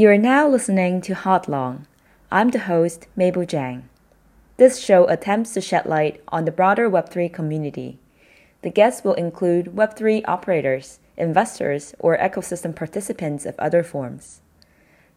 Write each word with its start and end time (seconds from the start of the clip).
You 0.00 0.08
are 0.08 0.16
now 0.16 0.48
listening 0.48 1.02
to 1.02 1.14
Hodlong. 1.14 1.84
I'm 2.32 2.48
the 2.48 2.60
host, 2.60 3.06
Mable 3.16 3.42
Jiang. 3.42 3.82
This 4.56 4.80
show 4.80 5.06
attempts 5.08 5.52
to 5.52 5.60
shed 5.60 5.84
light 5.84 6.22
on 6.28 6.46
the 6.46 6.50
broader 6.50 6.88
Web3 6.88 7.30
community. 7.30 7.98
The 8.62 8.70
guests 8.70 9.04
will 9.04 9.12
include 9.12 9.76
Web3 9.76 10.22
operators, 10.26 11.00
investors, 11.18 11.94
or 11.98 12.16
ecosystem 12.16 12.74
participants 12.74 13.44
of 13.44 13.58
other 13.58 13.82
forms. 13.82 14.40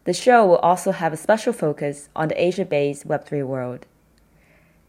The 0.04 0.12
show 0.12 0.44
will 0.44 0.58
also 0.58 0.92
have 0.92 1.14
a 1.14 1.16
special 1.16 1.54
focus 1.54 2.10
on 2.14 2.28
the 2.28 2.38
Asia 2.38 2.66
based 2.66 3.08
Web3 3.08 3.42
world. 3.46 3.86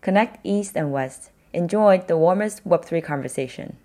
Connect 0.01 0.45
East 0.45 0.75
and 0.75 0.91
West. 0.91 1.31
Enjoy 1.53 1.99
the 1.99 2.17
warmest 2.17 2.67
Web3 2.67 3.01
conversation. 3.01 3.77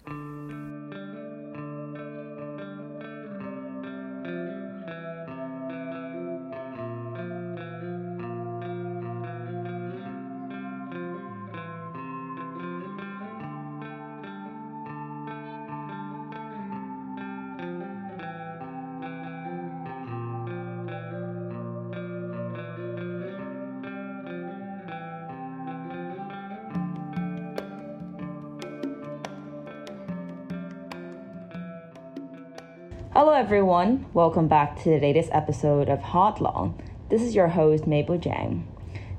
Everyone. 33.50 34.06
Welcome 34.14 34.47
back 34.47 34.81
to 34.84 34.91
the 34.91 35.00
latest 35.00 35.28
episode 35.33 35.89
of 35.89 35.98
Hodlong. 35.98 36.81
This 37.08 37.20
is 37.20 37.34
your 37.34 37.48
host, 37.48 37.84
Mable 37.84 38.17
Jiang. 38.17 38.62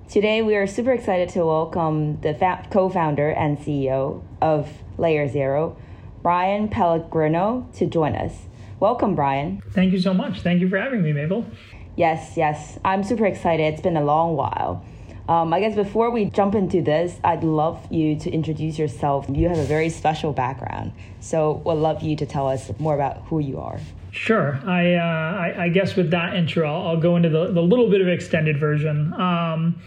Today, 0.07 0.41
we 0.41 0.55
are 0.55 0.65
super 0.65 0.93
excited 0.93 1.27
to 1.31 1.45
welcome 1.45 2.21
the 2.21 2.33
co 2.71 2.87
founder 2.87 3.29
and 3.29 3.57
CEO 3.57 4.23
of 4.41 4.69
Layer 4.97 5.27
Zero, 5.27 5.75
Bryan 6.23 6.69
Pellegrino, 6.69 7.67
to 7.73 7.85
join 7.85 8.15
us. 8.15 8.47
Welcome, 8.79 9.15
Bryan. 9.15 9.61
Thank 9.71 9.91
you 9.91 9.99
so 9.99 10.13
much. 10.13 10.39
Thank 10.39 10.61
you 10.61 10.69
for 10.69 10.77
having 10.77 11.03
me, 11.03 11.11
Mable. 11.11 11.45
Yes, 11.97 12.37
yes. 12.37 12.79
I'm 12.85 13.03
super 13.03 13.25
excited. 13.25 13.73
It's 13.73 13.81
been 13.81 13.97
a 13.97 14.05
long 14.05 14.37
while. 14.37 14.85
Um, 15.27 15.53
I 15.53 15.59
guess 15.59 15.75
before 15.75 16.09
we 16.09 16.23
jump 16.23 16.55
into 16.55 16.81
this, 16.81 17.19
I'd 17.25 17.43
love 17.43 17.85
you 17.91 18.17
to 18.19 18.31
introduce 18.31 18.79
yourself. 18.79 19.25
You 19.29 19.49
have 19.49 19.57
a 19.57 19.65
very 19.65 19.89
special 19.89 20.31
background, 20.31 20.93
so 21.19 21.61
would 21.65 21.73
love 21.73 22.01
you 22.01 22.15
to 22.15 22.25
tell 22.25 22.47
us 22.47 22.71
more 22.79 22.95
about 22.95 23.23
who 23.23 23.39
you 23.39 23.59
are. 23.59 23.81
Sure. 24.11 24.59
I, 24.65 24.95
uh, 24.95 25.01
I, 25.01 25.63
I, 25.63 25.69
guess 25.69 25.95
with 25.95 26.11
that 26.11 26.35
intro, 26.35 26.67
I'll, 26.69 26.89
I'll, 26.89 26.99
go 26.99 27.15
into 27.15 27.29
the, 27.29 27.51
the 27.51 27.61
little 27.61 27.89
bit 27.89 28.01
of 28.01 28.09
extended 28.09 28.59
version. 28.59 29.13
Um, 29.13 29.81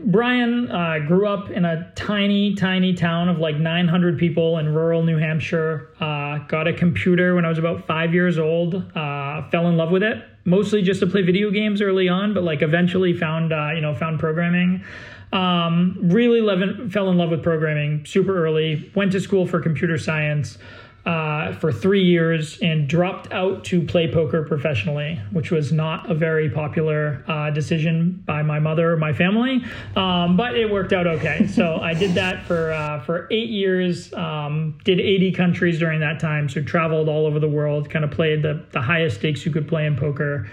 Bryan 0.00 0.70
uh, 0.70 1.00
grew 1.06 1.26
up 1.26 1.50
in 1.50 1.64
a 1.64 1.92
tiny, 1.94 2.54
tiny 2.54 2.94
town 2.94 3.28
of 3.28 3.38
like 3.38 3.56
900 3.56 4.18
people 4.18 4.58
in 4.58 4.74
rural 4.74 5.02
New 5.02 5.18
Hampshire. 5.18 5.90
Uh, 6.00 6.38
got 6.46 6.68
a 6.68 6.72
computer 6.72 7.34
when 7.34 7.44
I 7.44 7.48
was 7.48 7.58
about 7.58 7.86
five 7.86 8.14
years 8.14 8.38
old. 8.38 8.74
Uh, 8.74 9.48
fell 9.50 9.68
in 9.68 9.76
love 9.76 9.90
with 9.90 10.02
it, 10.02 10.24
mostly 10.44 10.82
just 10.82 11.00
to 11.00 11.06
play 11.06 11.22
video 11.22 11.50
games 11.50 11.82
early 11.82 12.08
on, 12.08 12.32
but 12.32 12.44
like 12.44 12.62
eventually 12.62 13.12
found 13.12 13.52
uh, 13.52 13.70
you 13.74 13.80
know 13.80 13.94
found 13.94 14.20
programming. 14.20 14.84
Um, 15.32 15.98
really 16.02 16.40
love, 16.40 16.90
fell 16.90 17.10
in 17.10 17.18
love 17.18 17.30
with 17.30 17.42
programming 17.42 18.06
super 18.06 18.44
early. 18.44 18.90
Went 18.94 19.12
to 19.12 19.20
school 19.20 19.46
for 19.46 19.60
computer 19.60 19.98
science 19.98 20.58
uh, 21.08 21.54
for 21.54 21.72
three 21.72 22.04
years 22.04 22.58
and 22.60 22.86
dropped 22.86 23.32
out 23.32 23.64
to 23.64 23.80
play 23.80 24.12
poker 24.12 24.42
professionally, 24.42 25.18
which 25.32 25.50
was 25.50 25.72
not 25.72 26.10
a 26.10 26.14
very 26.14 26.50
popular 26.50 27.24
uh, 27.26 27.48
decision 27.48 28.22
by 28.26 28.42
my 28.42 28.58
mother 28.58 28.92
or 28.92 28.96
my 28.98 29.14
family, 29.14 29.64
um, 29.96 30.36
but 30.36 30.54
it 30.54 30.70
worked 30.70 30.92
out 30.92 31.06
okay. 31.06 31.46
so 31.46 31.76
I 31.76 31.94
did 31.94 32.14
that 32.16 32.44
for 32.44 32.72
uh, 32.72 33.00
for 33.04 33.26
eight 33.30 33.48
years. 33.48 34.12
Um, 34.12 34.78
did 34.84 35.00
80 35.00 35.32
countries 35.32 35.78
during 35.78 36.00
that 36.00 36.20
time, 36.20 36.46
so 36.46 36.60
traveled 36.62 37.08
all 37.08 37.24
over 37.24 37.40
the 37.40 37.48
world. 37.48 37.88
Kind 37.88 38.04
of 38.04 38.10
played 38.10 38.42
the 38.42 38.62
the 38.72 38.82
highest 38.82 39.16
stakes 39.16 39.46
you 39.46 39.50
could 39.50 39.66
play 39.66 39.86
in 39.86 39.96
poker. 39.96 40.46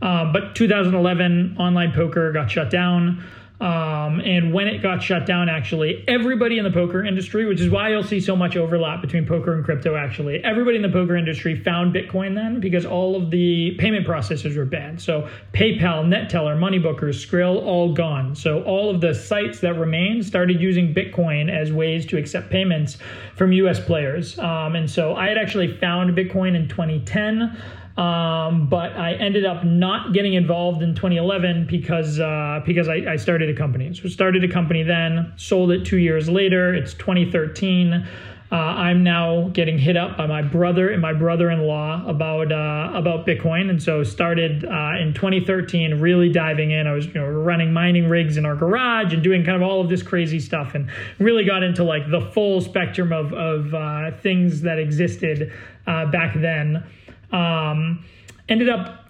Um, 0.00 0.32
but 0.32 0.54
2011, 0.54 1.56
online 1.58 1.92
poker 1.92 2.32
got 2.32 2.50
shut 2.50 2.70
down. 2.70 3.22
Um, 3.60 4.20
and 4.20 4.52
when 4.52 4.68
it 4.68 4.82
got 4.82 5.02
shut 5.02 5.26
down, 5.26 5.48
actually, 5.48 6.04
everybody 6.06 6.58
in 6.58 6.64
the 6.64 6.70
poker 6.70 7.04
industry, 7.04 7.44
which 7.44 7.60
is 7.60 7.68
why 7.68 7.90
you'll 7.90 8.04
see 8.04 8.20
so 8.20 8.36
much 8.36 8.56
overlap 8.56 9.00
between 9.00 9.26
poker 9.26 9.52
and 9.54 9.64
crypto, 9.64 9.96
actually, 9.96 10.42
everybody 10.44 10.76
in 10.76 10.82
the 10.82 10.88
poker 10.88 11.16
industry 11.16 11.56
found 11.56 11.92
Bitcoin 11.92 12.36
then 12.36 12.60
because 12.60 12.86
all 12.86 13.16
of 13.16 13.30
the 13.30 13.72
payment 13.78 14.06
processors 14.06 14.56
were 14.56 14.64
banned. 14.64 15.00
So 15.00 15.28
PayPal, 15.52 16.06
Neteller, 16.06 16.56
Moneybookers, 16.56 17.26
Skrill, 17.26 17.60
all 17.60 17.92
gone. 17.92 18.36
So 18.36 18.62
all 18.62 18.90
of 18.90 19.00
the 19.00 19.12
sites 19.12 19.58
that 19.60 19.74
remained 19.74 20.24
started 20.24 20.60
using 20.60 20.94
Bitcoin 20.94 21.50
as 21.50 21.72
ways 21.72 22.06
to 22.06 22.16
accept 22.16 22.50
payments 22.50 22.98
from 23.34 23.50
US 23.52 23.80
players. 23.80 24.38
Um, 24.38 24.76
and 24.76 24.88
so 24.88 25.16
I 25.16 25.28
had 25.28 25.38
actually 25.38 25.76
found 25.78 26.16
Bitcoin 26.16 26.54
in 26.54 26.68
2010. 26.68 27.60
Um, 27.98 28.68
but 28.68 28.92
I 28.92 29.14
ended 29.14 29.44
up 29.44 29.64
not 29.64 30.12
getting 30.12 30.34
involved 30.34 30.82
in 30.84 30.94
2011 30.94 31.66
because 31.68 32.20
uh, 32.20 32.60
because 32.64 32.88
I, 32.88 33.02
I, 33.08 33.16
started 33.16 33.50
a 33.50 33.58
company. 33.58 33.92
So 33.92 34.08
started 34.08 34.44
a 34.44 34.48
company 34.48 34.84
then, 34.84 35.32
sold 35.34 35.72
it 35.72 35.84
two 35.84 35.96
years 35.96 36.28
later. 36.28 36.72
It's 36.72 36.94
2013. 36.94 38.06
Uh, 38.50 38.54
I'm 38.54 39.02
now 39.02 39.48
getting 39.48 39.78
hit 39.78 39.96
up 39.96 40.16
by 40.16 40.28
my 40.28 40.42
brother 40.42 40.90
and 40.90 41.02
my 41.02 41.12
brother-in-law 41.12 42.06
about 42.06 42.52
uh, 42.52 42.96
about 42.96 43.26
Bitcoin, 43.26 43.68
and 43.68 43.82
so 43.82 44.04
started 44.04 44.64
uh, 44.64 44.92
in 45.00 45.12
2013, 45.12 46.00
really 46.00 46.30
diving 46.30 46.70
in. 46.70 46.86
I 46.86 46.92
was 46.92 47.06
you 47.06 47.14
know 47.14 47.26
running 47.26 47.72
mining 47.72 48.08
rigs 48.08 48.36
in 48.36 48.46
our 48.46 48.54
garage 48.54 49.12
and 49.12 49.24
doing 49.24 49.44
kind 49.44 49.60
of 49.60 49.68
all 49.68 49.80
of 49.80 49.88
this 49.88 50.04
crazy 50.04 50.38
stuff, 50.38 50.76
and 50.76 50.88
really 51.18 51.44
got 51.44 51.64
into 51.64 51.82
like 51.82 52.08
the 52.12 52.20
full 52.32 52.60
spectrum 52.60 53.12
of 53.12 53.32
of 53.32 53.74
uh, 53.74 54.12
things 54.18 54.60
that 54.60 54.78
existed 54.78 55.52
uh, 55.88 56.06
back 56.06 56.34
then. 56.40 56.84
Um, 57.32 58.04
ended 58.48 58.68
up 58.68 59.04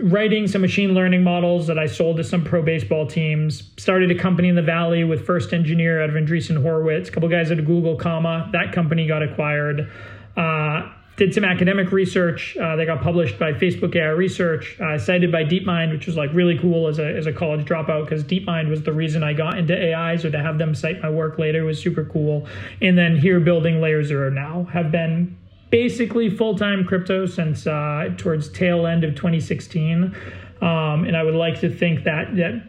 writing 0.00 0.46
some 0.48 0.60
machine 0.60 0.94
learning 0.94 1.22
models 1.22 1.66
that 1.66 1.78
I 1.78 1.86
sold 1.86 2.16
to 2.16 2.24
some 2.24 2.44
pro 2.44 2.62
baseball 2.62 3.06
teams. 3.06 3.70
Started 3.76 4.10
a 4.10 4.14
company 4.14 4.48
in 4.48 4.56
the 4.56 4.62
Valley 4.62 5.04
with 5.04 5.24
first 5.24 5.52
engineer 5.52 6.02
out 6.02 6.10
of 6.10 6.16
Andreessen 6.16 6.60
Horowitz, 6.60 7.08
a 7.08 7.12
couple 7.12 7.28
guys 7.28 7.50
at 7.50 7.64
Google, 7.64 7.96
comma 7.96 8.48
that 8.52 8.72
company 8.72 9.06
got 9.06 9.22
acquired. 9.22 9.90
Uh, 10.36 10.90
did 11.16 11.34
some 11.34 11.44
academic 11.44 11.92
research 11.92 12.56
uh, 12.56 12.82
got 12.84 13.02
published 13.02 13.38
by 13.38 13.52
Facebook 13.52 13.94
AI 13.94 14.08
Research, 14.08 14.80
uh, 14.80 14.98
cited 14.98 15.30
by 15.30 15.44
DeepMind, 15.44 15.92
which 15.92 16.06
was 16.06 16.16
like 16.16 16.32
really 16.32 16.58
cool 16.58 16.88
as 16.88 16.98
a, 16.98 17.04
as 17.04 17.26
a 17.26 17.32
college 17.32 17.66
dropout 17.66 18.04
because 18.04 18.24
DeepMind 18.24 18.70
was 18.70 18.82
the 18.82 18.92
reason 18.92 19.22
I 19.22 19.34
got 19.34 19.58
into 19.58 19.76
AI. 19.76 20.16
So 20.16 20.30
to 20.30 20.38
have 20.38 20.58
them 20.58 20.74
cite 20.74 21.02
my 21.02 21.10
work 21.10 21.38
later 21.38 21.64
was 21.64 21.80
super 21.80 22.06
cool. 22.06 22.48
And 22.80 22.96
then 22.96 23.18
here 23.18 23.40
building 23.40 23.80
Layer 23.80 24.02
Zero 24.02 24.30
now 24.30 24.64
have 24.72 24.90
been 24.90 25.36
basically 25.72 26.30
full 26.30 26.56
time 26.56 26.84
crypto 26.84 27.26
since 27.26 27.66
uh, 27.66 28.14
towards 28.16 28.48
tail 28.50 28.86
end 28.86 29.02
of 29.02 29.16
2016, 29.16 30.14
um, 30.60 31.04
and 31.04 31.16
I 31.16 31.24
would 31.24 31.34
like 31.34 31.58
to 31.60 31.74
think 31.74 32.04
that 32.04 32.36
that 32.36 32.68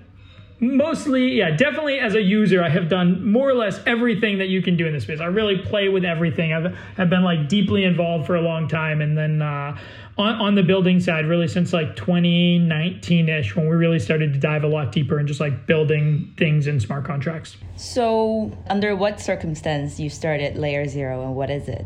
mostly 0.60 1.34
yeah 1.34 1.50
definitely 1.50 2.00
as 2.00 2.16
a 2.16 2.22
user 2.22 2.64
i 2.64 2.70
have 2.70 2.88
done 2.88 3.30
more 3.30 3.50
or 3.50 3.54
less 3.54 3.82
everything 3.86 4.38
that 4.38 4.48
you 4.48 4.62
can 4.62 4.78
do 4.78 4.88
in 4.88 4.94
this 4.94 5.04
space. 5.04 5.20
I 5.20 5.26
really 5.26 5.58
play 5.58 5.90
with 5.90 6.06
everything. 6.06 6.54
I've 6.54 6.74
have 6.96 7.10
been 7.10 7.24
like 7.24 7.50
deeply 7.50 7.84
involved 7.84 8.26
for 8.26 8.36
a 8.36 8.42
long 8.42 8.68
time. 8.68 9.02
And 9.02 9.18
then 9.18 9.42
uh, 9.42 9.78
on, 10.18 10.36
on 10.36 10.56
the 10.56 10.64
building 10.64 11.00
side 11.00 11.26
really 11.26 11.48
since 11.48 11.74
like 11.74 11.96
2019ish 11.96 13.56
when 13.56 13.68
we 13.68 13.76
really 13.76 14.00
started 14.00 14.34
to 14.34 14.40
dive 14.40 14.64
a 14.64 14.68
lot 14.68 14.92
deeper 14.92 15.18
and 15.18 15.28
just 15.28 15.40
like 15.40 15.66
building 15.68 16.34
things 16.38 16.68
in 16.68 16.80
smart 16.80 17.06
contracts. 17.06 17.58
So 17.76 18.56
under 18.68 18.96
what 18.96 19.20
circumstance 19.20 20.00
you 20.00 20.10
started 20.10 20.56
layer 20.56 20.88
zero 20.88 21.24
and 21.24 21.36
what 21.36 21.50
is 21.50 21.68
it 21.68 21.86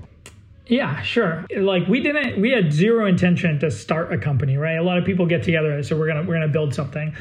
yeah, 0.70 1.02
sure. 1.02 1.46
Like 1.56 1.88
we 1.88 2.02
didn't 2.02 2.42
we 2.42 2.52
had 2.52 2.72
zero 2.72 3.06
intention 3.06 3.60
to 3.60 3.72
start 3.72 4.12
a 4.14 4.18
company, 4.18 4.58
right? 4.58 4.78
A 4.78 4.84
lot 4.84 4.98
of 4.98 5.06
people 5.06 5.26
get 5.26 5.44
together 5.44 5.82
so 5.84 5.98
we're 5.98 6.08
going 6.08 6.18
to 6.18 6.28
we're 6.28 6.36
going 6.36 6.48
to 6.48 6.54
build 6.54 6.74
something. 6.74 7.16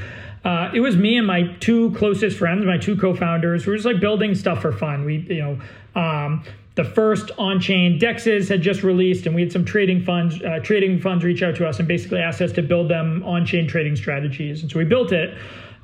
Uh, 0.45 0.71
it 0.73 0.81
was 0.81 0.97
me 0.97 1.17
and 1.19 1.27
my 1.27 1.55
two 1.59 1.91
closest 1.93 2.39
friends, 2.39 2.65
my 2.65 2.79
two 2.79 2.97
co-founders. 2.97 3.67
We 3.67 3.73
were 3.73 3.77
just 3.77 3.87
like 3.87 4.01
building 4.01 4.35
stuff 4.35 4.63
for 4.63 4.71
fun. 4.71 5.05
We, 5.05 5.27
you 5.29 5.43
know, 5.43 6.01
um, 6.01 6.45
the 6.77 6.85
first 6.85 7.33
on-chain 7.37 7.99
dexes 7.99 8.49
had 8.49 8.63
just 8.63 8.85
released, 8.85 9.27
and 9.27 9.35
we 9.35 9.43
had 9.43 9.51
some 9.51 9.65
trading 9.65 10.05
funds, 10.05 10.41
uh, 10.43 10.61
trading 10.63 11.01
funds 11.01 11.25
reach 11.25 11.43
out 11.43 11.57
to 11.57 11.67
us 11.67 11.81
and 11.81 11.89
basically 11.89 12.21
asked 12.21 12.41
us 12.41 12.53
to 12.53 12.63
build 12.63 12.89
them 12.89 13.25
on-chain 13.25 13.67
trading 13.67 13.97
strategies. 13.97 14.63
And 14.63 14.71
so 14.71 14.79
we 14.79 14.85
built 14.85 15.11
it 15.11 15.37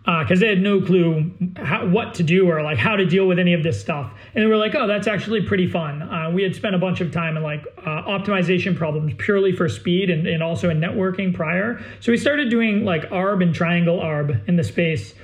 because 0.05 0.39
uh, 0.39 0.41
they 0.41 0.49
had 0.49 0.61
no 0.61 0.81
clue 0.81 1.31
how, 1.57 1.87
what 1.87 2.15
to 2.15 2.25
do 2.25 2.51
or 2.51 2.61
like 2.63 2.77
how 2.77 2.97
to 2.97 3.07
deal 3.07 3.29
with 3.29 3.39
any 3.39 3.55
of 3.55 3.63
this 3.63 3.81
stuff. 3.81 4.13
And 4.35 4.45
we 4.45 4.51
were 4.51 4.57
like, 4.57 4.75
oh, 4.75 4.89
that's 4.89 5.07
actually 5.07 5.43
pretty 5.43 5.69
fun. 5.69 6.03
Uh, 6.03 6.29
we 6.31 6.43
had 6.43 6.57
spent 6.57 6.75
a 6.75 6.79
bunch 6.79 7.01
of 7.01 7.13
time 7.13 7.37
in 7.37 7.43
like 7.45 7.65
uh, 7.79 8.03
optimization 8.03 8.77
problems 8.77 9.15
purely 9.19 9.53
for 9.53 9.69
speed 9.69 10.11
and, 10.11 10.27
and 10.27 10.43
also 10.43 10.71
in 10.71 10.81
networking 10.81 11.33
prior. 11.33 11.81
So 12.01 12.11
we 12.11 12.19
started 12.19 12.51
doing 12.51 12.85
like 12.85 13.11
ARB 13.11 13.45
and 13.45 13.55
triangle 13.55 14.01
ARB 14.01 14.49
in 14.49 14.57
the 14.57 14.65
space 14.65 15.15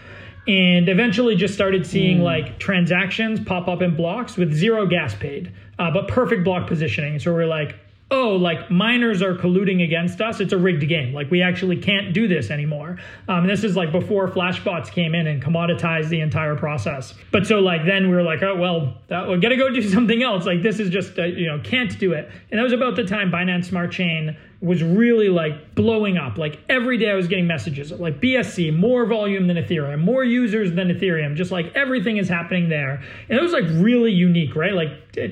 and 0.46 0.88
eventually 0.88 1.34
just 1.34 1.54
started 1.54 1.84
seeing 1.84 2.20
mm. 2.20 2.22
like 2.22 2.60
transactions 2.60 3.40
pop 3.40 3.66
up 3.66 3.82
in 3.82 3.96
blocks 3.96 4.36
with 4.36 4.54
zero 4.54 4.86
gas 4.86 5.12
paid, 5.14 5.52
uh, 5.80 5.90
but 5.90 6.06
perfect 6.06 6.44
block 6.44 6.68
positioning. 6.68 7.18
So 7.18 7.34
we're 7.34 7.46
like, 7.46 7.74
oh, 8.10 8.30
like 8.30 8.70
miners 8.70 9.20
are 9.20 9.34
colluding 9.34 9.84
against 9.84 10.20
us. 10.20 10.40
It's 10.40 10.52
a 10.52 10.58
rigged 10.58 10.88
game. 10.88 11.12
Like 11.12 11.30
we 11.30 11.42
actually 11.42 11.76
can't 11.76 12.14
do 12.14 12.26
this 12.26 12.50
anymore. 12.50 12.98
Um, 13.28 13.46
this 13.46 13.64
is 13.64 13.76
like 13.76 13.92
before 13.92 14.28
flashbots 14.28 14.90
came 14.90 15.14
in 15.14 15.26
and 15.26 15.42
commoditized 15.42 16.08
the 16.08 16.20
entire 16.20 16.56
process. 16.56 17.14
But 17.30 17.46
so 17.46 17.58
like 17.58 17.84
then 17.84 18.08
we 18.08 18.16
were 18.16 18.22
like, 18.22 18.42
oh 18.42 18.56
well, 18.56 18.94
that, 19.08 19.28
we 19.28 19.38
got 19.38 19.50
to 19.50 19.56
go 19.56 19.70
do 19.70 19.82
something 19.88 20.22
else. 20.22 20.46
Like 20.46 20.62
this 20.62 20.80
is 20.80 20.90
just 20.90 21.18
uh, 21.18 21.24
you 21.24 21.46
know 21.46 21.60
can't 21.62 21.98
do 21.98 22.12
it. 22.12 22.30
And 22.50 22.58
that 22.58 22.62
was 22.62 22.72
about 22.72 22.96
the 22.96 23.04
time 23.04 23.30
Binance 23.30 23.66
Smart 23.66 23.92
Chain 23.92 24.36
was 24.60 24.82
really 24.82 25.28
like 25.28 25.76
blowing 25.76 26.18
up. 26.18 26.36
Like 26.36 26.58
every 26.68 26.98
day 26.98 27.10
I 27.10 27.14
was 27.14 27.28
getting 27.28 27.46
messages 27.46 27.92
like 27.92 28.20
BSC, 28.20 28.74
more 28.76 29.06
volume 29.06 29.46
than 29.46 29.56
Ethereum, 29.56 30.00
more 30.00 30.24
users 30.24 30.72
than 30.72 30.88
Ethereum, 30.88 31.36
just 31.36 31.52
like 31.52 31.70
everything 31.76 32.16
is 32.16 32.28
happening 32.28 32.68
there. 32.68 33.00
And 33.28 33.38
it 33.38 33.42
was 33.42 33.52
like 33.52 33.64
really 33.68 34.10
unique, 34.10 34.56
right? 34.56 34.72
Like 34.72 34.88
eh, 35.16 35.28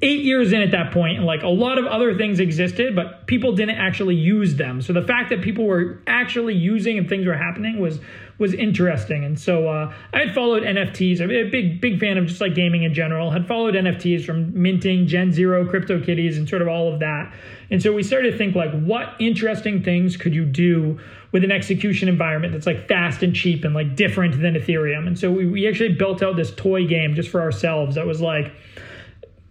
eight 0.00 0.24
years 0.24 0.52
in 0.54 0.62
at 0.62 0.70
that 0.70 0.90
point, 0.90 1.18
and 1.18 1.26
like 1.26 1.42
a 1.42 1.48
lot 1.48 1.76
of 1.76 1.84
other 1.84 2.16
things 2.16 2.40
existed, 2.40 2.96
but 2.96 3.26
people 3.26 3.54
didn't 3.54 3.76
actually 3.76 4.14
use 4.14 4.56
them. 4.56 4.80
So 4.80 4.94
the 4.94 5.02
fact 5.02 5.28
that 5.30 5.42
people 5.42 5.66
were 5.66 6.00
actually 6.06 6.54
using 6.54 6.96
and 6.96 7.06
things 7.06 7.26
were 7.26 7.36
happening 7.36 7.78
was 7.78 8.00
was 8.38 8.54
interesting. 8.54 9.24
And 9.24 9.38
so 9.38 9.68
uh, 9.68 9.92
I 10.12 10.18
had 10.18 10.34
followed 10.34 10.62
NFTs. 10.62 11.20
I'm 11.20 11.30
a 11.30 11.48
big, 11.50 11.80
big 11.80 12.00
fan 12.00 12.18
of 12.18 12.26
just 12.26 12.40
like 12.40 12.54
gaming 12.54 12.82
in 12.82 12.94
general. 12.94 13.30
Had 13.30 13.46
followed 13.46 13.74
NFTs 13.74 14.24
from 14.24 14.60
minting, 14.60 15.06
Gen 15.06 15.32
Zero, 15.32 15.64
CryptoKitties, 15.64 16.36
and 16.36 16.48
sort 16.48 16.62
of 16.62 16.68
all 16.68 16.92
of 16.92 17.00
that. 17.00 17.32
And 17.70 17.82
so 17.82 17.92
we 17.92 18.02
started 18.02 18.32
to 18.32 18.38
think 18.38 18.54
like, 18.54 18.72
what 18.82 19.14
interesting 19.18 19.82
things 19.82 20.16
could 20.16 20.34
you 20.34 20.44
do 20.44 20.98
with 21.30 21.44
an 21.44 21.52
execution 21.52 22.08
environment 22.08 22.52
that's 22.52 22.66
like 22.66 22.88
fast 22.88 23.22
and 23.22 23.34
cheap 23.34 23.64
and 23.64 23.74
like 23.74 23.96
different 23.96 24.40
than 24.40 24.54
Ethereum? 24.54 25.06
And 25.06 25.18
so 25.18 25.30
we, 25.30 25.46
we 25.46 25.68
actually 25.68 25.94
built 25.94 26.22
out 26.22 26.36
this 26.36 26.54
toy 26.54 26.86
game 26.86 27.14
just 27.14 27.28
for 27.28 27.40
ourselves 27.40 27.94
that 27.94 28.06
was 28.06 28.20
like 28.20 28.52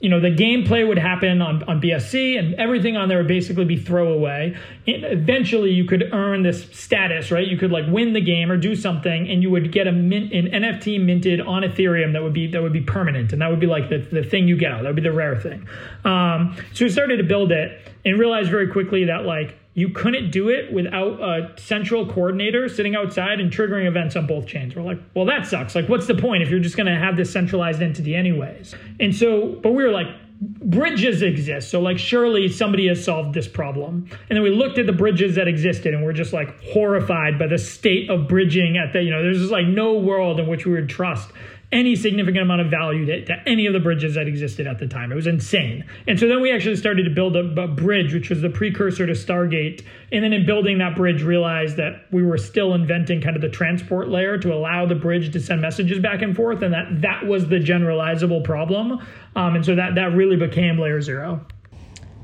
you 0.02 0.10
know, 0.10 0.20
the 0.20 0.32
gameplay 0.32 0.86
would 0.86 0.98
happen 0.98 1.44
on, 1.44 1.62
on 1.64 1.80
BSC 1.80 2.38
and 2.38 2.56
everything 2.56 2.98
on 2.98 3.08
there 3.08 3.20
would 3.20 3.28
basically 3.28 3.66
be 3.66 3.78
throwaway. 3.78 4.58
And 4.88 5.06
eventually 5.06 5.72
you 5.72 5.86
could 5.86 6.12
earn 6.12 6.42
this 6.42 6.64
status, 6.72 7.30
right? 7.30 7.48
You 7.48 7.56
could 7.56 7.72
like 7.72 7.86
win 7.88 8.14
the 8.14 8.22
game 8.22 8.52
or 8.52 8.58
do 8.58 8.76
something 8.76 9.30
and 9.30 9.44
you 9.44 9.52
would 9.52 9.72
get 9.72 9.86
a 9.86 9.92
mint, 9.92 10.34
an 10.34 10.48
NFT 10.48 11.04
minted 11.06 11.40
on 11.40 11.62
Ethereum 11.62 12.14
that 12.14 12.24
would 12.24 12.34
be, 12.34 12.48
that 12.48 12.64
would 12.64 12.74
be 12.74 12.82
permanent. 12.82 13.32
And 13.32 13.42
that 13.44 13.52
would 13.52 13.60
be 13.60 13.68
like 13.68 13.90
the, 13.90 14.00
the 14.00 14.24
thing 14.24 14.48
you 14.48 14.58
get 14.58 14.72
out. 14.72 14.82
That 14.82 14.90
would 14.90 14.96
be 14.96 15.04
the 15.04 15.14
rare 15.14 15.40
thing. 15.40 15.68
Um, 16.04 16.58
so 16.74 16.86
we 16.86 16.90
started 16.90 17.18
to 17.18 17.24
build 17.24 17.52
it 17.52 17.80
and 18.04 18.20
realized 18.20 18.50
very 18.50 18.72
quickly 18.72 19.06
that 19.06 19.26
like 19.26 19.56
you 19.74 19.90
couldn't 19.90 20.32
do 20.32 20.50
it 20.50 20.74
without 20.74 21.22
a 21.22 21.54
central 21.58 22.06
coordinator 22.06 22.68
sitting 22.68 22.96
outside 22.96 23.40
and 23.40 23.52
triggering 23.52 23.88
events 23.88 24.16
on 24.18 24.28
both 24.28 24.46
chains. 24.46 24.76
We're 24.76 24.82
like, 24.82 25.00
well, 25.14 25.26
that 25.26 25.48
sucks. 25.48 25.76
Like, 25.76 25.88
what's 25.88 26.08
the 26.08 26.16
point 26.16 26.44
if 26.44 26.50
you're 26.50 26.60
just 26.60 26.76
going 26.76 26.88
to 26.88 27.00
have 27.00 27.16
this 27.16 27.32
centralized 27.32 27.82
entity 27.82 28.14
anyways? 28.14 28.76
And 29.00 29.16
so, 29.16 29.48
but 29.64 29.72
we 29.72 29.84
were 29.84 29.92
like, 29.92 30.08
bridges 30.42 31.22
exist. 31.22 31.70
So, 31.70 31.80
like, 31.80 32.00
surely 32.00 32.50
somebody 32.50 32.88
has 32.90 33.04
solved 33.04 33.34
this 33.34 33.48
problem. 33.48 34.10
And 34.30 34.36
then 34.36 34.42
we 34.42 34.50
looked 34.50 34.78
at 34.78 34.88
the 34.88 34.94
bridges 34.94 35.36
that 35.36 35.48
existed 35.48 35.94
and 35.94 36.04
we're 36.04 36.14
just 36.14 36.34
like 36.34 36.62
horrified 36.64 37.40
by 37.40 37.48
the 37.48 37.58
state 37.58 38.10
of 38.10 38.28
bridging 38.28 38.78
at 38.78 38.92
the, 38.92 39.02
you 39.02 39.12
know, 39.12 39.22
there's 39.22 39.40
just 39.40 39.52
like 39.52 39.68
no 39.68 39.94
world 39.94 40.40
in 40.40 40.48
which 40.48 40.66
we 40.66 40.74
would 40.74 40.90
trust 40.90 41.30
any 41.72 41.96
significant 41.96 42.42
amount 42.44 42.62
of 42.62 42.70
value 42.70 43.06
to, 43.06 43.26
to, 43.26 43.36
any 43.46 43.66
of 43.66 43.74
the 43.74 43.80
bridges 43.80 44.16
that 44.16 44.28
existed 44.28 44.68
at 44.68 44.80
the 44.80 44.88
time. 44.88 45.12
It 45.12 45.16
was 45.16 45.28
insane. 45.28 45.86
And 46.06 46.20
so 46.20 46.28
then 46.28 46.42
we 46.42 46.52
actually 46.52 46.76
started 46.76 47.04
to 47.04 47.10
build 47.10 47.36
a, 47.36 47.62
a, 47.62 47.68
bridge, 47.68 48.14
which 48.14 48.30
was 48.30 48.42
the 48.42 48.50
precursor 48.50 49.06
to 49.08 49.14
Stargate. 49.14 49.84
And 50.12 50.24
then 50.24 50.34
in 50.34 50.46
building 50.46 50.80
that 50.80 50.96
bridge, 50.96 51.24
realized 51.24 51.78
that 51.78 52.06
we 52.12 52.24
were 52.24 52.38
still 52.38 52.74
inventing 52.74 53.22
kind 53.22 53.36
of 53.36 53.42
the 53.42 53.50
transport 53.50 54.10
layer 54.10 54.38
to 54.38 54.54
allow 54.54 54.86
the 54.86 54.96
bridge 54.96 55.32
to 55.32 55.40
send 55.40 55.62
messages 55.62 56.00
back 56.00 56.22
and 56.22 56.36
forth, 56.36 56.62
and 56.62 56.74
that 56.74 57.02
that 57.02 57.26
was 57.26 57.48
the 57.48 57.60
generalizable 57.60 58.44
problem. 58.44 59.00
Um, 59.36 59.56
and 59.56 59.66
so 59.66 59.76
that 59.76 59.96
that 59.96 60.14
really 60.14 60.36
became 60.36 60.78
layer 60.78 61.02
zero. 61.02 61.46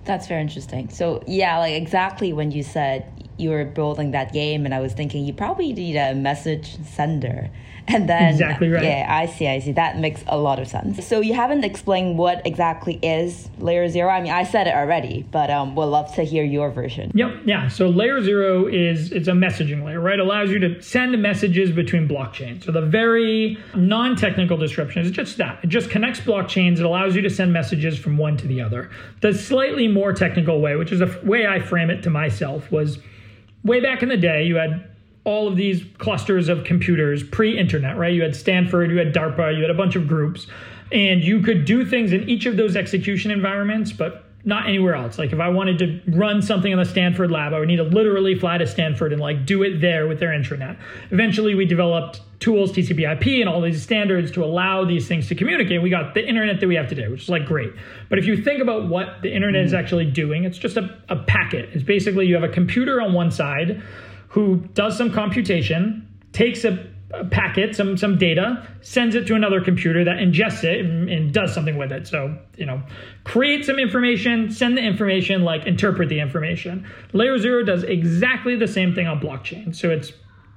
That's 0.03 0.27
very 0.27 0.41
interesting. 0.41 0.89
So 0.89 1.23
yeah, 1.27 1.59
like 1.59 1.73
exactly 1.73 2.33
when 2.33 2.51
you 2.51 2.63
said 2.63 3.11
you 3.37 3.51
were 3.51 3.65
building 3.65 4.11
that 4.11 4.33
game, 4.33 4.65
and 4.65 4.73
I 4.73 4.79
was 4.79 4.93
thinking 4.93 5.25
you 5.25 5.33
probably 5.33 5.71
need 5.73 5.95
a 5.95 6.13
message 6.15 6.77
sender 6.85 7.49
And 7.87 8.09
then 8.09 8.33
exactly 8.33 8.69
right. 8.69 8.83
Yeah, 8.83 9.07
I 9.09 9.27
see, 9.27 9.47
I 9.47 9.59
see. 9.59 9.71
That 9.71 9.97
makes 9.97 10.23
a 10.27 10.37
lot 10.37 10.59
of 10.59 10.67
sense. 10.67 11.05
So 11.07 11.21
you 11.21 11.33
haven't 11.33 11.63
explained 11.63 12.17
what 12.17 12.45
exactly 12.45 12.99
is 13.01 13.49
layer 13.59 13.87
zero. 13.87 14.09
I 14.09 14.21
mean, 14.21 14.33
I 14.33 14.43
said 14.43 14.67
it 14.67 14.75
already, 14.75 15.25
but 15.31 15.49
um, 15.49 15.73
we'll 15.75 15.87
love 15.87 16.13
to 16.15 16.23
hear 16.23 16.43
your 16.43 16.69
version. 16.69 17.11
Yep, 17.15 17.43
yeah. 17.45 17.69
So 17.69 17.87
layer 17.87 18.21
zero 18.21 18.67
is 18.67 19.11
it's 19.11 19.29
a 19.29 19.31
messaging 19.31 19.85
layer, 19.85 20.01
right? 20.01 20.19
Allows 20.19 20.51
you 20.51 20.59
to 20.59 20.81
send 20.81 21.19
messages 21.21 21.71
between 21.71 22.09
blockchains. 22.09 22.65
So 22.65 22.71
the 22.73 22.81
very 22.81 23.57
non-technical 23.73 24.57
description 24.57 25.03
is 25.03 25.11
just 25.11 25.37
that. 25.37 25.63
It 25.63 25.67
just 25.67 25.89
connects 25.89 26.19
blockchains. 26.19 26.79
It 26.79 26.85
allows 26.85 27.15
you 27.15 27.21
to 27.21 27.29
send 27.29 27.53
messages 27.53 27.97
from 27.97 28.17
one 28.17 28.35
to 28.37 28.47
the 28.47 28.61
other. 28.61 28.89
The 29.21 29.33
slightly 29.33 29.87
more 29.87 30.11
technical 30.11 30.59
way, 30.59 30.75
which 30.75 30.91
is 30.91 30.99
the 30.99 31.19
way 31.23 31.47
I 31.47 31.59
frame 31.59 31.89
it 31.89 32.03
to 32.03 32.09
myself, 32.09 32.69
was 32.69 32.99
way 33.63 33.79
back 33.79 34.03
in 34.03 34.09
the 34.09 34.17
day, 34.17 34.43
you 34.43 34.55
had 34.55 34.86
all 35.27 35.45
of 35.45 35.57
these 35.57 35.83
clusters 35.97 36.47
of 36.47 36.63
computers 36.63 37.21
pre-internet, 37.21 37.97
right? 37.97 38.13
You 38.13 38.23
had 38.23 38.33
Stanford, 38.33 38.89
you 38.89 38.97
had 38.97 39.13
DARPA, 39.13 39.55
you 39.55 39.61
had 39.61 39.69
a 39.69 39.73
bunch 39.73 39.97
of 39.97 40.07
groups, 40.07 40.47
and 40.89 41.21
you 41.21 41.41
could 41.41 41.65
do 41.65 41.85
things 41.85 42.13
in 42.13 42.29
each 42.29 42.45
of 42.45 42.55
those 42.55 42.77
execution 42.77 43.29
environments, 43.29 43.91
but 43.91 44.23
not 44.45 44.69
anywhere 44.69 44.95
else. 44.95 45.19
Like 45.19 45.33
if 45.33 45.41
I 45.41 45.49
wanted 45.49 45.79
to 45.79 46.17
run 46.17 46.41
something 46.41 46.71
in 46.71 46.79
the 46.79 46.85
Stanford 46.85 47.29
lab, 47.29 47.53
I 47.53 47.59
would 47.59 47.67
need 47.67 47.75
to 47.75 47.83
literally 47.83 48.39
fly 48.39 48.57
to 48.57 48.65
Stanford 48.65 49.11
and 49.11 49.21
like 49.21 49.45
do 49.45 49.63
it 49.63 49.81
there 49.81 50.07
with 50.07 50.21
their 50.21 50.29
intranet. 50.29 50.77
Eventually, 51.11 51.55
we 51.55 51.65
developed 51.65 52.21
tools, 52.39 52.71
TCP/IP, 52.71 53.41
and 53.41 53.49
all 53.49 53.59
these 53.59 53.83
standards 53.83 54.31
to 54.31 54.45
allow 54.45 54.85
these 54.85 55.09
things 55.09 55.27
to 55.27 55.35
communicate. 55.35 55.81
We 55.81 55.89
got 55.89 56.13
the 56.13 56.25
internet 56.25 56.61
that 56.61 56.67
we 56.67 56.75
have 56.75 56.87
today, 56.87 57.09
which 57.09 57.23
is 57.23 57.29
like 57.29 57.45
great. 57.45 57.73
But 58.07 58.19
if 58.19 58.25
you 58.25 58.41
think 58.41 58.61
about 58.61 58.87
what 58.87 59.21
the 59.23 59.33
internet 59.33 59.65
is 59.65 59.73
mm. 59.73 59.79
actually 59.79 60.05
doing, 60.05 60.45
it's 60.45 60.57
just 60.57 60.77
a, 60.77 60.97
a 61.09 61.17
packet. 61.17 61.71
It's 61.73 61.83
basically 61.83 62.27
you 62.27 62.35
have 62.35 62.49
a 62.49 62.53
computer 62.53 63.01
on 63.01 63.11
one 63.11 63.31
side 63.31 63.83
who 64.29 64.57
does 64.73 64.97
some 64.97 65.11
computation, 65.11 66.07
takes 66.33 66.63
a, 66.63 66.87
a 67.11 67.25
packet, 67.25 67.75
some 67.75 67.97
some 67.97 68.17
data, 68.17 68.67
sends 68.81 69.15
it 69.15 69.25
to 69.27 69.35
another 69.35 69.61
computer 69.61 70.03
that 70.03 70.17
ingests 70.17 70.63
it 70.63 70.81
and, 70.81 71.09
and, 71.09 71.33
does 71.33 71.53
something 71.53 71.77
with 71.77 71.91
it. 71.91 72.07
So, 72.07 72.37
you 72.57 72.65
know, 72.65 72.81
create 73.23 73.65
some 73.65 73.79
information, 73.79 74.51
send 74.51 74.77
the 74.77 74.81
information, 74.81 75.43
like 75.43 75.65
interpret 75.65 76.09
the 76.09 76.19
information. 76.19 76.85
Layer 77.13 77.37
zero 77.37 77.63
does 77.63 77.83
exactly 77.83 78.55
the 78.55 78.67
same 78.67 78.93
thing 78.93 79.07
on 79.07 79.19
blockchain. 79.19 79.75
So 79.75 79.89
it's 79.89 80.11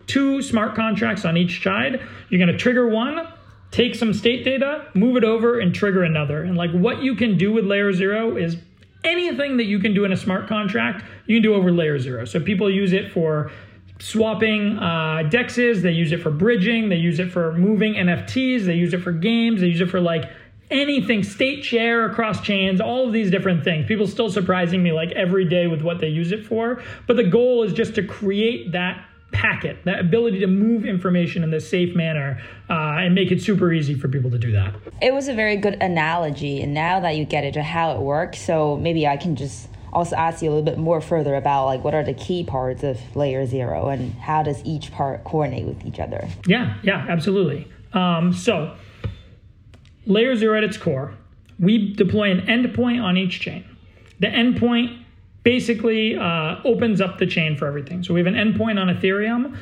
two 0.07 0.43
smart 0.43 0.75
contracts 0.75 1.25
on 1.25 1.37
each 1.37 1.63
side. 1.63 2.01
You're 2.29 2.45
going 2.45 2.53
to 2.53 2.59
trigger 2.59 2.89
one, 2.89 3.29
take 3.71 3.95
some 3.95 4.13
state 4.13 4.45
data, 4.45 4.87
move 4.95 5.17
it 5.17 5.25
over, 5.25 5.61
and 5.61 5.73
trigger 5.73 6.03
another. 6.03 6.43
And 6.43 6.57
like 6.57 6.73
what 6.73 7.03
you 7.03 7.15
can 7.15 7.39
do 7.39 7.53
with 7.53 7.65
layer 7.65 7.93
zero 7.93 8.37
is 8.37 8.57
anything 9.05 9.57
that 9.57 9.65
you 9.65 9.79
can 9.79 9.95
do 9.95 10.05
in 10.05 10.13
a 10.13 10.17
smart 10.17 10.49
contract, 10.49 11.05
you 11.27 11.37
can 11.37 11.43
do 11.43 11.55
over 11.55 11.73
layer 11.73 11.99
zero. 11.99 12.25
So 12.25 12.41
people 12.41 12.71
use 12.71 12.93
it 12.93 13.13
for 13.13 13.51
swapping 13.99 14.79
uh, 14.79 15.29
dexes, 15.31 15.83
they 15.83 15.93
use 15.93 16.13
it 16.13 16.23
for 16.23 16.31
bridging, 16.31 16.89
they 16.89 16.97
use 16.97 17.19
it 17.19 17.31
for 17.31 17.53
moving 17.53 17.95
NFTs, 17.95 18.65
they 18.65 18.75
use 18.75 18.95
it 18.95 19.03
for 19.03 19.13
games, 19.13 19.61
they 19.61 19.69
use 19.69 19.81
it 19.81 19.91
for 19.91 20.01
like 20.01 20.31
anything, 20.71 21.23
state 21.23 21.65
share 21.65 22.07
across 22.07 22.41
chains, 22.41 22.81
all 22.81 23.07
of 23.07 23.13
these 23.13 23.31
different 23.31 23.65
things. 23.65 23.87
People 23.87 24.07
still 24.07 24.31
surprising 24.31 24.83
me 24.83 24.93
like 24.93 25.11
every 25.13 25.45
day 25.45 25.67
with 25.67 25.83
what 25.83 26.01
they 26.01 26.09
use 26.09 26.33
it 26.33 26.47
for. 26.47 26.83
But 27.07 27.17
the 27.17 27.25
goal 27.25 27.63
is 27.63 27.73
just 27.73 27.95
to 27.97 28.07
create 28.07 28.73
that 28.73 29.05
packet, 29.33 29.85
that 29.85 30.01
ability 30.01 30.41
to 30.41 30.47
move 30.47 30.85
information 30.85 31.43
in 31.43 31.51
this 31.51 31.69
safe 31.69 31.95
manner 31.95 32.41
uh, 32.69 32.99
and 32.99 33.15
make 33.15 33.31
it 33.31 33.41
super 33.43 33.73
easy 33.73 33.95
for 33.95 34.09
people 34.09 34.31
to 34.31 34.39
do 34.39 34.53
that. 34.53 34.75
It 35.01 35.15
was 35.15 35.29
a 35.29 35.35
very 35.35 35.57
good 35.57 35.75
analogy. 35.81 36.61
And 36.63 36.75
now 36.75 37.01
that 37.01 37.17
you 37.17 37.25
get 37.25 37.45
it 37.45 37.55
to 37.55 37.63
how 37.63 37.93
it 37.93 38.01
works, 38.01 38.41
so 38.41 38.77
maybe 38.77 39.07
I 39.07 39.17
can 39.17 39.37
just 39.37 39.69
also 39.93 40.17
ask 40.17 40.43
you 40.43 40.49
a 40.49 40.53
little 40.53 40.65
bit 40.65 40.79
more 40.79 41.01
further 41.01 41.35
about 41.35 41.67
like 41.67 41.83
what 41.83 41.95
are 41.95 42.05
the 42.05 42.15
key 42.15 42.45
parts 42.45 42.83
of 42.83 42.99
layer 43.17 43.45
zero 43.45 43.89
and 43.89 44.13
how 44.15 44.43
does 44.43 44.65
each 44.65 44.93
part 44.93 45.25
coordinate 45.25 45.67
with 45.67 45.85
each 45.85 45.99
other? 45.99 46.29
Yeah, 46.47 46.77
yeah, 46.83 47.07
absolutely. 47.09 47.71
Um, 47.93 48.33
so 48.33 48.77
layer 50.07 50.37
zero 50.37 50.57
at 50.57 50.65
its 50.65 50.77
core, 50.77 51.15
we 51.59 51.93
deploy 51.93 52.31
an 52.31 52.43
endpoint 52.43 53.03
on 53.03 53.17
each 53.17 53.41
chain. 53.41 53.65
The 54.21 54.29
endpoint 54.29 55.03
basically 55.43 56.17
uh, 56.17 56.57
opens 56.65 57.01
up 57.01 57.19
the 57.19 57.27
chain 57.27 57.57
for 57.57 57.67
everything. 57.67 58.03
So 58.03 58.15
we 58.15 58.21
have 58.21 58.27
an 58.27 58.35
endpoint 58.35 58.81
on 58.81 58.89
Ethereum 58.89 59.57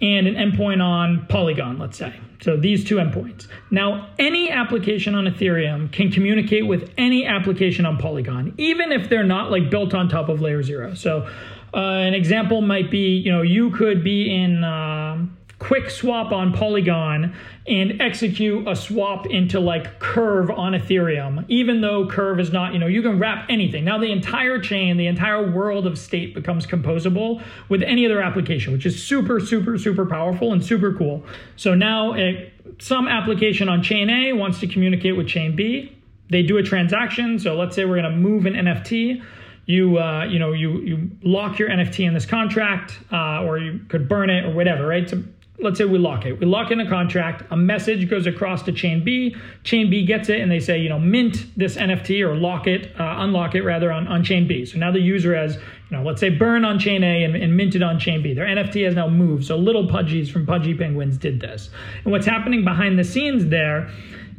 and 0.00 0.26
an 0.26 0.34
endpoint 0.34 0.82
on 0.82 1.26
Polygon, 1.28 1.78
let's 1.78 1.96
say. 1.96 2.14
So 2.42 2.56
these 2.56 2.84
two 2.84 2.96
endpoints. 2.96 3.46
Now, 3.70 4.08
any 4.18 4.50
application 4.50 5.14
on 5.14 5.26
Ethereum 5.26 5.92
can 5.92 6.10
communicate 6.10 6.66
with 6.66 6.92
any 6.98 7.24
application 7.24 7.86
on 7.86 7.98
Polygon, 7.98 8.54
even 8.58 8.90
if 8.90 9.08
they're 9.08 9.22
not 9.22 9.50
like 9.50 9.70
built 9.70 9.94
on 9.94 10.08
top 10.08 10.28
of 10.28 10.40
layer 10.40 10.62
zero. 10.62 10.94
So 10.94 11.28
uh, 11.72 11.78
an 11.78 12.14
example 12.14 12.60
might 12.60 12.90
be, 12.90 13.16
you 13.16 13.30
know, 13.30 13.42
you 13.42 13.70
could 13.70 14.02
be 14.02 14.34
in. 14.34 14.64
Um, 14.64 15.36
QuickSwap 15.62 16.32
on 16.32 16.52
Polygon 16.52 17.36
and 17.68 18.02
execute 18.02 18.66
a 18.66 18.74
swap 18.74 19.26
into 19.26 19.60
like 19.60 20.00
Curve 20.00 20.50
on 20.50 20.72
Ethereum, 20.72 21.44
even 21.46 21.80
though 21.80 22.08
Curve 22.08 22.40
is 22.40 22.52
not, 22.52 22.72
you 22.72 22.80
know, 22.80 22.88
you 22.88 23.00
can 23.00 23.20
wrap 23.20 23.46
anything. 23.48 23.84
Now 23.84 23.96
the 23.96 24.10
entire 24.10 24.58
chain, 24.58 24.96
the 24.96 25.06
entire 25.06 25.52
world 25.52 25.86
of 25.86 25.96
state 25.96 26.34
becomes 26.34 26.66
composable 26.66 27.40
with 27.68 27.84
any 27.84 28.04
other 28.04 28.20
application, 28.20 28.72
which 28.72 28.84
is 28.84 29.00
super, 29.00 29.38
super, 29.38 29.78
super 29.78 30.04
powerful 30.04 30.52
and 30.52 30.64
super 30.64 30.92
cool. 30.92 31.22
So 31.54 31.76
now 31.76 32.14
it, 32.14 32.52
some 32.80 33.06
application 33.06 33.68
on 33.68 33.84
chain 33.84 34.10
A 34.10 34.32
wants 34.32 34.58
to 34.60 34.66
communicate 34.66 35.16
with 35.16 35.28
chain 35.28 35.54
B. 35.54 35.96
They 36.28 36.42
do 36.42 36.56
a 36.56 36.62
transaction. 36.64 37.38
So 37.38 37.54
let's 37.54 37.76
say 37.76 37.84
we're 37.84 38.00
going 38.00 38.12
to 38.12 38.18
move 38.18 38.46
an 38.46 38.54
NFT 38.54 39.22
you 39.64 39.96
uh, 39.96 40.24
you 40.24 40.40
know 40.40 40.52
you 40.52 40.80
you 40.80 41.10
lock 41.22 41.60
your 41.60 41.68
NFT 41.68 42.04
in 42.04 42.14
this 42.14 42.26
contract, 42.26 42.98
uh, 43.12 43.44
or 43.44 43.58
you 43.58 43.78
could 43.88 44.08
burn 44.08 44.28
it 44.28 44.44
or 44.44 44.52
whatever, 44.52 44.88
right? 44.88 45.08
So 45.08 45.22
let's 45.58 45.78
say 45.78 45.84
we 45.84 45.98
lock 45.98 46.26
it. 46.26 46.38
We 46.40 46.46
lock 46.46 46.70
in 46.70 46.80
a 46.80 46.88
contract. 46.88 47.44
A 47.50 47.56
message 47.56 48.08
goes 48.08 48.26
across 48.26 48.62
to 48.64 48.72
Chain 48.72 49.04
B. 49.04 49.36
Chain 49.64 49.90
B 49.90 50.04
gets 50.04 50.28
it, 50.28 50.40
and 50.40 50.50
they 50.50 50.60
say, 50.60 50.78
you 50.78 50.88
know, 50.88 50.98
mint 50.98 51.46
this 51.56 51.76
NFT 51.76 52.26
or 52.26 52.34
lock 52.34 52.66
it, 52.66 52.92
uh, 52.98 53.16
unlock 53.18 53.54
it 53.54 53.62
rather 53.62 53.92
on, 53.92 54.08
on 54.08 54.24
Chain 54.24 54.48
B. 54.48 54.64
So 54.64 54.78
now 54.78 54.90
the 54.90 55.00
user 55.00 55.34
has, 55.34 55.56
you 55.56 55.96
know, 55.96 56.02
let's 56.02 56.20
say 56.20 56.30
burn 56.30 56.64
on 56.64 56.78
Chain 56.78 57.04
A 57.04 57.24
and, 57.24 57.36
and 57.36 57.56
minted 57.56 57.82
on 57.82 57.98
Chain 57.98 58.22
B. 58.22 58.34
Their 58.34 58.46
NFT 58.46 58.84
has 58.84 58.94
now 58.94 59.08
moved. 59.08 59.44
So 59.44 59.56
little 59.56 59.86
Pudgies 59.86 60.30
from 60.30 60.46
Pudgy 60.46 60.74
Penguins 60.74 61.18
did 61.18 61.40
this. 61.40 61.70
And 62.04 62.12
what's 62.12 62.26
happening 62.26 62.64
behind 62.64 62.98
the 62.98 63.04
scenes 63.04 63.46
there 63.46 63.90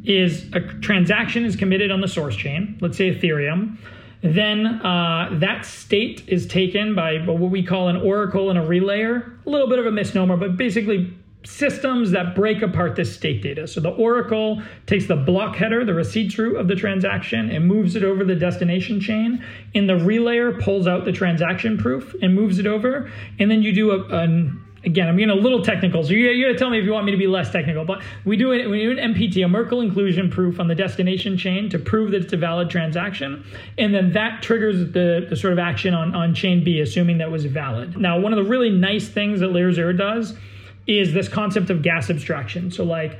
is 0.04 0.50
a 0.52 0.60
transaction 0.60 1.44
is 1.44 1.56
committed 1.56 1.90
on 1.90 2.00
the 2.00 2.08
source 2.08 2.36
chain, 2.36 2.76
let's 2.80 2.98
say 2.98 3.14
Ethereum. 3.14 3.78
Then 4.24 4.66
uh, 4.66 5.36
that 5.40 5.66
state 5.66 6.24
is 6.26 6.46
taken 6.46 6.94
by 6.94 7.18
what 7.18 7.50
we 7.50 7.62
call 7.62 7.88
an 7.88 7.96
oracle 7.98 8.48
and 8.48 8.58
a 8.58 8.62
relayer. 8.62 9.36
A 9.44 9.50
little 9.50 9.68
bit 9.68 9.78
of 9.78 9.84
a 9.84 9.92
misnomer, 9.92 10.38
but 10.38 10.56
basically 10.56 11.12
systems 11.44 12.10
that 12.12 12.34
break 12.34 12.62
apart 12.62 12.96
this 12.96 13.14
state 13.14 13.42
data. 13.42 13.68
So 13.68 13.80
the 13.80 13.90
oracle 13.90 14.62
takes 14.86 15.06
the 15.06 15.16
block 15.16 15.56
header, 15.56 15.84
the 15.84 15.92
receipts 15.92 16.38
root 16.38 16.56
of 16.56 16.68
the 16.68 16.74
transaction, 16.74 17.50
and 17.50 17.66
moves 17.66 17.96
it 17.96 18.02
over 18.02 18.24
the 18.24 18.34
destination 18.34 18.98
chain. 18.98 19.44
And 19.74 19.86
the 19.86 19.92
relayer 19.98 20.58
pulls 20.58 20.86
out 20.86 21.04
the 21.04 21.12
transaction 21.12 21.76
proof 21.76 22.16
and 22.22 22.34
moves 22.34 22.58
it 22.58 22.66
over. 22.66 23.12
And 23.38 23.50
then 23.50 23.62
you 23.62 23.74
do 23.74 23.90
a, 23.90 24.04
an 24.22 24.63
again, 24.84 25.08
I'm 25.08 25.16
getting 25.16 25.36
a 25.36 25.40
little 25.40 25.62
technical, 25.62 26.04
so 26.04 26.10
you, 26.10 26.28
you 26.30 26.46
gotta 26.46 26.58
tell 26.58 26.70
me 26.70 26.78
if 26.78 26.84
you 26.84 26.92
want 26.92 27.06
me 27.06 27.12
to 27.12 27.18
be 27.18 27.26
less 27.26 27.50
technical. 27.50 27.84
But 27.84 28.02
we 28.24 28.36
do 28.36 28.52
it, 28.52 28.68
we 28.68 28.82
do 28.82 28.98
an 28.98 29.14
MPT, 29.14 29.44
a 29.44 29.48
Merkle 29.48 29.80
inclusion 29.80 30.30
proof 30.30 30.60
on 30.60 30.68
the 30.68 30.74
destination 30.74 31.36
chain 31.36 31.68
to 31.70 31.78
prove 31.78 32.10
that 32.12 32.24
it's 32.24 32.32
a 32.32 32.36
valid 32.36 32.70
transaction, 32.70 33.44
and 33.78 33.94
then 33.94 34.12
that 34.12 34.42
triggers 34.42 34.92
the, 34.92 35.26
the 35.28 35.36
sort 35.36 35.52
of 35.52 35.58
action 35.58 35.94
on, 35.94 36.14
on 36.14 36.34
chain 36.34 36.62
B, 36.62 36.80
assuming 36.80 37.18
that 37.18 37.30
was 37.30 37.44
valid. 37.44 37.96
Now, 37.96 38.18
one 38.18 38.32
of 38.32 38.42
the 38.42 38.48
really 38.48 38.70
nice 38.70 39.08
things 39.08 39.40
that 39.40 39.48
Layer 39.48 39.72
Zero 39.72 39.92
does 39.92 40.36
is 40.86 41.14
this 41.14 41.28
concept 41.28 41.70
of 41.70 41.82
gas 41.82 42.10
abstraction. 42.10 42.70
So 42.70 42.84
like 42.84 43.18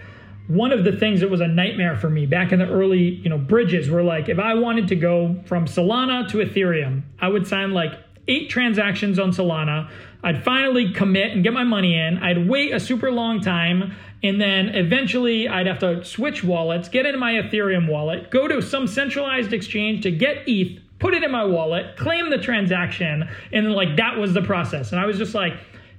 one 0.49 0.73
of 0.73 0.85
the 0.85 0.93
things 0.93 1.21
that 1.21 1.31
was 1.31 1.41
a 1.41 1.49
nightmare 1.49 1.97
for 1.97 2.11
me 2.11 2.27
back 2.27 2.53
in 2.53 2.59
the 2.59 2.69
early, 2.69 2.99
you 2.99 3.31
know, 3.31 3.39
bridges 3.39 3.89
were 3.89 4.03
like 4.03 4.29
if 4.29 4.39
I 4.39 4.55
wanted 4.55 4.89
to 4.89 4.97
go 4.97 5.43
from 5.47 5.67
Solana 5.67 6.29
to 6.31 6.39
Ethereum, 6.39 7.03
I 7.19 7.29
would 7.29 7.47
sign 7.47 7.73
like 7.73 7.93
eight 8.29 8.51
transactions 8.51 9.19
on 9.19 9.31
Solana. 9.31 9.91
I'd 10.25 10.43
finally 10.43 10.91
commit 10.91 11.33
and 11.33 11.45
get 11.45 11.53
my 11.53 11.65
money 11.65 11.99
in. 11.99 12.19
I'd 12.19 12.49
wait 12.49 12.73
a 12.73 12.81
super 12.81 13.13
long 13.13 13.41
time. 13.43 13.95
And 14.23 14.41
then 14.41 14.71
eventually 14.71 15.47
I'd 15.47 15.67
have 15.67 15.81
to 15.81 16.03
switch 16.03 16.43
wallets, 16.43 16.89
get 16.89 17.05
into 17.05 17.19
my 17.19 17.35
Ethereum 17.35 17.89
wallet, 17.89 18.31
go 18.31 18.49
to 18.49 18.63
some 18.63 18.87
centralized 18.87 19.53
exchange 19.53 20.03
to 20.05 20.11
get 20.11 20.49
ETH, 20.49 20.81
put 20.99 21.13
it 21.13 21.23
in 21.23 21.31
my 21.31 21.45
wallet, 21.45 21.99
claim 21.99 22.31
the 22.31 22.39
transaction. 22.39 23.29
And 23.53 23.67
then, 23.67 23.73
like, 23.75 23.97
that 23.97 24.17
was 24.17 24.33
the 24.33 24.41
process. 24.41 24.93
And 24.93 25.01
I 25.01 25.05
was 25.05 25.19
just 25.19 25.35
like, 25.35 25.53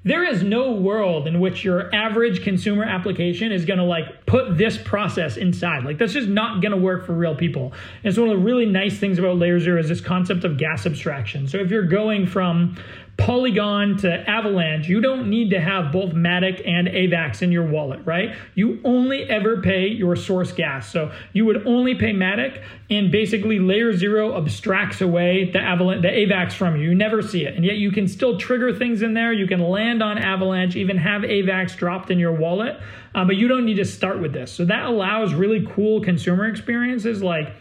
there 0.06 0.24
is 0.24 0.44
no 0.44 0.72
world 0.72 1.28
in 1.28 1.40
which 1.40 1.64
your 1.64 1.94
average 1.94 2.44
consumer 2.44 2.84
application 2.84 3.52
is 3.52 3.66
going 3.66 3.80
to 3.80 3.84
like 3.84 4.28
put 4.28 4.56
this 4.56 4.78
process 4.78 5.36
inside 5.36 5.84
like 5.84 5.98
that's 5.98 6.14
just 6.14 6.30
not 6.30 6.62
going 6.62 6.72
to 6.72 6.78
work 6.78 7.06
for 7.06 7.14
real 7.14 7.36
people 7.36 7.74
and 8.04 8.14
so 8.14 8.22
one 8.22 8.32
of 8.32 8.38
the 8.38 8.46
really 8.46 8.68
nice 8.68 8.98
things 9.00 9.18
about 9.18 9.36
layer 9.38 9.60
zero 9.60 9.80
is 9.80 9.90
this 9.90 10.02
concept 10.02 10.44
of 10.44 10.58
gas 10.58 10.86
abstraction 10.86 11.48
so 11.48 11.58
if 11.58 11.72
you're 11.72 11.88
going 11.88 12.28
from 12.28 12.78
Polygon 13.18 13.98
to 13.98 14.30
Avalanche, 14.30 14.90
you 14.90 15.00
don't 15.00 15.30
need 15.30 15.52
to 15.52 15.60
have 15.62 15.94
both 15.94 16.12
Matic 16.12 16.62
and 16.68 16.88
AVAX 16.88 17.42
in 17.42 17.52
your 17.52 17.66
wallet, 17.66 18.02
right? 18.06 18.36
You 18.56 18.82
only 18.84 19.24
ever 19.24 19.62
pay 19.62 19.88
your 19.88 20.18
source 20.18 20.52
gas. 20.52 20.92
So 20.92 21.12
you 21.32 21.46
would 21.46 21.66
only 21.66 21.96
pay 21.96 22.12
Matic, 22.14 22.62
and 22.90 23.12
basically 23.12 23.60
Layer 23.60 23.94
Zero 23.94 24.38
abstracts 24.38 25.00
away 25.00 25.50
the 25.50 25.60
Avalanche, 25.60 26.02
the 26.02 26.10
AVAX 26.10 26.54
from 26.54 26.76
you. 26.76 26.90
You 26.90 26.96
never 26.96 27.22
see 27.22 27.46
it, 27.46 27.56
and 27.56 27.64
yet 27.64 27.78
you 27.78 27.90
can 27.90 28.08
still 28.10 28.38
trigger 28.38 28.74
things 28.74 29.02
in 29.02 29.14
there. 29.14 29.32
You 29.32 29.48
can 29.48 29.62
land 29.62 30.04
on 30.04 30.18
Avalanche, 30.18 30.76
even 30.76 30.98
have 30.98 31.22
AVAX 31.22 31.78
dropped 31.78 32.12
in 32.12 32.20
your 32.20 32.34
wallet, 32.34 32.78
uh, 33.14 33.24
but 33.24 33.38
you 33.38 33.48
don't 33.48 33.66
need 33.66 33.78
to 33.78 33.86
start 33.86 34.20
with 34.20 34.34
this. 34.34 34.52
So 34.52 34.66
that 34.66 34.86
allows 34.86 35.34
really 35.34 35.66
cool 35.74 36.02
consumer 36.02 36.46
experiences 36.46 37.24
like 37.24 37.54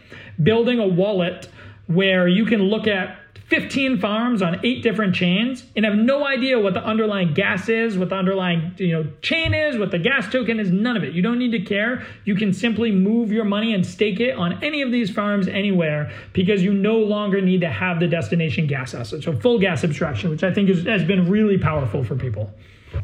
building 0.43 0.79
a 0.79 0.87
wallet 0.87 1.47
where 1.87 2.27
you 2.27 2.45
can 2.45 2.63
look 2.63 2.87
at 2.87 3.19
15 3.47 3.99
farms 3.99 4.41
on 4.41 4.59
eight 4.65 4.81
different 4.81 5.13
chains 5.13 5.65
and 5.75 5.85
have 5.85 5.93
no 5.93 6.25
idea 6.25 6.59
what 6.59 6.73
the 6.73 6.83
underlying 6.83 7.33
gas 7.33 7.69
is, 7.69 7.95
what 7.95 8.09
the 8.09 8.15
underlying 8.15 8.73
you 8.77 8.91
know 8.91 9.07
chain 9.21 9.53
is, 9.53 9.77
what 9.77 9.91
the 9.91 9.99
gas 9.99 10.31
token 10.31 10.59
is, 10.59 10.71
none 10.71 10.97
of 10.97 11.03
it. 11.03 11.13
You 11.13 11.21
don't 11.21 11.37
need 11.37 11.51
to 11.51 11.59
care. 11.59 12.03
You 12.23 12.35
can 12.35 12.53
simply 12.53 12.91
move 12.91 13.31
your 13.31 13.45
money 13.45 13.75
and 13.75 13.85
stake 13.85 14.19
it 14.19 14.35
on 14.35 14.63
any 14.63 14.81
of 14.81 14.91
these 14.91 15.11
farms 15.11 15.47
anywhere 15.47 16.11
because 16.33 16.63
you 16.63 16.73
no 16.73 16.97
longer 16.97 17.39
need 17.39 17.61
to 17.61 17.69
have 17.69 17.99
the 17.99 18.07
destination 18.07 18.65
gas 18.65 18.95
asset. 18.95 19.21
So 19.21 19.33
full 19.33 19.59
gas 19.59 19.83
abstraction, 19.83 20.31
which 20.31 20.43
I 20.43 20.51
think 20.51 20.69
is, 20.69 20.83
has 20.85 21.03
been 21.03 21.29
really 21.29 21.59
powerful 21.59 22.03
for 22.03 22.15
people. 22.15 22.51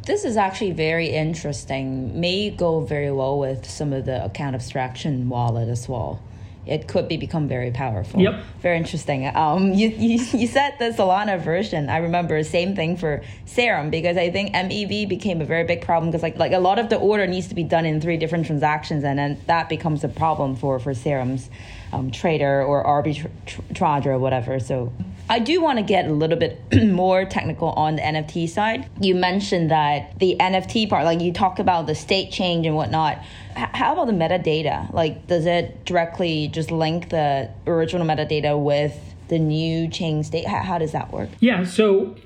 This 0.07 0.24
is 0.24 0.38
actually 0.38 0.71
very 0.71 1.10
interesting. 1.10 2.19
May 2.19 2.50
go 2.50 2.79
very 2.79 3.12
well 3.12 3.38
with 3.38 3.69
some 3.69 3.93
of 3.93 4.05
the 4.05 4.25
account 4.25 4.55
abstraction 4.55 5.29
wallet 5.29 5.69
as 5.69 5.88
well 5.88 6.19
it 6.65 6.88
could 6.88 7.08
be 7.08 7.18
become 7.18 7.48
very 7.48 7.72
powerful. 7.72 8.20
Yep. 8.20 8.44
Very 8.62 8.77
interesting. 8.77 9.25
Um, 9.36 9.74
you, 9.74 9.89
you, 9.89 10.24
you 10.34 10.48
said 10.48 10.75
the 10.77 10.91
Solana 10.91 11.41
version. 11.41 11.89
I 11.89 11.98
remember 11.98 12.44
same 12.44 12.75
thing 12.75 12.98
for 12.98 13.22
Serum 13.46 13.89
because 13.89 14.15
I 14.15 14.30
think 14.30 14.53
MEV 14.53 15.10
became 15.10 15.41
a 15.41 15.46
very 15.46 15.63
big 15.63 15.82
problem 15.82 16.12
because 16.12 16.22
like 16.22 16.38
like 16.38 16.51
a 16.51 16.60
lot 16.60 16.77
of 16.77 16.89
the 16.89 16.98
order 16.98 17.25
needs 17.25 17.48
to 17.48 17.56
be 17.56 17.63
done 17.63 17.86
in 17.86 18.00
three 18.00 18.18
different 18.18 18.46
transactions 18.46 19.03
and 19.03 19.18
then 19.18 19.39
that 19.48 19.70
becomes 19.70 20.03
a 20.03 20.08
problem 20.08 20.56
for 20.56 20.80
for 20.80 20.94
Serum's 20.94 21.50
um, 21.94 22.12
trader 22.12 22.63
or 22.63 22.84
arbitrage 22.84 24.06
or 24.06 24.20
whatever. 24.20 24.60
So 24.60 24.94
I 25.32 25.40
do 25.40 25.62
want 25.62 25.78
to 25.78 25.82
get 25.82 26.08
a 26.08 26.12
little 26.12 26.38
bit 26.38 26.60
more 26.88 27.24
technical 27.24 27.70
on 27.70 27.96
the 27.96 28.02
NFT 28.02 28.50
side. 28.50 28.90
You 29.00 29.16
mentioned 29.16 29.72
that 29.72 30.20
the 30.20 30.36
NFT 30.38 30.90
part, 30.90 31.06
like 31.06 31.22
you 31.22 31.32
talk 31.32 31.58
about 31.58 31.88
the 31.88 31.96
state 31.96 32.34
change 32.34 32.66
and 32.66 32.76
whatnot. 32.76 33.18
How 33.56 33.94
about 33.94 34.08
the 34.08 34.14
metadata? 34.14 34.92
Like, 34.94 35.28
does 35.28 35.46
it 35.46 35.86
directly 35.86 36.50
just 36.50 36.70
link 36.70 37.12
the 37.12 37.50
original 37.66 38.06
metadata 38.06 38.62
with 38.62 38.94
the 39.30 39.40
new 39.40 39.88
chain 39.88 40.26
state? 40.26 40.46
How 40.46 40.78
does 40.78 40.92
that 40.92 41.14
work? 41.14 41.30
Yeah. 41.40 41.64
So 41.64 42.18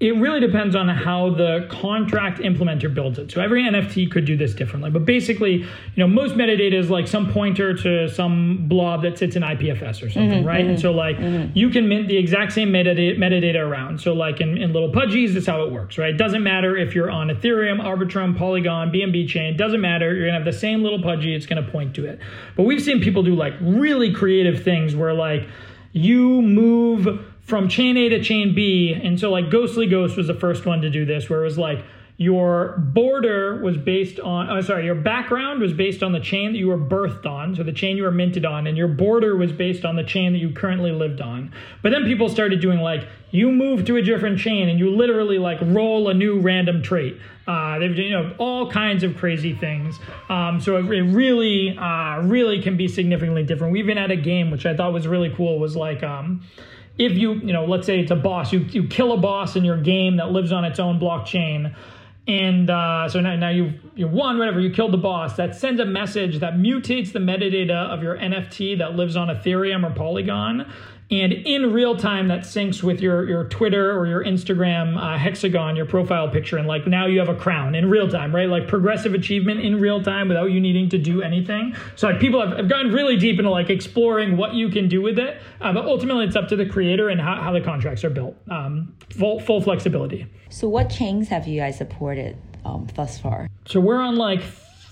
it 0.00 0.12
really 0.12 0.38
depends 0.38 0.76
on 0.76 0.88
how 0.88 1.30
the 1.30 1.66
contract 1.68 2.38
implementer 2.38 2.92
builds 2.92 3.18
it. 3.18 3.32
So 3.32 3.40
every 3.40 3.64
NFT 3.64 4.08
could 4.08 4.24
do 4.24 4.36
this 4.36 4.54
differently. 4.54 4.90
But 4.90 5.04
basically, 5.04 5.54
you 5.54 5.66
know, 5.96 6.06
most 6.06 6.36
metadata 6.36 6.74
is 6.74 6.88
like 6.88 7.08
some 7.08 7.32
pointer 7.32 7.74
to 7.74 8.08
some 8.08 8.68
blob 8.68 9.02
that 9.02 9.18
sits 9.18 9.34
in 9.34 9.42
IPFS 9.42 10.00
or 10.00 10.08
something, 10.08 10.30
mm-hmm, 10.30 10.46
right? 10.46 10.60
Mm-hmm, 10.60 10.70
and 10.70 10.80
so 10.80 10.92
like 10.92 11.16
mm-hmm. 11.16 11.50
you 11.58 11.68
can 11.70 11.88
mint 11.88 12.06
the 12.06 12.16
exact 12.16 12.52
same 12.52 12.68
metadata, 12.68 13.18
metadata 13.18 13.58
around. 13.58 14.00
So 14.00 14.12
like 14.12 14.40
in, 14.40 14.56
in 14.56 14.72
little 14.72 14.92
pudgies, 14.92 15.34
that's 15.34 15.46
how 15.46 15.64
it 15.64 15.72
works, 15.72 15.98
right? 15.98 16.10
It 16.10 16.16
doesn't 16.18 16.44
matter 16.44 16.76
if 16.76 16.94
you're 16.94 17.10
on 17.10 17.26
Ethereum, 17.26 17.82
Arbitrum, 17.82 18.38
Polygon, 18.38 18.92
BNB 18.92 19.26
chain, 19.26 19.56
doesn't 19.56 19.80
matter. 19.80 20.14
You're 20.14 20.26
gonna 20.26 20.38
have 20.38 20.44
the 20.44 20.52
same 20.52 20.84
little 20.84 21.02
pudgy, 21.02 21.34
it's 21.34 21.46
gonna 21.46 21.68
point 21.68 21.96
to 21.96 22.06
it. 22.06 22.20
But 22.54 22.62
we've 22.62 22.82
seen 22.82 23.00
people 23.00 23.24
do 23.24 23.34
like 23.34 23.54
really 23.60 24.12
creative 24.12 24.62
things 24.62 24.94
where 24.94 25.12
like 25.12 25.48
you 25.90 26.40
move 26.40 27.24
from 27.48 27.68
chain 27.68 27.96
A 27.96 28.10
to 28.10 28.22
chain 28.22 28.54
B. 28.54 28.92
And 28.92 29.18
so, 29.18 29.30
like, 29.30 29.50
Ghostly 29.50 29.86
Ghost 29.86 30.16
was 30.16 30.26
the 30.26 30.34
first 30.34 30.66
one 30.66 30.82
to 30.82 30.90
do 30.90 31.04
this, 31.04 31.28
where 31.28 31.40
it 31.40 31.44
was 31.44 31.58
like 31.58 31.82
your 32.18 32.76
border 32.78 33.62
was 33.62 33.76
based 33.76 34.18
on, 34.18 34.50
oh, 34.50 34.60
sorry, 34.60 34.84
your 34.84 34.96
background 34.96 35.60
was 35.60 35.72
based 35.72 36.02
on 36.02 36.10
the 36.10 36.18
chain 36.18 36.52
that 36.52 36.58
you 36.58 36.66
were 36.66 36.76
birthed 36.76 37.24
on, 37.24 37.54
so 37.54 37.62
the 37.62 37.72
chain 37.72 37.96
you 37.96 38.02
were 38.02 38.10
minted 38.10 38.44
on, 38.44 38.66
and 38.66 38.76
your 38.76 38.88
border 38.88 39.36
was 39.36 39.52
based 39.52 39.84
on 39.84 39.94
the 39.94 40.02
chain 40.02 40.32
that 40.32 40.40
you 40.40 40.50
currently 40.50 40.90
lived 40.90 41.20
on. 41.20 41.52
But 41.80 41.92
then 41.92 42.04
people 42.04 42.28
started 42.28 42.60
doing 42.60 42.80
like, 42.80 43.06
you 43.30 43.52
move 43.52 43.84
to 43.86 43.96
a 43.96 44.02
different 44.02 44.40
chain 44.40 44.68
and 44.68 44.78
you 44.78 44.90
literally 44.90 45.38
like 45.38 45.58
roll 45.62 46.08
a 46.08 46.14
new 46.14 46.40
random 46.40 46.82
trait. 46.82 47.18
Uh, 47.46 47.78
they've 47.78 47.96
you 47.96 48.10
know 48.10 48.34
all 48.38 48.70
kinds 48.70 49.04
of 49.04 49.16
crazy 49.16 49.54
things. 49.54 49.98
Um, 50.28 50.60
so 50.60 50.76
it, 50.76 50.86
it 50.86 51.02
really, 51.02 51.78
uh, 51.78 52.22
really 52.22 52.60
can 52.62 52.76
be 52.76 52.88
significantly 52.88 53.44
different. 53.44 53.72
We 53.72 53.78
even 53.78 53.96
had 53.96 54.10
a 54.10 54.16
game 54.16 54.50
which 54.50 54.66
I 54.66 54.74
thought 54.76 54.92
was 54.92 55.06
really 55.06 55.32
cool. 55.36 55.58
Was 55.58 55.76
like 55.76 56.02
um, 56.02 56.42
if 56.98 57.12
you, 57.12 57.34
you 57.34 57.52
know, 57.52 57.64
let's 57.64 57.86
say 57.86 58.00
it's 58.00 58.10
a 58.10 58.16
boss, 58.16 58.52
you, 58.52 58.60
you 58.60 58.86
kill 58.86 59.12
a 59.12 59.16
boss 59.16 59.56
in 59.56 59.64
your 59.64 59.80
game 59.80 60.16
that 60.16 60.32
lives 60.32 60.52
on 60.52 60.64
its 60.64 60.80
own 60.80 60.98
blockchain. 60.98 61.74
And 62.26 62.68
uh, 62.68 63.08
so 63.08 63.20
now, 63.20 63.36
now 63.36 63.48
you've 63.48 63.74
you 63.94 64.06
won, 64.06 64.38
whatever, 64.38 64.60
you 64.60 64.70
killed 64.70 64.92
the 64.92 64.98
boss. 64.98 65.36
That 65.36 65.56
sends 65.56 65.80
a 65.80 65.86
message 65.86 66.40
that 66.40 66.54
mutates 66.54 67.12
the 67.12 67.20
metadata 67.20 67.88
of 67.88 68.02
your 68.02 68.18
NFT 68.18 68.78
that 68.78 68.96
lives 68.96 69.16
on 69.16 69.28
Ethereum 69.28 69.88
or 69.88 69.94
Polygon 69.94 70.70
and 71.10 71.32
in 71.32 71.72
real 71.72 71.96
time 71.96 72.28
that 72.28 72.40
syncs 72.40 72.82
with 72.82 73.00
your 73.00 73.28
your 73.28 73.44
twitter 73.44 73.98
or 73.98 74.06
your 74.06 74.24
instagram 74.24 74.96
uh, 74.96 75.18
hexagon 75.18 75.76
your 75.76 75.86
profile 75.86 76.28
picture 76.28 76.56
and 76.56 76.66
like 76.66 76.86
now 76.86 77.06
you 77.06 77.18
have 77.18 77.28
a 77.28 77.34
crown 77.34 77.74
in 77.74 77.88
real 77.88 78.08
time 78.08 78.34
right? 78.34 78.48
Like 78.48 78.68
progressive 78.68 79.14
achievement 79.14 79.60
in 79.60 79.80
real 79.80 80.02
time 80.02 80.28
without 80.28 80.50
you 80.50 80.60
needing 80.60 80.88
to 80.90 80.98
do 80.98 81.22
anything. 81.22 81.74
So 81.96 82.08
like 82.08 82.20
people 82.20 82.40
have, 82.40 82.56
have 82.56 82.68
gotten 82.68 82.92
really 82.92 83.16
deep 83.16 83.38
into 83.38 83.50
like 83.50 83.70
exploring 83.70 84.36
what 84.36 84.54
you 84.54 84.68
can 84.68 84.88
do 84.88 85.02
with 85.02 85.18
it. 85.18 85.40
Uh, 85.60 85.72
but 85.72 85.84
ultimately 85.84 86.24
it's 86.24 86.36
up 86.36 86.48
to 86.48 86.56
the 86.56 86.66
creator 86.66 87.08
and 87.08 87.20
how, 87.20 87.36
how 87.42 87.52
the 87.52 87.60
contracts 87.60 88.04
are 88.04 88.10
built. 88.10 88.36
Um, 88.50 88.94
full, 89.10 89.40
full 89.40 89.60
flexibility. 89.60 90.26
So 90.50 90.68
what 90.68 90.90
chains 90.90 91.28
have 91.28 91.46
you 91.46 91.60
guys 91.60 91.76
supported 91.78 92.36
um, 92.64 92.86
thus 92.94 93.18
far? 93.18 93.48
So 93.66 93.80
we're 93.80 94.00
on 94.00 94.16
like 94.16 94.40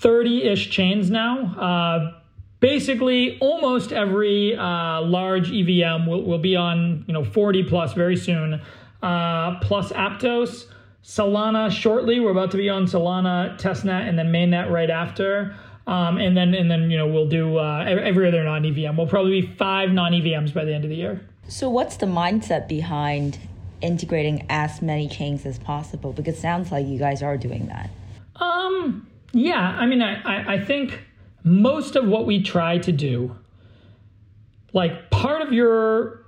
30-ish 0.01 0.69
chains 0.69 1.09
now. 1.09 1.55
Uh, 1.55 2.16
basically 2.59 3.37
almost 3.39 3.91
every 3.91 4.55
uh, 4.55 5.01
large 5.01 5.51
EVM 5.51 6.07
will, 6.07 6.23
will 6.23 6.39
be 6.39 6.55
on 6.55 7.05
you 7.07 7.13
know 7.13 7.23
40 7.23 7.63
plus 7.63 7.93
very 7.93 8.17
soon, 8.17 8.61
uh, 9.01 9.59
plus 9.59 9.91
Aptos. 9.91 10.65
Solana 11.03 11.71
shortly. 11.71 12.19
We're 12.19 12.31
about 12.31 12.51
to 12.51 12.57
be 12.57 12.69
on 12.69 12.85
Solana, 12.85 13.57
testnet, 13.57 14.09
and 14.09 14.19
then 14.19 14.27
mainnet 14.27 14.69
right 14.69 14.89
after. 14.89 15.55
Um, 15.87 16.17
and 16.17 16.35
then 16.35 16.53
and 16.53 16.69
then 16.69 16.91
you 16.91 16.97
know 16.97 17.07
we'll 17.07 17.29
do 17.29 17.57
uh, 17.57 17.85
every 17.87 18.27
other 18.27 18.43
non 18.43 18.65
EVM. 18.65 18.97
We'll 18.97 19.07
probably 19.07 19.41
be 19.41 19.47
five 19.47 19.91
non 19.91 20.11
EVMs 20.11 20.53
by 20.53 20.65
the 20.65 20.73
end 20.73 20.83
of 20.83 20.89
the 20.89 20.97
year. 20.97 21.21
So 21.47 21.69
what's 21.69 21.95
the 21.95 22.07
mindset 22.07 22.67
behind 22.67 23.39
integrating 23.79 24.45
as 24.49 24.81
many 24.81 25.07
chains 25.07 25.45
as 25.45 25.57
possible? 25.57 26.11
Because 26.11 26.35
it 26.35 26.41
sounds 26.41 26.73
like 26.73 26.85
you 26.85 26.99
guys 26.99 27.23
are 27.23 27.37
doing 27.37 27.67
that. 27.67 27.89
Um. 28.35 29.07
Yeah. 29.31 29.61
I 29.61 29.85
mean, 29.85 30.01
I 30.01 30.21
I, 30.23 30.53
I 30.55 30.65
think 30.65 30.99
most 31.47 31.95
of 31.95 32.05
what 32.07 32.25
we 32.25 32.41
try 32.41 32.77
to 32.79 32.91
do, 32.91 33.35
like 34.73 35.09
part 35.09 35.41
of 35.41 35.53
your 35.53 36.25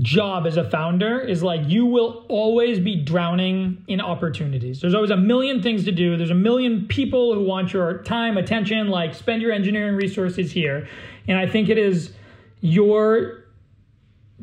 job 0.00 0.46
as 0.46 0.56
a 0.56 0.68
founder 0.68 1.20
is 1.20 1.42
like 1.42 1.60
you 1.66 1.86
will 1.86 2.24
always 2.28 2.80
be 2.80 2.96
drowning 2.96 3.84
in 3.86 4.00
opportunities. 4.00 4.80
There's 4.80 4.94
always 4.94 5.10
a 5.10 5.16
million 5.16 5.62
things 5.62 5.84
to 5.84 5.92
do. 5.92 6.16
There's 6.16 6.30
a 6.30 6.34
million 6.34 6.86
people 6.86 7.34
who 7.34 7.44
want 7.44 7.72
your 7.72 8.02
time, 8.02 8.36
attention, 8.36 8.88
like 8.88 9.14
spend 9.14 9.42
your 9.42 9.52
engineering 9.52 9.94
resources 9.94 10.52
here. 10.52 10.88
And 11.28 11.38
I 11.38 11.46
think 11.46 11.68
it 11.68 11.78
is 11.78 12.12
your 12.60 13.44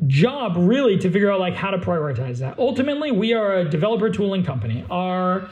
job 0.06 0.54
really 0.56 0.98
to 0.98 1.10
figure 1.10 1.30
out 1.30 1.40
like 1.40 1.54
how 1.54 1.70
to 1.70 1.78
prioritize 1.78 2.38
that. 2.38 2.58
Ultimately, 2.58 3.10
we 3.10 3.34
are 3.34 3.56
a 3.56 3.68
developer 3.68 4.10
tooling 4.10 4.44
company. 4.44 4.84
Our 4.90 5.50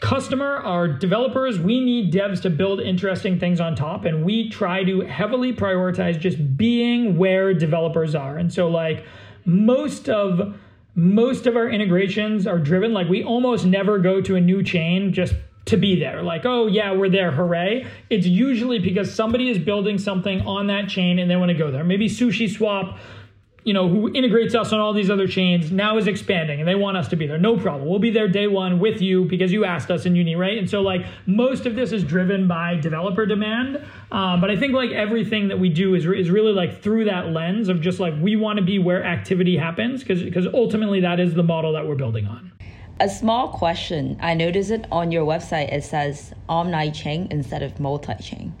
customer, 0.00 0.56
our 0.56 0.88
developers, 0.88 1.58
we 1.58 1.80
need 1.80 2.12
devs 2.12 2.42
to 2.42 2.50
build 2.50 2.80
interesting 2.80 3.38
things 3.38 3.60
on 3.60 3.74
top 3.74 4.04
and 4.04 4.24
we 4.24 4.50
try 4.50 4.84
to 4.84 5.00
heavily 5.02 5.52
prioritize 5.52 6.18
just 6.18 6.56
being 6.56 7.16
where 7.16 7.54
developers 7.54 8.14
are. 8.14 8.36
And 8.36 8.52
so 8.52 8.68
like 8.68 9.04
most 9.44 10.08
of 10.08 10.56
most 10.96 11.46
of 11.46 11.56
our 11.56 11.68
integrations 11.68 12.46
are 12.46 12.58
driven 12.58 12.92
like 12.92 13.08
we 13.08 13.24
almost 13.24 13.66
never 13.66 13.98
go 13.98 14.20
to 14.20 14.36
a 14.36 14.40
new 14.40 14.62
chain 14.62 15.12
just 15.12 15.34
to 15.66 15.76
be 15.76 15.98
there. 15.98 16.22
Like 16.22 16.44
oh 16.44 16.66
yeah 16.66 16.92
we're 16.92 17.08
there 17.08 17.30
hooray. 17.30 17.86
It's 18.10 18.26
usually 18.26 18.78
because 18.78 19.12
somebody 19.12 19.48
is 19.48 19.58
building 19.58 19.98
something 19.98 20.40
on 20.42 20.66
that 20.68 20.88
chain 20.88 21.18
and 21.18 21.30
they 21.30 21.36
want 21.36 21.50
to 21.50 21.58
go 21.58 21.70
there. 21.70 21.84
Maybe 21.84 22.08
SushiSwap 22.08 22.98
you 23.64 23.72
know, 23.72 23.88
who 23.88 24.12
integrates 24.12 24.54
us 24.54 24.72
on 24.72 24.80
all 24.80 24.92
these 24.92 25.10
other 25.10 25.26
chains, 25.26 25.72
now 25.72 25.96
is 25.96 26.06
expanding 26.06 26.60
and 26.60 26.68
they 26.68 26.74
want 26.74 26.98
us 26.98 27.08
to 27.08 27.16
be 27.16 27.26
there. 27.26 27.38
No 27.38 27.56
problem. 27.56 27.88
We'll 27.88 27.98
be 27.98 28.10
there 28.10 28.28
day 28.28 28.46
one 28.46 28.78
with 28.78 29.00
you 29.00 29.24
because 29.24 29.52
you 29.52 29.64
asked 29.64 29.90
us 29.90 30.04
in 30.04 30.14
uni, 30.14 30.36
right? 30.36 30.58
And 30.58 30.68
so, 30.68 30.82
like, 30.82 31.06
most 31.26 31.64
of 31.64 31.74
this 31.74 31.90
is 31.90 32.04
driven 32.04 32.46
by 32.46 32.76
developer 32.76 33.24
demand. 33.24 33.82
Um, 34.12 34.40
but 34.42 34.50
I 34.50 34.56
think, 34.56 34.74
like, 34.74 34.90
everything 34.90 35.48
that 35.48 35.58
we 35.58 35.70
do 35.70 35.94
is, 35.94 36.04
is 36.04 36.30
really 36.30 36.52
like 36.52 36.82
through 36.82 37.06
that 37.06 37.30
lens 37.30 37.68
of 37.68 37.80
just 37.80 38.00
like 38.00 38.14
we 38.20 38.36
want 38.36 38.58
to 38.58 38.64
be 38.64 38.78
where 38.78 39.02
activity 39.02 39.56
happens 39.56 40.00
because 40.02 40.22
because 40.22 40.46
ultimately 40.52 41.00
that 41.00 41.18
is 41.18 41.34
the 41.34 41.42
model 41.42 41.72
that 41.72 41.86
we're 41.86 41.94
building 41.94 42.26
on. 42.26 42.52
A 43.00 43.08
small 43.08 43.48
question. 43.48 44.16
I 44.20 44.34
noticed 44.34 44.70
it 44.70 44.86
on 44.92 45.10
your 45.10 45.26
website. 45.26 45.72
It 45.72 45.82
says 45.82 46.32
omni 46.48 46.92
chain 46.92 47.26
instead 47.30 47.62
of 47.62 47.80
multi 47.80 48.14
chain. 48.22 48.54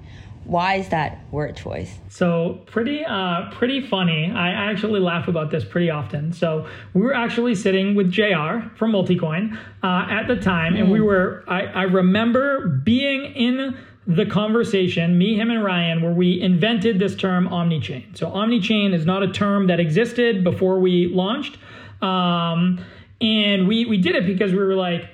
Why 0.44 0.74
is 0.74 0.88
that 0.90 1.18
word 1.30 1.56
choice? 1.56 1.98
So 2.08 2.60
pretty, 2.66 3.04
uh, 3.04 3.50
pretty 3.52 3.80
funny. 3.80 4.30
I 4.30 4.50
actually 4.50 5.00
laugh 5.00 5.26
about 5.28 5.50
this 5.50 5.64
pretty 5.64 5.90
often. 5.90 6.32
So 6.32 6.66
we 6.92 7.00
were 7.00 7.14
actually 7.14 7.54
sitting 7.54 7.94
with 7.94 8.10
Jr. 8.10 8.68
from 8.76 8.92
Multicoin 8.92 9.56
uh, 9.82 10.06
at 10.10 10.26
the 10.26 10.36
time, 10.36 10.74
mm. 10.74 10.80
and 10.80 10.90
we 10.90 10.98
hmm. 10.98 11.06
were. 11.06 11.44
I, 11.48 11.62
I 11.62 11.82
remember 11.82 12.68
being 12.84 13.24
in 13.34 13.76
the 14.06 14.26
conversation, 14.26 15.16
me, 15.16 15.36
him, 15.36 15.50
and 15.50 15.64
Ryan, 15.64 16.02
where 16.02 16.12
we 16.12 16.40
invented 16.40 16.98
this 16.98 17.16
term 17.16 17.48
omnichain. 17.48 18.16
So 18.16 18.30
omnichain 18.30 18.92
is 18.92 19.06
not 19.06 19.22
a 19.22 19.32
term 19.32 19.68
that 19.68 19.80
existed 19.80 20.44
before 20.44 20.78
we 20.78 21.08
launched, 21.08 21.56
um, 22.02 22.84
and 23.20 23.66
we 23.66 23.86
we 23.86 23.96
did 23.96 24.14
it 24.14 24.26
because 24.26 24.52
we 24.52 24.58
were 24.58 24.74
like 24.74 25.08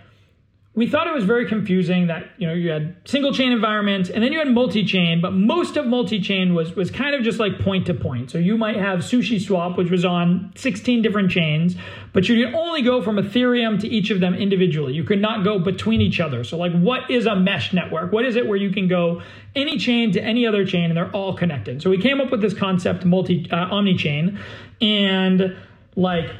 we 0.73 0.89
thought 0.89 1.09
it 1.09 1.15
was 1.15 1.25
very 1.25 1.49
confusing 1.49 2.07
that 2.07 2.31
you 2.39 2.47
know 2.47 2.55
you 2.55 2.71
had 2.71 2.97
single 3.05 3.33
chain 3.33 3.51
environments 3.51 4.09
and 4.09 4.23
then 4.23 4.33
you 4.33 4.39
had 4.39 4.49
multi-chain 4.49 5.21
but 5.21 5.33
most 5.33 5.77
of 5.77 5.85
multi-chain 5.85 6.55
was 6.55 6.77
was 6.77 6.93
kind 6.93 7.15
of 7.15 7.23
just 7.23 7.41
like 7.41 7.59
point 7.59 7.87
to 7.87 7.95
point. 7.95 8.31
So 8.31 8.39
you 8.39 8.57
might 8.57 8.77
have 8.77 9.01
SushiSwap 9.01 9.77
which 9.77 9.91
was 9.91 10.05
on 10.05 10.53
16 10.55 11.03
different 11.03 11.31
chains 11.31 11.75
but 12.13 12.29
you 12.29 12.45
could 12.45 12.55
only 12.55 12.83
go 12.83 13.03
from 13.03 13.17
ethereum 13.17 13.81
to 13.81 13.89
each 13.89 14.11
of 14.11 14.21
them 14.21 14.35
individually. 14.35 14.93
You 14.93 15.03
could 15.03 15.21
not 15.21 15.43
go 15.43 15.59
between 15.59 16.01
each 16.01 16.21
other. 16.21 16.45
So 16.45 16.57
like 16.57 16.73
what 16.73 17.11
is 17.11 17.27
a 17.27 17.35
mesh 17.35 17.73
network? 17.73 18.13
What 18.13 18.25
is 18.25 18.37
it 18.37 18.47
where 18.47 18.59
you 18.59 18.71
can 18.71 18.87
go 18.87 19.23
any 19.57 19.77
chain 19.77 20.13
to 20.13 20.23
any 20.23 20.47
other 20.47 20.65
chain 20.65 20.85
and 20.85 20.97
they're 20.97 21.11
all 21.11 21.35
connected? 21.35 21.83
So 21.83 21.91
we 21.91 21.99
came 21.99 22.21
up 22.21 22.31
with 22.31 22.43
this 22.43 22.55
concept 22.55 23.05
multi 23.05 23.51
uh, 23.51 23.57
omni-chain 23.57 24.39
and 24.81 25.57
like 25.97 26.31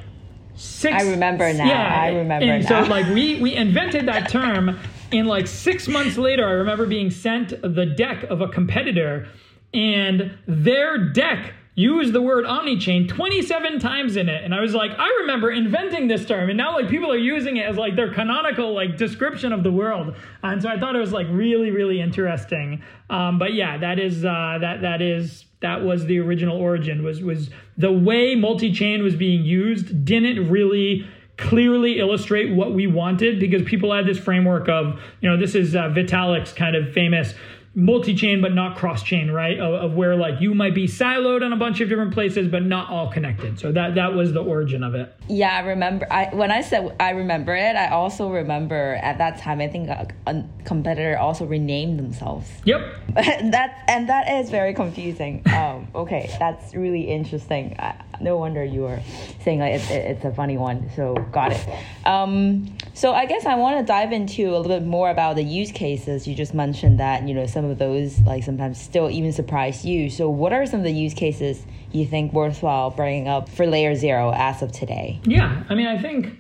six. 0.61 0.95
I 0.95 1.11
remember 1.11 1.53
now. 1.53 1.67
Yeah, 1.67 2.01
I 2.01 2.09
remember 2.09 2.47
and 2.47 2.65
now. 2.65 2.85
So 2.85 2.91
like 2.91 3.07
we 3.07 3.41
we 3.41 3.55
invented 3.55 4.07
that 4.07 4.29
term, 4.31 4.79
and 5.13 5.27
like 5.27 5.47
six 5.47 5.89
months 5.89 6.17
later, 6.17 6.47
I 6.47 6.53
remember 6.53 6.87
being 6.87 7.11
sent 7.11 7.51
the 7.63 7.87
deck 7.87 8.25
of 8.25 8.41
a 8.41 8.49
competitor, 8.49 9.29
and 9.73 10.37
their 10.47 10.99
deck 10.99 11.55
used 11.77 12.13
the 12.13 12.21
word 12.21 12.45
omnichain 12.45 13.09
27 13.09 13.79
times 13.79 14.17
in 14.17 14.29
it 14.29 14.45
and 14.45 14.53
i 14.55 14.61
was 14.61 14.75
like 14.75 14.91
i 14.99 15.09
remember 15.21 15.51
inventing 15.51 16.09
this 16.09 16.27
term 16.27 16.51
and 16.51 16.59
now 16.59 16.75
like 16.75 16.91
people 16.91 17.11
are 17.11 17.17
using 17.17 17.57
it 17.57 17.65
as 17.65 17.77
like 17.77 17.95
their 17.97 18.13
canonical 18.13 18.75
like 18.75 18.99
description 18.99 19.53
of 19.53 19.63
the 19.63 19.71
world 19.71 20.15
and 20.43 20.61
so 20.61 20.69
i 20.69 20.79
thought 20.79 20.97
it 20.97 20.99
was 20.99 21.13
like 21.13 21.29
really 21.31 21.71
really 21.71 22.01
interesting 22.01 22.83
um, 23.09 23.39
but 23.39 23.55
yeah 23.55 23.79
that 23.79 23.99
is 23.99 24.25
uh, 24.25 24.59
that 24.61 24.83
that 24.83 25.01
is 25.01 25.47
that 25.61 25.83
was 25.83 26.07
the 26.07 26.19
original 26.19 26.57
origin 26.57 27.03
was 27.03 27.23
was 27.23 27.51
the 27.77 27.93
way 27.93 28.35
multi-chain 28.35 29.03
was 29.03 29.15
being 29.15 29.45
used 29.45 30.05
didn't 30.05 30.49
really 30.49 31.07
clearly 31.37 31.99
illustrate 31.99 32.55
what 32.55 32.75
we 32.75 32.87
wanted 32.87 33.41
because 33.41 33.63
people 33.63 33.93
had 33.95 34.07
this 34.07 34.19
framework 34.19 34.69
of 34.69 35.01
you 35.21 35.29
know 35.29 35.37
this 35.37 35.55
is 35.55 35.75
uh, 35.75 35.89
vitalik's 35.89 36.53
kind 36.53 36.77
of 36.77 36.93
famous 36.93 37.35
multi-chain 37.75 38.41
but 38.41 38.53
not 38.53 38.77
cross-chain 38.77 39.31
right? 39.31 39.59
Of, 39.59 39.75
of, 39.75 39.95
where 39.95 40.17
like 40.17 40.41
you 40.41 40.55
might 40.55 40.75
be 40.75 40.87
siloed 40.87 41.45
on 41.45 41.53
a 41.53 41.57
bunch 41.57 41.81
of 41.81 41.89
different 41.89 42.13
places 42.13 42.49
but 42.49 42.65
not 42.65 42.91
all 42.91 43.11
connected. 43.11 43.59
So 43.61 43.71
that 43.73 43.95
that 43.95 44.15
was 44.15 44.33
the 44.33 44.43
origin 44.43 44.83
of 44.83 44.95
it. 44.95 45.15
Yeah 45.29 45.57
i 45.57 45.61
remember 45.61 46.07
i 46.11 46.31
when 46.35 46.51
i 46.51 46.61
said 46.61 46.97
i 46.99 47.11
remember 47.11 47.55
it 47.55 47.77
i 47.77 47.89
also 47.89 48.31
remember 48.31 48.99
at 49.03 49.19
that 49.19 49.39
time 49.39 49.61
i 49.61 49.69
think 49.69 49.89
a, 49.89 50.09
a 50.27 50.45
competitor 50.65 51.17
also 51.19 51.45
renamed 51.47 51.99
themselves. 51.99 52.51
Yep. 52.65 52.81
That 53.51 53.85
and 53.89 54.09
that 54.09 54.29
is 54.31 54.51
very 54.51 54.75
confusing. 54.75 55.43
Um, 55.55 55.80
okay 55.95 56.35
that's 56.39 56.75
really 56.75 57.03
interesting 57.03 57.77
I, 57.79 57.95
no 58.21 58.37
wonder 58.37 58.65
you 58.65 58.83
were 58.83 59.01
saying 59.45 59.61
like 59.61 59.75
it's, 59.75 59.91
it's 59.91 60.25
a 60.25 60.33
funny 60.33 60.59
one 60.59 60.91
so 60.97 61.15
got 61.33 61.53
it 61.53 61.69
um, 62.05 62.77
so 62.95 63.13
i 63.13 63.27
guess 63.27 63.47
i 63.47 63.55
want 63.55 63.79
to 63.79 63.85
dive 63.85 64.13
into 64.13 64.49
a 64.49 64.59
little 64.59 64.79
bit 64.81 64.85
more 64.85 65.09
about 65.09 65.37
the 65.37 65.45
use 65.45 65.71
cases 65.71 66.27
you 66.27 66.35
just 66.35 66.53
mentioned 66.53 66.99
that 66.99 67.27
you 67.27 67.35
know 67.35 67.47
some 67.47 67.61
some 67.61 67.71
of 67.71 67.79
those 67.79 68.19
like 68.21 68.43
sometimes 68.43 68.81
still 68.81 69.11
even 69.11 69.33
surprise 69.33 69.85
you. 69.85 70.09
So 70.09 70.31
what 70.31 70.53
are 70.55 70.65
some 70.65 70.81
of 70.81 70.85
the 70.85 70.93
use 70.93 71.13
cases 71.13 71.63
you 71.93 72.07
think 72.07 72.33
worthwhile 72.33 72.91
bringing 72.91 73.29
up 73.29 73.51
for 73.51 73.67
layer 73.67 73.95
zero 73.95 74.33
as 74.35 74.63
of 74.63 74.73
today? 74.73 75.21
Yeah, 75.25 75.63
I 75.69 75.75
mean, 75.75 75.87
I 75.87 76.01
think 76.01 76.39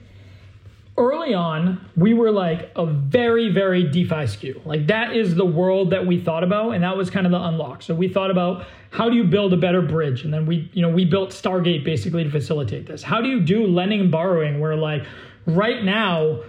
early 1.00 1.32
on 1.32 1.84
we 1.96 2.14
were 2.14 2.30
like 2.30 2.70
a 2.76 2.86
very 2.86 3.48
very 3.50 3.90
DeFi 3.90 4.26
skew. 4.26 4.60
Like 4.64 4.86
that 4.86 5.16
is 5.16 5.34
the 5.34 5.46
world 5.46 5.90
that 5.90 6.06
we 6.06 6.20
thought 6.20 6.44
about, 6.44 6.72
and 6.72 6.84
that 6.84 6.96
was 6.96 7.10
kind 7.10 7.26
of 7.26 7.32
the 7.32 7.42
unlock. 7.42 7.82
So 7.82 7.94
we 7.94 8.08
thought 8.08 8.30
about 8.30 8.66
how 8.90 9.08
do 9.08 9.16
you 9.16 9.24
build 9.24 9.52
a 9.52 9.56
better 9.56 9.82
bridge, 9.82 10.24
and 10.24 10.32
then 10.32 10.46
we 10.46 10.70
you 10.72 10.82
know 10.82 10.90
we 10.90 11.04
built 11.04 11.30
Stargate 11.30 11.84
basically 11.84 12.22
to 12.22 12.30
facilitate 12.30 12.86
this. 12.86 13.02
How 13.02 13.20
do 13.20 13.28
you 13.28 13.40
do 13.40 13.66
lending 13.66 14.00
and 14.00 14.10
borrowing 14.10 14.60
where 14.60 14.76
like 14.76 15.04
right 15.46 15.82
now 15.82 16.42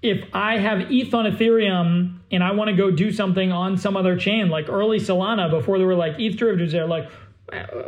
if 0.00 0.24
I 0.32 0.58
have 0.58 0.92
ETH 0.92 1.12
on 1.12 1.24
Ethereum 1.24 2.18
and 2.30 2.44
I 2.44 2.52
want 2.52 2.70
to 2.70 2.76
go 2.76 2.90
do 2.90 3.10
something 3.10 3.50
on 3.50 3.76
some 3.76 3.96
other 3.96 4.16
chain, 4.16 4.48
like 4.48 4.68
early 4.68 4.98
Solana, 4.98 5.50
before 5.50 5.78
there 5.78 5.86
were 5.86 5.96
like 5.96 6.20
ETH 6.20 6.36
derivatives 6.36 6.72
there, 6.72 6.86
like 6.86 7.10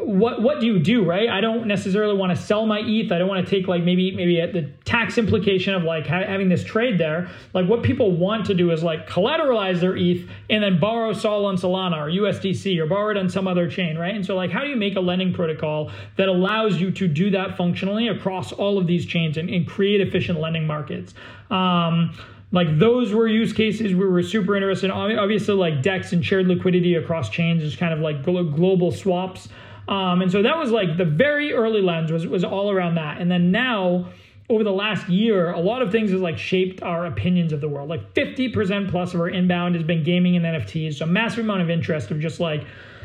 what 0.00 0.40
what 0.40 0.60
do 0.60 0.66
you 0.66 0.78
do 0.78 1.04
right? 1.04 1.28
I 1.28 1.40
don't 1.42 1.66
necessarily 1.66 2.16
want 2.16 2.34
to 2.34 2.42
sell 2.42 2.64
my 2.64 2.80
eth 2.80 3.12
i 3.12 3.18
don't 3.18 3.28
want 3.28 3.46
to 3.46 3.50
take 3.50 3.68
like 3.68 3.82
maybe 3.82 4.10
maybe 4.10 4.36
the 4.52 4.70
tax 4.84 5.18
implication 5.18 5.74
of 5.74 5.82
like 5.82 6.06
ha- 6.06 6.24
having 6.24 6.48
this 6.48 6.64
trade 6.64 6.98
there. 6.98 7.28
Like 7.52 7.68
what 7.68 7.82
people 7.82 8.12
want 8.12 8.46
to 8.46 8.54
do 8.54 8.70
is 8.70 8.82
like 8.82 9.06
collateralize 9.06 9.80
their 9.80 9.96
eth 9.96 10.26
and 10.48 10.62
then 10.62 10.80
borrow 10.80 11.12
sol 11.12 11.44
on 11.44 11.56
solana 11.56 11.98
or 11.98 12.10
usdc 12.22 12.78
or 12.78 12.86
borrow 12.86 13.10
it 13.10 13.18
on 13.18 13.28
some 13.28 13.46
other 13.46 13.68
chain 13.70 13.98
right? 13.98 14.14
And 14.14 14.24
so 14.24 14.34
like 14.34 14.50
how 14.50 14.62
do 14.62 14.68
you 14.68 14.76
make 14.76 14.96
a 14.96 15.00
lending 15.00 15.32
protocol 15.32 15.90
that 16.16 16.28
allows 16.28 16.80
you 16.80 16.90
to 16.92 17.06
do 17.06 17.30
that 17.30 17.56
functionally 17.56 18.08
across 18.08 18.52
all 18.52 18.78
of 18.78 18.86
these 18.86 19.04
chains 19.04 19.36
and, 19.36 19.50
and 19.50 19.66
create 19.66 20.00
efficient 20.00 20.40
lending 20.40 20.66
markets? 20.66 21.12
Um, 21.50 22.16
like 22.52 22.78
those 22.78 23.12
were 23.12 23.28
use 23.28 23.52
cases 23.52 23.94
we 23.94 24.06
were 24.06 24.22
super 24.22 24.56
interested 24.56 24.86
in. 24.86 24.92
Obviously, 24.92 25.54
like 25.54 25.82
DEX 25.82 26.12
and 26.12 26.24
shared 26.24 26.48
liquidity 26.48 26.94
across 26.94 27.30
chains 27.30 27.62
is 27.62 27.76
kind 27.76 27.92
of 27.92 28.00
like 28.00 28.22
global 28.24 28.90
swaps. 28.90 29.48
Um, 29.88 30.22
and 30.22 30.30
so 30.30 30.42
that 30.42 30.56
was 30.56 30.70
like 30.70 30.96
the 30.96 31.04
very 31.04 31.52
early 31.52 31.82
lens 31.82 32.10
was 32.12 32.26
was 32.26 32.44
all 32.44 32.70
around 32.70 32.96
that. 32.96 33.20
And 33.20 33.30
then 33.30 33.50
now 33.50 34.10
over 34.50 34.64
the 34.64 34.72
last 34.72 35.08
year, 35.08 35.52
a 35.52 35.60
lot 35.60 35.80
of 35.80 35.92
things 35.92 36.10
has 36.10 36.20
like 36.20 36.36
shaped 36.36 36.82
our 36.82 37.06
opinions 37.06 37.52
of 37.52 37.60
the 37.60 37.68
world. 37.68 37.88
Like 37.88 38.14
50% 38.14 38.90
plus 38.90 39.14
of 39.14 39.20
our 39.20 39.28
inbound 39.28 39.76
has 39.76 39.84
been 39.84 40.02
gaming 40.02 40.34
and 40.34 40.44
NFTs. 40.44 40.94
So 40.94 41.06
massive 41.06 41.44
amount 41.44 41.62
of 41.62 41.70
interest 41.70 42.10
of 42.10 42.18
just 42.18 42.40
like, 42.40 42.64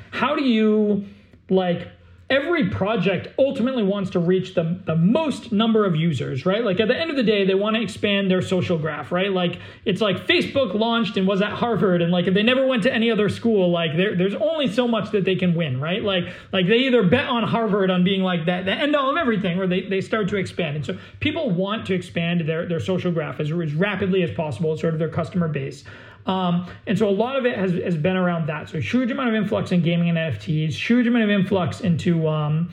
how 0.10 0.36
do 0.36 0.43
you 0.43 1.05
like 1.49 1.88
every 2.27 2.69
project 2.69 3.27
ultimately 3.38 3.83
wants 3.83 4.09
to 4.09 4.19
reach 4.19 4.55
the, 4.55 4.79
the 4.85 4.95
most 4.95 5.51
number 5.51 5.85
of 5.85 5.95
users, 5.95 6.43
right? 6.43 6.63
Like 6.63 6.79
at 6.79 6.88
the 6.88 6.97
end 6.97 7.11
of 7.11 7.15
the 7.15 7.23
day, 7.23 7.45
they 7.45 7.53
want 7.53 7.75
to 7.75 7.81
expand 7.83 8.31
their 8.31 8.41
social 8.41 8.79
graph, 8.79 9.11
right? 9.11 9.31
Like 9.31 9.59
it's 9.85 10.01
like 10.01 10.25
Facebook 10.25 10.73
launched 10.73 11.17
and 11.17 11.27
was 11.27 11.43
at 11.43 11.51
Harvard 11.51 12.01
and 12.01 12.11
like 12.11 12.25
if 12.25 12.33
they 12.33 12.41
never 12.41 12.65
went 12.65 12.81
to 12.83 12.93
any 12.93 13.11
other 13.11 13.29
school, 13.29 13.69
like 13.69 13.95
there, 13.95 14.15
there's 14.15 14.33
only 14.33 14.67
so 14.67 14.88
much 14.88 15.11
that 15.11 15.23
they 15.23 15.35
can 15.35 15.53
win, 15.53 15.79
right? 15.79 16.01
Like 16.01 16.25
like 16.51 16.67
they 16.67 16.79
either 16.79 17.03
bet 17.03 17.27
on 17.27 17.43
Harvard 17.43 17.91
on 17.91 18.03
being 18.03 18.23
like 18.23 18.45
that, 18.47 18.65
the 18.65 18.73
end 18.73 18.95
all 18.95 19.11
of 19.11 19.17
everything, 19.17 19.59
or 19.59 19.67
they, 19.67 19.81
they 19.81 20.01
start 20.01 20.27
to 20.29 20.38
expand. 20.38 20.77
And 20.77 20.85
so 20.85 20.97
people 21.19 21.51
want 21.51 21.85
to 21.88 21.93
expand 21.93 22.49
their, 22.49 22.67
their 22.67 22.79
social 22.79 23.11
graph 23.11 23.39
as, 23.39 23.51
as 23.51 23.73
rapidly 23.75 24.23
as 24.23 24.31
possible, 24.31 24.75
sort 24.77 24.93
of 24.93 24.99
their 24.99 25.09
customer 25.09 25.47
base. 25.47 25.83
Um, 26.25 26.67
and 26.88 26.97
so 26.97 27.07
a 27.07 27.11
lot 27.11 27.35
of 27.35 27.45
it 27.45 27.57
has, 27.57 27.73
has 27.73 27.95
been 27.95 28.15
around 28.15 28.47
that. 28.47 28.69
So 28.69 28.79
huge 28.79 29.11
amount 29.11 29.29
of 29.29 29.35
influx 29.35 29.71
in 29.71 29.81
gaming 29.81 30.09
and 30.09 30.17
NFTs, 30.17 30.73
huge 30.73 31.05
amount 31.05 31.23
of 31.23 31.29
influx 31.29 31.81
into 31.81 32.27
um, 32.27 32.71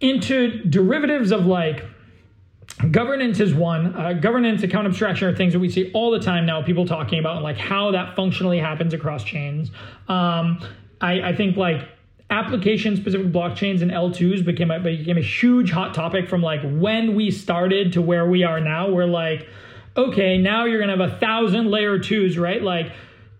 into 0.00 0.64
derivatives 0.64 1.30
of 1.30 1.46
like 1.46 1.84
governance 2.90 3.38
is 3.38 3.54
one 3.54 3.94
uh, 3.94 4.14
governance 4.14 4.62
account 4.62 4.86
abstraction 4.86 5.28
are 5.28 5.36
things 5.36 5.52
that 5.52 5.60
we 5.60 5.68
see 5.68 5.90
all 5.92 6.10
the 6.10 6.18
time 6.18 6.46
now 6.46 6.62
people 6.62 6.86
talking 6.86 7.18
about 7.18 7.42
like 7.42 7.56
how 7.56 7.90
that 7.92 8.16
functionally 8.16 8.58
happens 8.58 8.94
across 8.94 9.22
chains 9.22 9.70
um, 10.08 10.58
I, 11.00 11.20
I 11.28 11.36
think 11.36 11.56
like 11.56 11.86
application 12.32 12.96
specific 12.96 13.30
blockchains 13.30 13.82
and 13.82 13.90
L2s 13.90 14.44
became 14.44 14.70
a, 14.70 14.80
became 14.80 15.18
a 15.18 15.22
huge 15.22 15.70
hot 15.70 15.92
topic 15.92 16.28
from 16.28 16.42
like 16.42 16.62
when 16.62 17.14
we 17.14 17.30
started 17.30 17.92
to 17.92 18.02
where 18.02 18.28
we 18.28 18.42
are 18.42 18.58
now. 18.58 18.88
We're 18.88 19.04
like, 19.04 19.46
okay, 19.96 20.38
now 20.38 20.64
you're 20.64 20.78
to 20.96 21.04
have 21.04 21.12
a 21.14 21.18
thousand 21.18 21.70
layer 21.70 21.98
twos, 21.98 22.38
right? 22.38 22.62
Like 22.62 22.92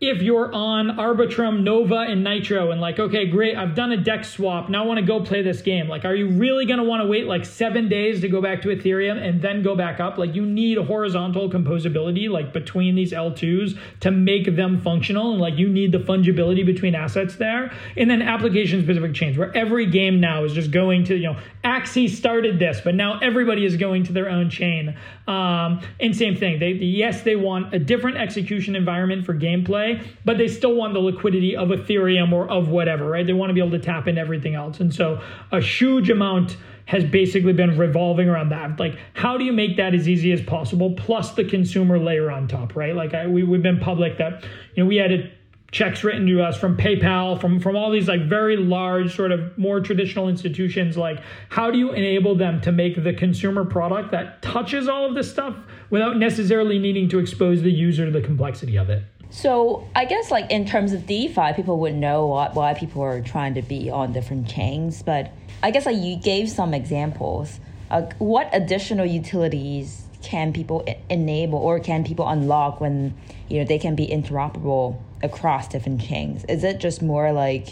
if 0.03 0.21
you're 0.21 0.53
on 0.53 0.89
Arbitrum, 0.97 1.63
Nova, 1.63 1.99
and 1.99 2.25
Nitro, 2.25 2.73
and 2.73 2.81
like, 2.81 2.99
okay, 2.99 3.25
great, 3.25 3.57
I've 3.57 3.77
done 3.77 3.93
a 3.93 3.97
deck 3.97 4.25
swap. 4.25 4.69
Now 4.69 4.83
I 4.83 4.87
want 4.87 4.99
to 4.99 5.07
go 5.07 5.21
play 5.21 5.43
this 5.43 5.63
game. 5.63 5.87
Like, 5.87 6.05
are 6.05 6.15
you 6.15 6.29
really 6.29 6.67
going 6.67 6.81
to 6.81 6.85
want 6.85 7.05
to 7.05 7.09
wait 7.09 7.29
like 7.29 7.45
seven 7.45 7.89
days 7.89 8.21
to 8.23 8.29
go 8.29 8.43
back 8.43 8.63
to 8.63 8.69
Ethereum 8.71 9.17
and 9.17 9.41
then 9.41 9.63
go 9.63 9.77
back 9.77 10.01
up? 10.01 10.19
Like, 10.19 10.35
you 10.35 10.45
need 10.45 10.77
horizontal 10.77 11.49
composability, 11.49 12.29
like 12.29 12.53
between 12.53 12.97
these 12.97 13.13
L2s 13.13 13.79
to 14.01 14.11
make 14.11 14.57
them 14.57 14.81
functional. 14.81 15.31
And 15.31 15.41
like, 15.41 15.57
you 15.57 15.69
need 15.69 15.93
the 15.93 15.99
fungibility 15.99 16.67
between 16.67 16.97
assets 16.97 17.37
there. 17.37 17.73
And 17.97 18.11
then 18.11 18.23
application 18.23 18.83
specific 18.83 19.15
chains 19.15 19.39
where 19.39 19.57
every 19.57 19.87
game 19.87 20.19
now 20.19 20.43
is 20.43 20.53
just 20.53 20.73
going 20.73 21.05
to, 21.05 21.15
you 21.15 21.29
know, 21.29 21.37
Axie 21.63 22.11
started 22.11 22.59
this, 22.59 22.81
but 22.81 22.97
now 22.97 23.21
everybody 23.21 23.65
is 23.65 23.77
going 23.77 24.03
to 24.07 24.13
their 24.13 24.29
own 24.29 24.51
chain. 24.51 24.97
Um, 25.29 25.81
and 26.01 26.17
same 26.17 26.35
thing. 26.35 26.59
They, 26.59 26.73
yes, 26.73 27.23
they 27.23 27.37
want 27.37 27.73
a 27.73 27.79
different 27.79 28.17
execution 28.17 28.75
environment 28.75 29.25
for 29.25 29.33
gameplay 29.33 29.92
but 30.25 30.39
they 30.39 30.49
still 30.49 30.75
want 30.75 30.95
the 30.95 31.01
liquidity 31.01 31.57
of 31.57 31.69
Ethereum 31.69 32.33
or 32.33 32.49
of 32.49 32.69
whatever, 32.69 33.09
right? 33.09 33.27
They 33.27 33.33
want 33.33 33.51
to 33.51 33.55
be 33.55 33.61
able 33.61 33.73
to 33.73 33.79
tap 33.79 34.09
into 34.09 34.21
everything 34.21 34.55
else. 34.55 34.81
And 34.81 34.95
so 34.95 35.21
a 35.51 35.61
huge 35.61 36.11
amount 36.11 36.57
has 36.87 37.05
basically 37.05 37.53
been 37.53 37.79
revolving 37.79 38.29
around 38.29 38.51
that. 38.51 38.79
Like, 38.79 38.99
how 39.15 39.39
do 39.39 39.45
you 39.45 39.53
make 39.53 39.77
that 39.77 39.95
as 39.95 40.09
easy 40.09 40.33
as 40.33 40.43
possible? 40.43 40.93
Plus 40.95 41.33
the 41.33 41.45
consumer 41.45 41.99
layer 41.99 42.31
on 42.31 42.49
top, 42.49 42.75
right? 42.77 42.95
Like, 42.95 43.15
I, 43.15 43.27
we, 43.27 43.43
we've 43.45 43.63
been 43.63 43.79
public 43.79 44.19
that, 44.19 44.45
you 44.75 44.83
know, 44.83 44.89
we 44.89 44.97
had 44.97 45.13
a 45.13 45.31
checks 45.73 46.05
written 46.05 46.27
to 46.27 46.43
us 46.43 46.57
from 46.57 46.77
PayPal, 46.77 47.41
from 47.41 47.59
from 47.59 47.77
all 47.77 47.91
these 47.91 48.07
like 48.07 48.29
very 48.29 48.57
large 48.57 49.17
sort 49.17 49.33
of 49.33 49.57
more 49.57 49.81
traditional 49.81 50.29
institutions 50.29 50.99
like 50.99 51.19
how 51.49 51.71
do 51.71 51.79
you 51.79 51.93
enable 51.93 52.35
them 52.35 52.61
to 52.61 52.71
make 52.71 53.03
the 53.03 53.15
consumer 53.15 53.65
product 53.65 54.13
that 54.13 54.43
touches 54.43 54.87
all 54.87 55.07
of 55.07 55.15
this 55.15 55.31
stuff 55.31 55.57
without 55.89 56.19
necessarily 56.19 56.79
needing 56.79 57.09
to 57.09 57.19
expose 57.19 57.63
the 57.63 57.73
user 57.73 58.05
to 58.05 58.13
the 58.13 58.21
complexity 58.21 58.77
of 58.77 58.91
it? 58.91 59.03
So 59.33 59.89
I 59.97 60.05
guess 60.05 60.31
like 60.31 60.51
in 60.51 60.67
terms 60.67 60.93
of 60.93 61.07
DeFi, 61.07 61.55
people 61.55 61.79
would 61.81 61.95
know 61.95 62.27
what, 62.27 62.55
why 62.55 62.75
people 62.75 63.01
are 63.01 63.23
trying 63.23 63.55
to 63.55 63.63
be 63.63 63.91
on 63.91 64.13
different 64.13 64.47
chains. 64.47 65.03
But 65.03 65.33
I 65.63 65.71
guess 65.71 65.87
like 65.87 65.97
you 65.97 66.17
gave 66.17 66.51
some 66.51 66.75
examples. 66.75 67.59
Uh, 67.91 68.03
what 68.19 68.51
additional 68.53 69.07
utilities 69.07 70.05
can 70.23 70.53
people 70.53 70.87
enable 71.09 71.59
or 71.59 71.81
can 71.81 72.05
people 72.05 72.29
unlock 72.29 72.81
when 72.81 73.15
you 73.49 73.59
know 73.59 73.65
they 73.65 73.79
can 73.79 73.95
be 73.95 74.07
interoperable 74.07 74.99
across 75.23 75.67
different 75.67 76.03
chains? 76.03 76.45
Is 76.45 76.63
it 76.63 76.79
just 76.79 77.01
more 77.01 77.33
like 77.33 77.69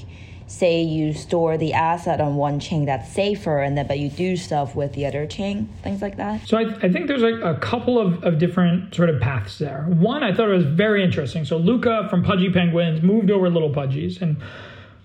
say 0.51 0.83
you 0.83 1.13
store 1.13 1.57
the 1.57 1.73
asset 1.73 2.21
on 2.21 2.35
one 2.35 2.59
chain 2.59 2.85
that's 2.85 3.13
safer 3.13 3.61
and 3.61 3.79
then 3.79 3.87
but 3.87 4.01
you 4.01 4.11
do 4.11 4.37
stuff 4.37 4.75
with 4.75 4.93
the 4.95 5.07
other 5.07 5.25
chain 5.25 5.73
things 5.85 6.03
like 6.03 6.17
that? 6.17 6.47
So 6.49 6.59
i, 6.59 6.63
I 6.83 6.91
think 6.91 7.07
there's 7.07 7.23
a, 7.23 7.35
a 7.37 7.55
couple 7.59 7.99
of, 8.01 8.25
of 8.25 8.39
different 8.39 8.93
sort 8.95 9.11
of 9.11 9.21
paths 9.21 9.59
there. 9.59 9.85
One 9.85 10.25
i 10.25 10.35
thought 10.35 10.49
it 10.49 10.57
was 10.57 10.67
very 10.67 11.05
interesting. 11.05 11.45
So 11.45 11.57
luca 11.57 12.09
from 12.11 12.25
pudgy 12.25 12.51
penguins 12.53 13.01
moved 13.01 13.31
over 13.31 13.49
little 13.49 13.73
pudgies 13.73 14.21
and 14.21 14.43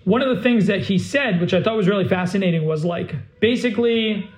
one 0.04 0.22
of 0.22 0.36
the 0.36 0.42
things 0.42 0.66
that 0.68 0.82
he 0.82 0.98
said 0.98 1.40
which 1.40 1.54
i 1.54 1.62
thought 1.62 1.76
was 1.76 1.88
really 1.88 2.08
fascinating 2.08 2.66
was 2.66 2.84
like 2.84 3.16
basically 3.40 4.30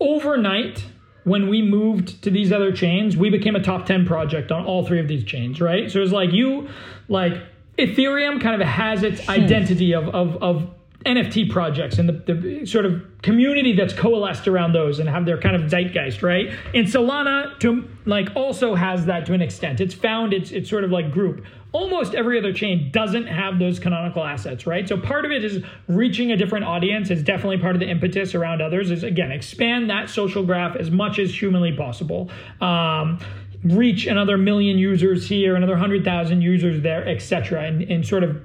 overnight 0.00 0.84
when 1.24 1.48
we 1.48 1.62
moved 1.62 2.22
to 2.22 2.30
these 2.30 2.50
other 2.50 2.72
chains 2.72 3.16
we 3.16 3.30
became 3.30 3.54
a 3.54 3.62
top 3.62 3.86
10 3.86 4.06
project 4.06 4.50
on 4.50 4.64
all 4.64 4.84
three 4.84 4.98
of 4.98 5.06
these 5.06 5.22
chains 5.22 5.60
right? 5.60 5.88
So 5.88 6.00
it's 6.00 6.12
like 6.12 6.32
you 6.32 6.68
like 7.08 7.34
Ethereum 7.80 8.40
kind 8.40 8.60
of 8.60 8.66
has 8.68 9.02
its 9.02 9.24
hmm. 9.24 9.30
identity 9.30 9.94
of, 9.94 10.08
of, 10.08 10.42
of 10.42 10.70
NFT 11.06 11.50
projects 11.50 11.98
and 11.98 12.08
the, 12.08 12.34
the, 12.34 12.66
sort 12.66 12.84
of 12.84 13.02
community 13.22 13.74
that's 13.74 13.94
coalesced 13.94 14.46
around 14.46 14.74
those 14.74 14.98
and 14.98 15.08
have 15.08 15.24
their 15.24 15.40
kind 15.40 15.56
of 15.56 15.70
zeitgeist, 15.70 16.22
right? 16.22 16.52
And 16.74 16.86
Solana 16.86 17.58
to 17.60 17.88
like 18.04 18.28
also 18.36 18.74
has 18.74 19.06
that 19.06 19.24
to 19.26 19.32
an 19.32 19.40
extent. 19.40 19.80
It's 19.80 19.94
found 19.94 20.34
its 20.34 20.50
its 20.50 20.68
sort 20.68 20.84
of 20.84 20.90
like 20.90 21.10
group. 21.10 21.44
Almost 21.72 22.14
every 22.14 22.38
other 22.38 22.52
chain 22.52 22.90
doesn't 22.92 23.28
have 23.28 23.58
those 23.58 23.78
canonical 23.78 24.24
assets, 24.24 24.66
right? 24.66 24.86
So 24.86 24.98
part 24.98 25.24
of 25.24 25.30
it 25.30 25.42
is 25.42 25.64
reaching 25.88 26.32
a 26.32 26.36
different 26.36 26.66
audience. 26.66 27.10
Is 27.10 27.22
definitely 27.22 27.58
part 27.58 27.76
of 27.76 27.80
the 27.80 27.88
impetus 27.88 28.34
around 28.34 28.60
others. 28.60 28.90
Is 28.90 29.02
again 29.02 29.32
expand 29.32 29.88
that 29.88 30.10
social 30.10 30.44
graph 30.44 30.76
as 30.76 30.90
much 30.90 31.18
as 31.18 31.34
humanly 31.34 31.74
possible. 31.74 32.30
Um, 32.60 33.20
reach 33.64 34.06
another 34.06 34.38
million 34.38 34.78
users 34.78 35.28
here, 35.28 35.54
another 35.54 35.72
100,000 35.72 36.42
users 36.42 36.82
there, 36.82 37.06
etc., 37.06 37.64
and, 37.64 37.82
and 37.82 38.06
sort 38.06 38.24
of 38.24 38.42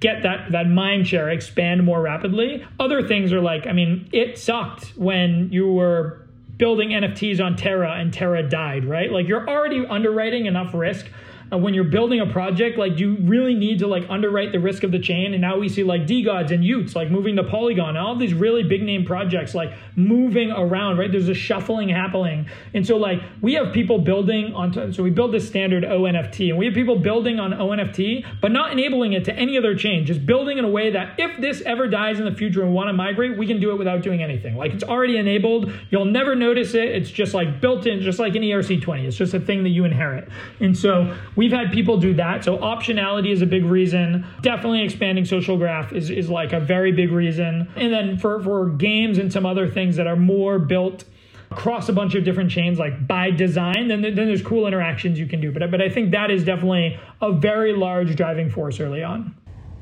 get 0.00 0.22
that 0.22 0.50
that 0.50 0.66
mind 0.66 1.06
share 1.06 1.28
expand 1.28 1.84
more 1.84 2.00
rapidly. 2.00 2.66
Other 2.78 3.06
things 3.06 3.32
are 3.32 3.40
like, 3.40 3.66
I 3.66 3.72
mean, 3.72 4.08
it 4.12 4.38
sucked 4.38 4.96
when 4.96 5.52
you 5.52 5.70
were 5.70 6.26
building 6.56 6.90
NFTs 6.90 7.42
on 7.42 7.56
Terra 7.56 7.92
and 7.92 8.12
Terra 8.12 8.46
died, 8.46 8.84
right? 8.84 9.10
Like 9.10 9.28
you're 9.28 9.48
already 9.48 9.84
underwriting 9.86 10.46
enough 10.46 10.74
risk 10.74 11.06
uh, 11.52 11.58
when 11.58 11.74
you're 11.74 11.84
building 11.84 12.20
a 12.20 12.26
project, 12.26 12.78
like 12.78 12.96
do 12.96 13.12
you 13.12 13.28
really 13.28 13.54
need 13.54 13.78
to 13.80 13.86
like 13.86 14.04
underwrite 14.08 14.52
the 14.52 14.60
risk 14.60 14.82
of 14.82 14.92
the 14.92 14.98
chain. 14.98 15.32
And 15.32 15.40
now 15.40 15.58
we 15.58 15.68
see 15.68 15.82
like 15.82 16.02
DeGods 16.02 16.50
and 16.50 16.62
y00ts 16.62 16.94
like 16.94 17.10
moving 17.10 17.36
to 17.36 17.44
Polygon, 17.44 17.90
and 17.90 17.98
all 17.98 18.16
these 18.16 18.34
really 18.34 18.62
big 18.62 18.82
name 18.82 19.04
projects 19.04 19.54
like 19.54 19.72
moving 19.96 20.50
around, 20.50 20.98
right? 20.98 21.10
There's 21.10 21.28
a 21.28 21.34
shuffling 21.34 21.88
happening. 21.88 22.46
And 22.74 22.86
so 22.86 22.96
like 22.96 23.20
we 23.40 23.54
have 23.54 23.72
people 23.72 23.98
building 23.98 24.54
on, 24.54 24.92
so 24.92 25.02
we 25.02 25.10
build 25.10 25.32
this 25.32 25.46
standard 25.46 25.84
ONFT 25.84 26.50
and 26.50 26.58
we 26.58 26.66
have 26.66 26.74
people 26.74 26.98
building 26.98 27.40
on 27.40 27.52
ONFT, 27.52 28.24
but 28.40 28.52
not 28.52 28.72
enabling 28.72 29.12
it 29.12 29.24
to 29.24 29.34
any 29.34 29.58
other 29.58 29.74
chain, 29.74 30.06
just 30.06 30.24
building 30.24 30.58
in 30.58 30.64
a 30.64 30.70
way 30.70 30.90
that 30.90 31.18
if 31.18 31.40
this 31.40 31.62
ever 31.62 31.88
dies 31.88 32.18
in 32.18 32.24
the 32.24 32.34
future 32.34 32.62
and 32.62 32.72
want 32.72 32.88
to 32.88 32.92
migrate, 32.92 33.36
we 33.36 33.46
can 33.46 33.60
do 33.60 33.70
it 33.72 33.78
without 33.78 34.02
doing 34.02 34.22
anything. 34.22 34.56
Like 34.56 34.72
it's 34.72 34.84
already 34.84 35.16
enabled. 35.16 35.72
You'll 35.90 36.04
never 36.04 36.34
notice 36.34 36.74
it. 36.74 36.88
It's 36.88 37.10
just 37.10 37.34
like 37.34 37.60
built 37.60 37.86
in, 37.86 38.00
just 38.00 38.18
like 38.18 38.34
an 38.36 38.42
ERC20. 38.42 39.04
It's 39.04 39.16
just 39.16 39.34
a 39.34 39.40
thing 39.40 39.62
that 39.64 39.70
you 39.70 39.84
inherit. 39.84 40.28
And 40.60 40.76
so 40.76 41.16
we've 41.40 41.52
had 41.52 41.72
people 41.72 41.96
do 41.96 42.12
that. 42.12 42.44
So 42.44 42.58
optionality 42.58 43.32
is 43.32 43.40
a 43.40 43.46
big 43.46 43.64
reason. 43.64 44.26
Definitely 44.42 44.82
expanding 44.82 45.24
social 45.24 45.56
graph 45.56 45.90
is, 45.90 46.10
is 46.10 46.28
like 46.28 46.52
a 46.52 46.60
very 46.60 46.92
big 46.92 47.10
reason. 47.10 47.66
And 47.76 47.90
then 47.90 48.18
for, 48.18 48.42
for 48.42 48.68
games 48.68 49.16
and 49.16 49.32
some 49.32 49.46
other 49.46 49.66
things 49.66 49.96
that 49.96 50.06
are 50.06 50.16
more 50.16 50.58
built 50.58 51.04
across 51.50 51.88
a 51.88 51.94
bunch 51.94 52.14
of 52.14 52.24
different 52.24 52.50
chains, 52.50 52.78
like 52.78 53.06
by 53.08 53.30
design, 53.30 53.88
then, 53.88 54.02
then 54.02 54.14
there's 54.14 54.42
cool 54.42 54.66
interactions 54.66 55.18
you 55.18 55.26
can 55.26 55.40
do. 55.40 55.50
But, 55.50 55.70
but 55.70 55.80
I 55.80 55.88
think 55.88 56.10
that 56.10 56.30
is 56.30 56.44
definitely 56.44 57.00
a 57.22 57.32
very 57.32 57.72
large 57.72 58.14
driving 58.16 58.50
force 58.50 58.78
early 58.78 59.02
on. 59.02 59.34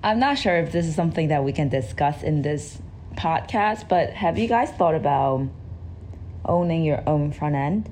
I'm 0.05 0.21
not 0.21 0.39
sure 0.39 0.59
if 0.59 0.71
this 0.71 0.87
is 0.87 0.95
something 0.95 1.27
that 1.27 1.43
we 1.43 1.53
can 1.53 1.69
discuss 1.69 2.23
in 2.23 2.43
this 2.43 2.81
podcast, 3.17 3.89
but 3.89 4.11
have 4.11 4.39
you 4.39 4.47
guys 4.47 4.71
thought 4.71 4.95
about 4.95 5.49
owning 6.45 6.85
your 6.85 7.03
own 7.05 7.33
front 7.33 7.57
end? 7.57 7.91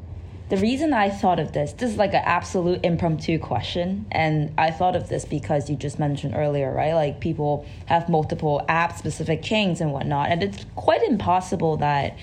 The 0.49 0.57
reason 0.59 0.93
I 0.93 1.11
thought 1.11 1.41
of 1.41 1.53
this, 1.53 1.73
this 1.73 1.91
is 1.91 1.97
like 1.97 2.15
an 2.15 2.23
absolute 2.25 2.85
impromptu 2.85 3.39
question. 3.39 4.07
And 4.13 4.53
I 4.57 4.71
thought 4.71 4.95
of 4.95 5.09
this 5.09 5.25
because 5.25 5.69
you 5.69 5.77
just 5.77 5.99
mentioned 5.99 6.35
earlier, 6.37 6.73
right? 6.73 6.95
Like 6.95 7.21
people 7.21 7.67
have 7.87 8.09
multiple 8.09 8.65
app 8.69 8.97
specific 8.97 9.43
chains 9.43 9.81
and 9.81 9.93
whatnot. 9.93 10.31
And 10.31 10.45
it's 10.45 10.65
quite 10.77 11.03
impossible 11.03 11.79
that, 11.79 12.17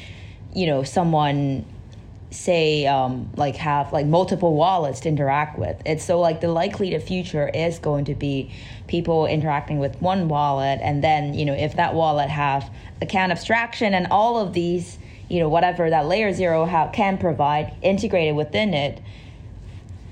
you 0.53 0.67
know, 0.67 0.83
someone 0.83 1.65
say 2.31 2.87
um, 2.87 3.29
like 3.35 3.57
have 3.57 3.91
like 3.93 4.05
multiple 4.05 4.55
wallets 4.55 5.01
to 5.01 5.09
interact 5.09 5.59
with 5.59 5.79
it's 5.85 6.03
so 6.03 6.19
like 6.19 6.41
the 6.41 6.47
likely 6.47 6.89
the 6.89 6.99
future 6.99 7.47
is 7.49 7.77
going 7.77 8.05
to 8.05 8.15
be 8.15 8.51
people 8.87 9.27
interacting 9.27 9.77
with 9.77 10.01
one 10.01 10.27
wallet 10.27 10.79
and 10.81 11.03
then 11.03 11.35
you 11.35 11.45
know 11.45 11.53
if 11.53 11.75
that 11.75 11.93
wallet 11.93 12.29
have 12.29 12.69
account 13.01 13.31
abstraction 13.31 13.93
and 13.93 14.07
all 14.09 14.39
of 14.39 14.53
these 14.53 14.97
you 15.33 15.39
know 15.39 15.49
whatever 15.49 15.89
that 15.89 16.05
layer 16.05 16.31
zero 16.31 16.65
ha- 16.65 16.89
can 16.91 17.17
provide 17.17 17.73
integrated 17.81 18.35
within 18.35 18.73
it 18.73 19.01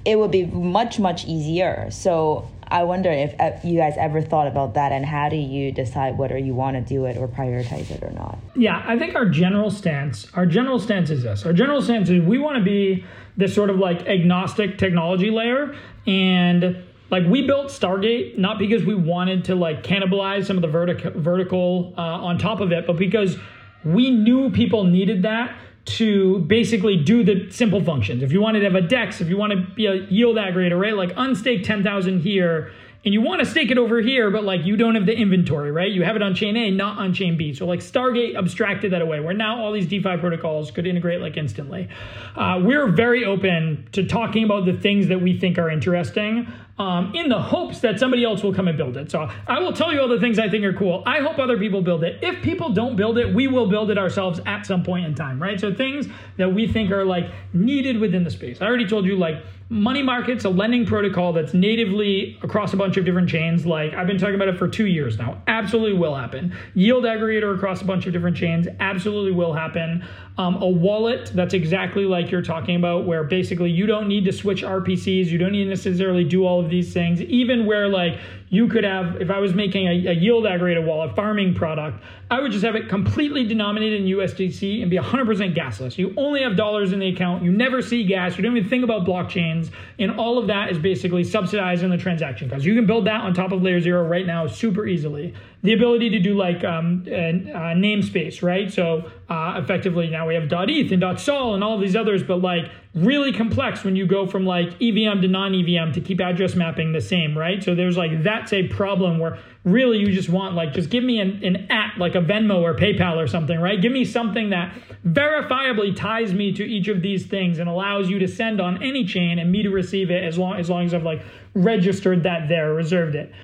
it 0.04 0.18
would 0.18 0.32
be 0.32 0.46
much 0.46 1.00
much 1.00 1.26
easier. 1.26 1.88
So 1.92 2.50
i 2.68 2.84
wonder 2.84 3.12
if 3.12 3.36
uh, 3.38 3.52
you 3.66 3.78
guys 3.78 3.96
ever 3.98 4.22
thought 4.22 4.48
about 4.48 4.76
that 4.76 4.94
and 4.94 5.06
how 5.06 5.28
do 5.28 5.36
you 5.36 5.74
decide 5.74 6.18
whether 6.18 6.38
you 6.38 6.54
want 6.54 6.74
to 6.78 6.82
do 6.82 7.04
it 7.06 7.18
or 7.18 7.28
prioritize 7.28 7.92
it 7.92 8.02
or 8.02 8.12
not? 8.12 8.40
Yeah 8.56 8.82
i 8.88 8.98
think 8.98 9.14
our 9.14 9.28
general 9.30 9.70
stance 9.70 10.28
our 10.34 10.46
general 10.46 10.80
stance 10.80 11.10
is 11.10 11.22
this. 11.24 11.46
Our 11.46 11.54
general 11.54 11.82
stance 11.82 12.10
is 12.10 12.22
we 12.26 12.38
want 12.40 12.58
to 12.58 12.64
be 12.64 13.06
this 13.38 13.54
sort 13.54 13.70
of 13.70 13.78
like 13.78 14.08
agnostic 14.08 14.78
technology 14.78 15.30
layer 15.30 15.76
and 16.08 16.84
like 17.12 17.26
we 17.28 17.46
built 17.46 17.68
stargate 17.68 18.38
not 18.38 18.58
because 18.58 18.84
we 18.86 18.96
wanted 18.96 19.46
to 19.46 19.54
like 19.56 19.84
cannibalize 19.84 20.46
some 20.46 20.58
of 20.58 20.64
the 20.64 20.70
vertic- 20.78 21.16
vertical 21.16 21.94
uh, 21.98 22.02
on 22.28 22.38
top 22.38 22.62
of 22.62 22.72
it 22.72 22.88
but 22.88 22.98
because 22.98 23.38
we 23.84 24.12
knew 24.12 24.50
people 24.52 24.84
needed 24.84 25.24
that 25.24 25.56
to 25.84 26.40
basically 26.40 26.96
do 26.96 27.24
the 27.24 27.50
simple 27.50 27.84
functions. 27.84 28.22
If 28.22 28.32
you 28.32 28.42
wanted 28.42 28.60
to 28.60 28.66
have 28.66 28.76
a 28.76 28.82
DEX, 28.82 29.22
if 29.22 29.30
you 29.30 29.38
want 29.38 29.52
to 29.54 29.62
be 29.74 29.88
a 29.88 29.96
yield 29.96 30.38
aggregator, 30.38 30.80
right? 30.80 30.96
Like 30.96 31.16
unstake 31.16 31.64
10,000 31.64 32.22
here 32.22 32.72
and 33.04 33.14
you 33.14 33.22
want 33.22 33.40
to 33.40 33.46
stake 33.46 33.72
it 33.72 33.78
over 33.78 34.00
here, 34.00 34.30
but 34.30 34.44
like 34.44 34.64
you 34.64 34.78
don't 34.78 34.96
have 34.96 35.06
the 35.06 35.16
inventory, 35.16 35.72
right? 35.72 35.92
You 35.92 36.04
have 36.04 36.16
it 36.16 36.22
on 36.22 36.36
chain 36.36 36.56
A, 36.56 36.70
not 36.70 37.00
on 37.00 37.14
chain 37.14 37.36
B. 37.36 37.54
So 37.54 37.66
like 37.66 37.80
Stargate 37.80 38.38
abstracted 38.38 38.92
that 38.94 39.02
away, 39.02 39.20
where 39.20 39.34
now 39.34 39.60
all 39.60 39.72
these 39.72 39.88
DeFi 39.88 40.18
protocols 40.18 40.70
could 40.70 40.86
integrate 40.86 41.20
like 41.20 41.36
instantly. 41.36 41.90
Uh, 42.36 42.60
we're 42.64 42.88
very 42.88 43.26
open 43.26 43.88
to 43.94 44.06
talking 44.06 44.44
about 44.44 44.66
the 44.66 44.74
things 44.74 45.08
that 45.08 45.20
we 45.20 45.38
think 45.38 45.58
are 45.58 45.70
interesting 45.70 46.52
um, 46.78 47.14
in 47.16 47.30
the 47.30 47.40
hopes 47.40 47.80
that 47.80 48.00
somebody 48.00 48.24
else 48.24 48.44
will 48.44 48.54
come 48.54 48.68
and 48.68 48.78
build 48.78 48.98
it. 48.98 49.12
So 49.12 49.30
I 49.48 49.60
will 49.60 49.74
tell 49.74 49.94
you 49.94 50.02
all 50.02 50.08
the 50.08 50.20
things 50.20 50.40
I 50.40 50.50
think 50.50 50.64
are 50.64 50.74
cool. 50.74 51.04
I 51.06 51.20
hope 51.20 51.40
other 51.40 51.58
people 51.58 51.82
build 51.82 52.04
it. 52.04 52.24
If 52.24 52.42
people 52.42 52.70
don't 52.70 52.96
build 52.96 53.18
it, 53.18 53.34
we 53.34 53.48
will 53.48 53.68
build 53.68 53.92
it 53.92 53.98
ourselves 53.98 54.40
at 54.46 54.66
some 54.66 54.84
point 54.84 55.06
in 55.06 55.16
time, 55.16 55.42
right? 55.42 55.60
So 55.60 55.74
things 55.74 56.08
that 56.38 56.54
we 56.54 56.68
think 56.68 56.92
are 56.92 57.06
like 57.06 57.32
needed 57.54 58.00
within 58.00 58.24
the 58.24 58.32
space. 58.32 58.62
I 58.62 58.66
already 58.66 58.88
told 58.88 59.06
you 59.06 59.16
like 59.16 59.44
money 59.72 60.04
markets, 60.04 60.44
a 60.44 60.50
lending 60.50 60.86
protocol 60.86 61.32
that's 61.32 61.54
natively 61.54 62.38
across 62.44 62.74
a 62.74 62.78
bunch 62.78 62.98
of 62.98 63.06
different 63.06 63.30
chains. 63.30 63.66
Like 63.66 63.94
I've 63.94 64.06
been 64.06 64.18
talking 64.18 64.36
about 64.36 64.50
it 64.50 64.58
for 64.58 64.68
two 64.68 64.86
years 64.86 65.18
now. 65.18 65.42
Absolutely 65.48 65.98
will 65.98 66.14
happen. 66.14 66.54
Yield 66.74 67.06
aggregator 67.06 67.56
across 67.56 67.82
a 67.82 67.86
bunch 67.86 68.06
of 68.06 68.12
different 68.12 68.36
chains. 68.36 68.68
Absolutely 68.82 69.32
will 69.32 69.54
happen. 69.54 70.06
Um, 70.38 70.62
a 70.62 70.68
wallet 70.68 71.32
that's 71.34 71.54
exactly 71.54 72.04
like 72.04 72.32
you're 72.32 72.42
talking 72.42 72.76
about, 72.76 73.06
where 73.06 73.24
basically 73.24 73.72
you 73.72 73.86
don't 73.86 74.10
need 74.10 74.26
to 74.26 74.34
switch 74.34 74.62
RPCs. 74.62 75.28
You 75.28 75.38
don't 75.38 75.54
need 75.54 75.64
to 75.64 75.70
necessarily 75.70 76.26
do 76.26 76.46
all 76.46 76.60
of 76.60 76.70
these 76.70 76.92
things. 76.92 77.22
Even 77.22 77.66
where 77.66 77.88
like 77.88 78.20
you 78.52 78.68
could 78.68 78.84
have, 78.84 79.22
if 79.22 79.32
I 79.32 79.40
was 79.40 79.54
making 79.54 79.88
a, 79.88 80.08
a 80.08 80.14
yield 80.14 80.44
aggregator 80.44 80.86
wallet, 80.86 81.16
farming 81.16 81.56
product, 81.56 82.04
I 82.30 82.42
would 82.42 82.52
just 82.52 82.66
have 82.66 82.76
it 82.76 82.90
completely 82.90 83.48
denominated 83.48 84.02
in 84.02 84.08
USDC 84.08 84.82
and 84.82 84.92
be 84.92 84.98
100% 84.98 85.56
gasless. 85.56 85.98
You 85.98 86.14
only 86.18 86.44
have 86.44 86.58
dollars 86.58 86.92
in 86.92 87.00
the 87.00 87.08
account. 87.08 87.44
You 87.44 87.52
never 87.54 87.82
see 87.82 88.04
gas. 88.04 88.36
You 88.36 88.44
don't 88.44 88.58
even 88.58 88.70
think 88.70 88.84
about 88.84 89.08
blockchains. 89.08 89.72
And 90.00 90.20
all 90.20 90.38
of 90.38 90.48
that 90.48 90.70
is 90.70 90.78
basically 90.78 91.24
subsidized 91.24 91.82
in 91.84 91.92
the 91.92 91.98
transaction 91.98 92.50
cost. 92.50 92.66
You 92.66 92.76
can 92.76 92.86
build 92.86 93.08
that 93.08 93.22
on 93.22 93.34
top 93.34 93.54
of 93.54 93.62
layer 93.62 93.80
zero 93.80 94.06
right 94.06 94.28
now 94.28 94.48
super 94.48 94.86
easily. 94.86 95.34
The 95.64 95.74
ability 95.74 96.10
to 96.12 96.20
do 96.20 96.36
like 96.36 96.64
um, 96.64 97.04
a 97.08 97.76
namespace, 97.76 98.42
right? 98.42 98.72
So 98.72 99.12
uh, 99.30 99.62
effectively 99.64 100.10
now 100.10 100.28
we 100.28 100.36
have 100.36 100.52
.eth 100.52 100.92
and 100.92 101.20
.sol 101.20 101.54
and 101.54 101.64
all 101.64 101.78
these 101.78 101.96
others, 101.96 102.24
but 102.24 102.38
like 102.38 102.72
really 102.96 103.32
complex 103.32 103.84
when 103.84 103.96
you 103.96 104.06
go 104.06 104.26
from 104.26 104.46
like 104.46 104.70
EVM 104.82 105.22
to 105.22 105.28
non-EVM 105.28 105.94
to 105.94 106.02
keep 106.02 106.20
address 106.20 106.56
mapping 106.56 106.94
the 106.94 107.02
same, 107.02 107.38
right? 107.38 107.64
So 107.64 107.76
there's 107.76 107.96
like 107.96 108.24
that's 108.24 108.54
a 108.54 108.68
problem 108.70 109.20
where 109.20 109.38
really 109.64 110.00
you 110.00 110.12
just 110.12 110.30
want 110.30 110.56
like 110.56 110.74
just 110.74 110.90
give 110.90 111.04
me 111.04 111.20
an, 111.20 111.44
an 111.44 111.56
at 111.72 111.98
like 111.98 112.16
a 112.16 112.22
venmo 112.22 112.62
or 112.62 112.74
paypal 112.74 113.18
or 113.18 113.28
something 113.28 113.60
right 113.60 113.80
give 113.80 113.92
me 113.92 114.04
something 114.04 114.50
that 114.50 114.74
verifiably 115.06 115.96
ties 115.96 116.34
me 116.34 116.52
to 116.52 116.64
each 116.64 116.88
of 116.88 117.02
these 117.02 117.28
things 117.28 117.60
and 117.60 117.70
allows 117.70 118.10
you 118.10 118.18
to 118.18 118.28
send 118.28 118.60
on 118.60 118.82
any 118.82 119.06
chain 119.06 119.38
and 119.38 119.52
me 119.52 119.62
to 119.62 119.70
receive 119.70 120.10
it 120.10 120.24
as 120.24 120.38
long 120.38 120.56
as 120.56 120.70
long 120.70 120.86
as 120.86 120.94
i've 120.96 121.04
like 121.04 121.22
registered 121.54 122.24
that 122.24 122.50
there 122.50 122.74
reserved 122.74 123.16
it 123.16 123.32
uh, 123.32 123.36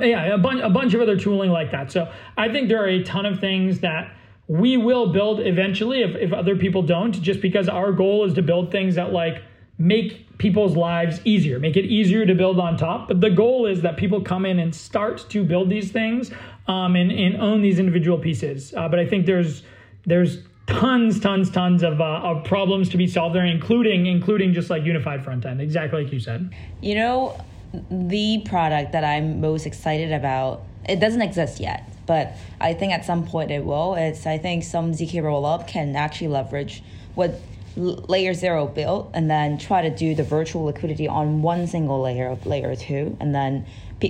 yeah 0.00 0.34
a 0.34 0.38
bunch 0.38 0.60
a 0.62 0.70
bunch 0.70 0.94
of 0.94 1.00
other 1.00 1.16
tooling 1.16 1.50
like 1.50 1.70
that 1.70 1.92
so 1.92 2.10
i 2.36 2.48
think 2.48 2.68
there 2.68 2.82
are 2.82 2.88
a 2.88 3.02
ton 3.02 3.26
of 3.26 3.38
things 3.38 3.80
that 3.80 4.12
we 4.48 4.76
will 4.76 5.12
build 5.12 5.40
eventually 5.40 6.02
if, 6.02 6.16
if 6.16 6.32
other 6.32 6.56
people 6.56 6.82
don't 6.82 7.12
just 7.20 7.40
because 7.40 7.68
our 7.68 7.92
goal 7.92 8.24
is 8.24 8.34
to 8.34 8.42
build 8.42 8.72
things 8.72 8.94
that 8.94 9.12
like 9.12 9.42
make 9.78 10.26
people's 10.38 10.76
lives 10.76 11.20
easier, 11.24 11.58
make 11.58 11.76
it 11.76 11.84
easier 11.84 12.24
to 12.24 12.34
build 12.34 12.58
on 12.58 12.76
top. 12.76 13.08
But 13.08 13.20
the 13.20 13.30
goal 13.30 13.66
is 13.66 13.82
that 13.82 13.96
people 13.96 14.20
come 14.20 14.46
in 14.46 14.58
and 14.58 14.74
start 14.74 15.26
to 15.30 15.44
build 15.44 15.68
these 15.68 15.92
things 15.92 16.30
um, 16.66 16.96
and, 16.96 17.12
and 17.12 17.36
own 17.36 17.60
these 17.60 17.78
individual 17.78 18.18
pieces. 18.18 18.74
Uh, 18.74 18.88
but 18.88 18.98
I 18.98 19.06
think 19.06 19.26
there's 19.26 19.62
there's 20.06 20.38
tons, 20.66 21.18
tons, 21.20 21.50
tons 21.50 21.82
of, 21.82 22.00
uh, 22.00 22.20
of 22.22 22.44
problems 22.44 22.88
to 22.90 22.96
be 22.96 23.06
solved 23.06 23.34
there, 23.34 23.44
including 23.44 24.06
including 24.06 24.52
just 24.52 24.70
like 24.70 24.84
unified 24.84 25.24
front 25.24 25.44
end, 25.44 25.60
exactly 25.60 26.04
like 26.04 26.12
you 26.12 26.20
said. 26.20 26.54
You 26.80 26.94
know, 26.94 27.44
the 27.90 28.42
product 28.44 28.92
that 28.92 29.04
I'm 29.04 29.40
most 29.40 29.66
excited 29.66 30.12
about, 30.12 30.62
it 30.88 31.00
doesn't 31.00 31.22
exist 31.22 31.60
yet, 31.60 31.90
but 32.06 32.32
I 32.60 32.74
think 32.74 32.92
at 32.92 33.04
some 33.04 33.26
point 33.26 33.50
it 33.50 33.64
will. 33.64 33.94
It's 33.94 34.26
I 34.26 34.38
think 34.38 34.64
some 34.64 34.92
zk 34.92 35.12
rollup 35.22 35.66
can 35.68 35.94
actually 35.96 36.28
leverage 36.28 36.82
what 37.14 37.40
layer 37.76 38.34
zero 38.34 38.66
built 38.66 39.10
and 39.14 39.30
then 39.30 39.58
try 39.58 39.82
to 39.82 39.90
do 39.94 40.14
the 40.14 40.24
virtual 40.24 40.64
liquidity 40.64 41.06
on 41.06 41.42
one 41.42 41.66
single 41.66 42.00
layer 42.00 42.26
of 42.28 42.44
layer 42.44 42.74
two 42.74 43.16
and 43.20 43.34
then 43.34 43.64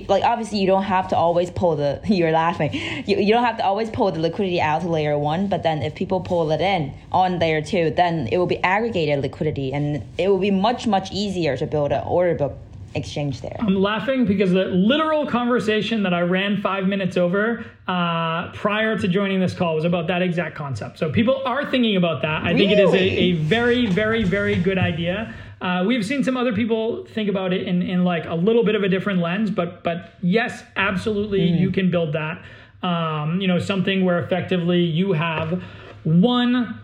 like 0.07 0.23
obviously 0.23 0.57
you 0.59 0.65
don't 0.65 0.83
have 0.83 1.07
to 1.07 1.15
always 1.15 1.51
pull 1.51 1.75
the 1.75 2.01
you're 2.07 2.31
laughing 2.31 2.73
you, 3.05 3.17
you 3.17 3.31
don't 3.31 3.43
have 3.43 3.57
to 3.57 3.63
always 3.63 3.89
pull 3.91 4.11
the 4.11 4.19
liquidity 4.19 4.59
out 4.59 4.81
to 4.81 4.87
layer 4.87 5.17
one 5.17 5.47
but 5.47 5.61
then 5.61 5.83
if 5.83 5.93
people 5.93 6.19
pull 6.19 6.51
it 6.51 6.61
in 6.61 6.91
on 7.11 7.37
layer 7.37 7.61
two 7.61 7.91
then 7.91 8.27
it 8.31 8.37
will 8.37 8.47
be 8.47 8.57
aggregated 8.63 9.21
liquidity 9.21 9.71
and 9.71 10.03
it 10.17 10.29
will 10.29 10.39
be 10.39 10.51
much 10.51 10.87
much 10.87 11.11
easier 11.11 11.55
to 11.55 11.67
build 11.67 11.91
an 11.91 12.03
order 12.07 12.33
book 12.33 12.57
exchange 12.95 13.41
there. 13.41 13.55
I'm 13.59 13.75
laughing 13.75 14.25
because 14.25 14.51
the 14.51 14.65
literal 14.65 15.25
conversation 15.25 16.03
that 16.03 16.13
I 16.13 16.21
ran 16.21 16.61
five 16.61 16.87
minutes 16.87 17.17
over 17.17 17.65
uh, 17.87 18.51
prior 18.53 18.97
to 18.97 19.07
joining 19.07 19.39
this 19.39 19.53
call 19.53 19.75
was 19.75 19.85
about 19.85 20.07
that 20.07 20.21
exact 20.21 20.55
concept. 20.55 20.97
So 20.97 21.11
people 21.11 21.41
are 21.45 21.69
thinking 21.69 21.97
about 21.97 22.21
that. 22.23 22.43
I 22.43 22.51
really? 22.51 22.67
think 22.67 22.71
it 22.71 22.79
is 22.79 22.93
a, 22.93 22.97
a 22.97 23.31
very, 23.33 23.85
very, 23.85 24.23
very 24.23 24.55
good 24.55 24.77
idea. 24.77 25.33
Uh, 25.61 25.83
we've 25.85 26.05
seen 26.05 26.23
some 26.23 26.37
other 26.37 26.53
people 26.53 27.05
think 27.05 27.29
about 27.29 27.53
it 27.53 27.67
in, 27.67 27.81
in 27.81 28.03
like 28.03 28.25
a 28.25 28.35
little 28.35 28.63
bit 28.63 28.75
of 28.75 28.83
a 28.83 28.89
different 28.89 29.19
lens, 29.19 29.51
but 29.51 29.83
but 29.83 30.13
yes, 30.21 30.63
absolutely, 30.75 31.41
mm. 31.41 31.59
you 31.59 31.69
can 31.71 31.91
build 31.91 32.13
that. 32.13 32.41
Um, 32.81 33.41
you 33.41 33.47
know, 33.47 33.59
something 33.59 34.05
where 34.05 34.19
effectively 34.19 34.79
you 34.79 35.11
have 35.11 35.61
one 36.03 36.79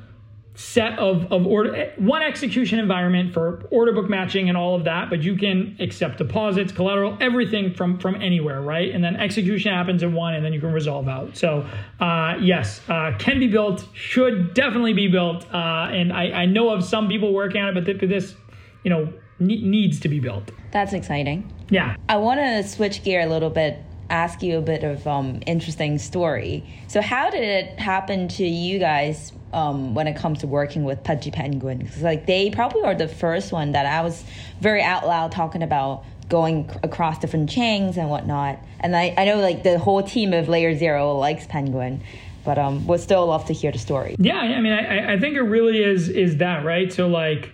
set 0.55 0.97
of, 0.97 1.31
of 1.33 1.45
order 1.45 1.91
one 1.97 2.21
execution 2.21 2.79
environment 2.79 3.33
for 3.33 3.65
order 3.71 3.91
book 3.91 4.09
matching 4.09 4.47
and 4.47 4.57
all 4.57 4.73
of 4.73 4.85
that 4.85 5.09
but 5.09 5.21
you 5.21 5.35
can 5.35 5.75
accept 5.81 6.17
deposits 6.17 6.71
collateral 6.71 7.17
everything 7.19 7.73
from 7.73 7.99
from 7.99 8.15
anywhere 8.21 8.61
right? 8.61 8.93
And 8.93 9.03
then 9.03 9.17
execution 9.17 9.73
happens 9.73 10.01
in 10.01 10.13
one 10.13 10.33
and 10.33 10.45
then 10.45 10.53
you 10.53 10.61
can 10.61 10.71
resolve 10.71 11.07
out. 11.09 11.35
So 11.35 11.67
uh, 11.99 12.37
yes 12.39 12.81
uh, 12.87 13.13
can 13.19 13.39
be 13.39 13.47
built 13.47 13.85
should 13.93 14.53
definitely 14.53 14.93
be 14.93 15.07
built 15.07 15.45
uh, 15.53 15.89
and 15.91 16.13
I, 16.13 16.31
I 16.31 16.45
know 16.45 16.69
of 16.69 16.83
some 16.83 17.09
people 17.09 17.33
working 17.33 17.61
on 17.61 17.75
it 17.75 17.85
but 17.85 18.09
this 18.09 18.35
you 18.83 18.89
know 18.89 19.11
needs 19.39 19.99
to 19.99 20.07
be 20.07 20.21
built. 20.21 20.51
That's 20.71 20.93
exciting. 20.93 21.51
Yeah. 21.69 21.97
I 22.07 22.15
want 22.15 22.39
to 22.39 22.63
switch 22.63 23.03
gear 23.03 23.21
a 23.21 23.25
little 23.25 23.49
bit 23.49 23.79
ask 24.09 24.43
you 24.43 24.57
a 24.57 24.61
bit 24.61 24.83
of 24.83 25.07
um, 25.07 25.41
interesting 25.45 25.97
story. 25.97 26.63
So, 26.87 27.01
how 27.01 27.29
did 27.29 27.43
it 27.43 27.79
happen 27.79 28.27
to 28.29 28.45
you 28.45 28.79
guys 28.79 29.31
um, 29.55 29.95
when 29.95 30.05
it 30.07 30.17
comes 30.17 30.39
to 30.39 30.47
working 30.47 30.83
with 30.83 31.03
Pudgy 31.03 31.31
Penguin? 31.31 31.79
Because 31.79 32.01
like 32.01 32.25
they 32.25 32.49
probably 32.51 32.83
are 32.83 32.93
the 32.93 33.07
first 33.07 33.51
one 33.51 33.71
that 33.71 33.85
I 33.85 34.01
was 34.01 34.23
very 34.59 34.83
out 34.83 35.07
loud 35.07 35.31
talking 35.31 35.63
about 35.63 36.03
going 36.27 36.69
across 36.83 37.19
different 37.19 37.49
chains 37.49 37.97
and 37.97 38.09
whatnot. 38.09 38.59
And 38.81 38.95
I, 38.95 39.13
I 39.17 39.25
know 39.25 39.37
like 39.37 39.63
the 39.63 39.79
whole 39.79 40.03
team 40.03 40.33
of 40.33 40.49
Layer 40.49 40.75
Zero 40.75 41.17
likes 41.17 41.47
Penguin. 41.47 42.03
But 42.43 42.59
um, 42.59 42.85
would 42.85 42.99
still 42.99 43.25
love 43.25 43.45
to 43.45 43.53
hear 43.53 43.71
the 43.71 43.79
story. 43.79 44.15
Yeah, 44.19 44.37
I 44.37 44.61
mean, 44.61 44.71
I, 44.71 45.13
I 45.13 45.19
think 45.19 45.35
it 45.35 45.41
really 45.41 45.81
is 45.81 46.09
is 46.09 46.37
that 46.37 46.63
right. 46.63 46.93
So 46.93 47.07
like, 47.07 47.51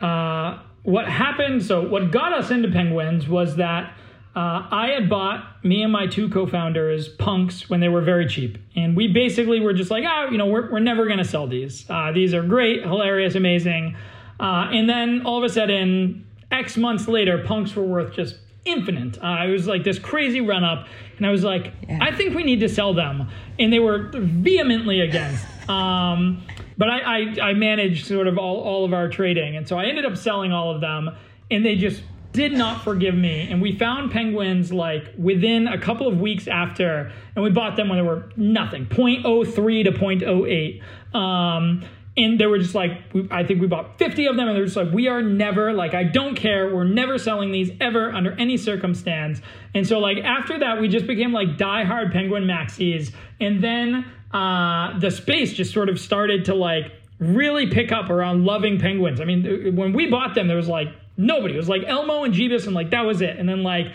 uh, 0.00 0.60
what 0.84 1.08
happened? 1.08 1.64
So 1.64 1.88
what 1.88 2.12
got 2.12 2.32
us 2.32 2.52
into 2.52 2.68
Penguins 2.70 3.26
was 3.26 3.56
that 3.56 3.92
uh, 4.34 4.66
I 4.70 4.92
had 4.94 5.10
bought 5.10 5.62
me 5.62 5.82
and 5.82 5.92
my 5.92 6.06
two 6.06 6.30
co-founders 6.30 7.08
punks 7.08 7.68
when 7.68 7.80
they 7.80 7.88
were 7.88 8.00
very 8.00 8.26
cheap, 8.26 8.56
and 8.74 8.96
we 8.96 9.06
basically 9.08 9.60
were 9.60 9.74
just 9.74 9.90
like, 9.90 10.04
oh, 10.08 10.28
you 10.30 10.38
know, 10.38 10.46
we're 10.46 10.70
we're 10.70 10.80
never 10.80 11.06
gonna 11.06 11.24
sell 11.24 11.46
these. 11.46 11.84
Uh, 11.90 12.12
these 12.12 12.32
are 12.32 12.42
great, 12.42 12.82
hilarious, 12.82 13.34
amazing. 13.34 13.94
Uh, 14.40 14.70
and 14.72 14.88
then 14.88 15.26
all 15.26 15.36
of 15.36 15.44
a 15.44 15.52
sudden, 15.52 16.26
X 16.50 16.78
months 16.78 17.08
later, 17.08 17.44
punks 17.44 17.76
were 17.76 17.84
worth 17.84 18.14
just 18.14 18.38
infinite. 18.64 19.22
Uh, 19.22 19.44
it 19.46 19.50
was 19.50 19.66
like 19.66 19.84
this 19.84 19.98
crazy 19.98 20.40
run 20.40 20.64
up, 20.64 20.86
and 21.18 21.26
I 21.26 21.30
was 21.30 21.44
like, 21.44 21.74
yeah. 21.86 21.98
I 22.00 22.16
think 22.16 22.34
we 22.34 22.42
need 22.42 22.60
to 22.60 22.70
sell 22.70 22.94
them, 22.94 23.28
and 23.58 23.70
they 23.70 23.80
were 23.80 24.10
vehemently 24.14 25.00
against. 25.00 25.44
Um, 25.68 26.42
but 26.76 26.88
I, 26.88 26.98
I 27.00 27.50
I 27.50 27.52
managed 27.54 28.06
sort 28.08 28.26
of 28.26 28.36
all 28.36 28.56
all 28.62 28.84
of 28.84 28.92
our 28.92 29.08
trading, 29.08 29.56
and 29.56 29.66
so 29.66 29.78
I 29.78 29.84
ended 29.84 30.04
up 30.04 30.16
selling 30.16 30.52
all 30.52 30.74
of 30.74 30.80
them, 30.80 31.08
and 31.52 31.64
they 31.64 31.76
just 31.76 32.02
did 32.32 32.52
not 32.52 32.82
forgive 32.82 33.14
me. 33.14 33.48
And 33.50 33.60
we 33.60 33.76
found 33.76 34.10
penguins 34.10 34.72
like 34.72 35.12
within 35.16 35.68
a 35.68 35.78
couple 35.78 36.08
of 36.08 36.20
weeks 36.20 36.48
after, 36.48 37.12
and 37.34 37.44
we 37.44 37.50
bought 37.50 37.76
them 37.76 37.88
when 37.88 37.98
they 37.98 38.06
were 38.06 38.30
nothing 38.36 38.86
0.03 38.86 39.84
to 39.84 39.92
0.08. 39.92 41.18
Um, 41.18 41.84
and 42.14 42.38
they 42.38 42.46
were 42.46 42.58
just 42.58 42.74
like, 42.74 42.98
we, 43.14 43.26
I 43.30 43.44
think 43.44 43.60
we 43.60 43.66
bought 43.66 43.98
50 43.98 44.26
of 44.26 44.36
them, 44.36 44.46
and 44.46 44.56
they're 44.56 44.64
just 44.64 44.76
like, 44.76 44.92
we 44.92 45.08
are 45.08 45.22
never, 45.22 45.72
like, 45.72 45.94
I 45.94 46.04
don't 46.04 46.34
care. 46.34 46.74
We're 46.74 46.84
never 46.84 47.16
selling 47.16 47.52
these 47.52 47.70
ever 47.80 48.10
under 48.12 48.32
any 48.32 48.58
circumstance. 48.58 49.40
And 49.74 49.86
so, 49.86 49.98
like, 49.98 50.18
after 50.18 50.58
that, 50.58 50.78
we 50.78 50.88
just 50.88 51.06
became 51.06 51.32
like 51.32 51.56
die-hard 51.56 52.12
penguin 52.12 52.44
maxis. 52.44 53.12
And 53.40 53.64
then 53.64 54.04
uh, 54.32 54.98
the 54.98 55.10
space 55.10 55.52
just 55.52 55.72
sort 55.72 55.88
of 55.88 55.98
started 55.98 56.46
to 56.46 56.54
like 56.54 56.92
really 57.18 57.68
pick 57.68 57.92
up 57.92 58.10
around 58.10 58.44
loving 58.44 58.78
penguins. 58.78 59.20
I 59.20 59.24
mean, 59.24 59.76
when 59.76 59.92
we 59.92 60.10
bought 60.10 60.34
them, 60.34 60.48
there 60.48 60.56
was 60.56 60.68
like 60.68 60.88
nobody. 61.16 61.54
It 61.54 61.58
was 61.58 61.68
like 61.68 61.82
Elmo 61.86 62.24
and 62.24 62.34
Jeebus, 62.34 62.66
and 62.66 62.74
like 62.74 62.90
that 62.90 63.02
was 63.02 63.20
it. 63.20 63.38
And 63.38 63.48
then 63.48 63.62
like 63.62 63.86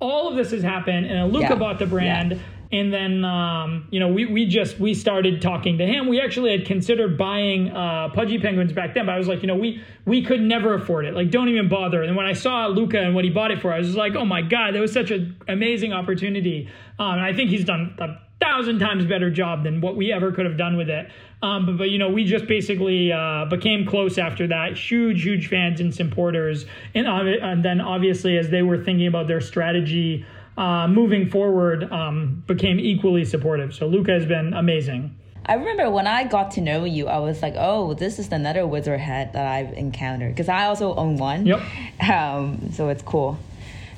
all 0.00 0.28
of 0.28 0.36
this 0.36 0.50
has 0.50 0.62
happened, 0.62 1.06
and 1.06 1.32
Luca 1.32 1.48
yeah. 1.50 1.54
bought 1.54 1.78
the 1.78 1.86
brand. 1.86 2.32
Yeah. 2.32 2.38
And 2.72 2.92
then, 2.92 3.24
um, 3.24 3.86
you 3.90 4.00
know, 4.00 4.08
we, 4.08 4.26
we 4.26 4.46
just, 4.46 4.80
we 4.80 4.94
started 4.94 5.40
talking 5.40 5.78
to 5.78 5.86
him. 5.86 6.08
We 6.08 6.20
actually 6.20 6.50
had 6.50 6.66
considered 6.66 7.16
buying 7.16 7.70
uh, 7.70 8.08
Pudgy 8.08 8.38
Penguins 8.38 8.72
back 8.72 8.94
then, 8.94 9.06
but 9.06 9.12
I 9.12 9.18
was 9.18 9.28
like, 9.28 9.42
you 9.42 9.46
know, 9.46 9.54
we, 9.54 9.80
we 10.06 10.24
could 10.24 10.40
never 10.40 10.74
afford 10.74 11.04
it. 11.04 11.14
Like, 11.14 11.30
don't 11.30 11.48
even 11.48 11.68
bother. 11.68 12.02
And 12.02 12.16
when 12.16 12.26
I 12.26 12.32
saw 12.32 12.66
Luca 12.66 12.98
and 12.98 13.14
what 13.14 13.22
he 13.22 13.30
bought 13.30 13.52
it 13.52 13.60
for, 13.60 13.72
I 13.72 13.78
was 13.78 13.94
like, 13.94 14.16
oh 14.16 14.24
my 14.24 14.42
God, 14.42 14.74
that 14.74 14.80
was 14.80 14.92
such 14.92 15.12
an 15.12 15.36
amazing 15.46 15.92
opportunity. 15.92 16.68
Um, 16.98 17.12
and 17.12 17.20
I 17.20 17.32
think 17.32 17.50
he's 17.50 17.64
done 17.64 17.96
a 18.00 18.18
thousand 18.44 18.78
times 18.78 19.06
better 19.06 19.30
job 19.30 19.64
than 19.64 19.80
what 19.80 19.96
we 19.96 20.12
ever 20.12 20.32
could 20.32 20.44
have 20.44 20.56
done 20.56 20.76
with 20.76 20.90
it. 20.90 21.10
Um, 21.42 21.66
but, 21.66 21.78
but, 21.78 21.90
you 21.90 21.98
know, 21.98 22.10
we 22.10 22.24
just 22.24 22.46
basically 22.46 23.12
uh, 23.12 23.46
became 23.46 23.86
close 23.86 24.18
after 24.18 24.46
that. 24.48 24.76
Huge, 24.76 25.22
huge 25.22 25.48
fans 25.48 25.80
and 25.80 25.94
supporters. 25.94 26.66
And, 26.94 27.06
and 27.06 27.64
then 27.64 27.80
obviously, 27.80 28.38
as 28.38 28.50
they 28.50 28.62
were 28.62 28.82
thinking 28.82 29.06
about 29.06 29.26
their 29.26 29.40
strategy 29.40 30.24
uh, 30.56 30.86
moving 30.88 31.28
forward, 31.30 31.90
um, 31.92 32.44
became 32.46 32.78
equally 32.78 33.24
supportive. 33.24 33.74
So 33.74 33.86
Luca 33.86 34.12
has 34.12 34.26
been 34.26 34.52
amazing. 34.54 35.16
I 35.46 35.54
remember 35.54 35.90
when 35.90 36.06
I 36.06 36.24
got 36.24 36.52
to 36.52 36.62
know 36.62 36.84
you, 36.84 37.06
I 37.08 37.18
was 37.18 37.42
like, 37.42 37.54
oh, 37.56 37.92
this 37.92 38.18
is 38.18 38.32
another 38.32 38.66
wizard 38.66 39.00
head 39.00 39.34
that 39.34 39.46
I've 39.46 39.74
encountered 39.74 40.34
because 40.34 40.48
I 40.48 40.64
also 40.64 40.94
own 40.94 41.16
one. 41.16 41.46
Yep. 41.46 41.60
Um, 42.04 42.70
so 42.72 42.88
it's 42.88 43.02
cool. 43.02 43.38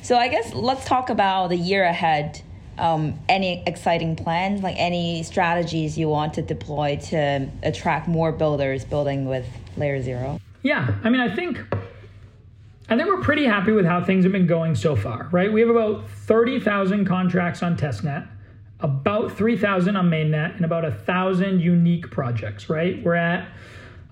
So 0.02 0.16
I 0.16 0.28
guess 0.28 0.54
let's 0.54 0.84
talk 0.84 1.10
about 1.10 1.48
the 1.48 1.56
year 1.56 1.82
ahead 1.82 2.42
um, 2.78 3.18
any 3.28 3.62
exciting 3.66 4.16
plans, 4.16 4.62
like 4.62 4.76
any 4.78 5.22
strategies 5.22 5.98
you 5.98 6.08
want 6.08 6.34
to 6.34 6.42
deploy 6.42 6.96
to 6.96 7.48
attract 7.62 8.08
more 8.08 8.32
builders 8.32 8.84
building 8.84 9.26
with 9.26 9.46
LayerZero? 9.76 10.40
Yeah, 10.62 10.94
I 11.04 11.10
mean, 11.10 11.20
I 11.20 11.34
think 11.34 11.58
I 12.88 12.96
think 12.96 13.08
we're 13.08 13.20
pretty 13.20 13.44
happy 13.44 13.72
with 13.72 13.84
how 13.84 14.04
things 14.04 14.24
have 14.24 14.32
been 14.32 14.46
going 14.46 14.76
so 14.76 14.94
far, 14.94 15.28
right? 15.32 15.52
We 15.52 15.60
have 15.60 15.70
about 15.70 16.08
30,000 16.08 17.04
contracts 17.04 17.62
on 17.62 17.76
testnet, 17.76 18.28
about 18.78 19.36
3,000 19.36 19.96
on 19.96 20.08
mainnet, 20.08 20.54
and 20.54 20.64
about 20.64 20.84
a 20.84 20.92
thousand 20.92 21.60
unique 21.60 22.10
projects, 22.10 22.70
right? 22.70 23.02
We're 23.02 23.14
at 23.14 23.48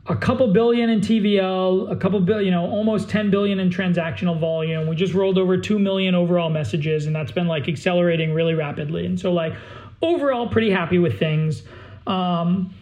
a 0.06 0.16
couple 0.16 0.52
billion 0.52 0.90
in 0.90 1.00
TVL, 1.00 1.90
a 1.90 1.96
couple 1.96 2.20
billion, 2.20 2.44
you 2.44 2.50
know, 2.50 2.70
almost 2.70 3.08
10 3.08 3.30
billion 3.30 3.58
in 3.58 3.70
transactional 3.70 4.38
volume. 4.38 4.86
We 4.86 4.96
just 4.96 5.14
rolled 5.14 5.38
over 5.38 5.56
2 5.56 5.78
million 5.78 6.14
overall 6.14 6.50
messages, 6.50 7.06
and 7.06 7.16
that's 7.16 7.32
been 7.32 7.46
like 7.46 7.68
accelerating 7.68 8.34
really 8.34 8.54
rapidly. 8.54 9.06
And 9.06 9.18
so, 9.18 9.32
like, 9.32 9.54
overall, 10.02 10.46
pretty 10.48 10.70
happy 10.70 10.98
with 10.98 11.18
things. 11.18 11.62
Um, 12.06 12.74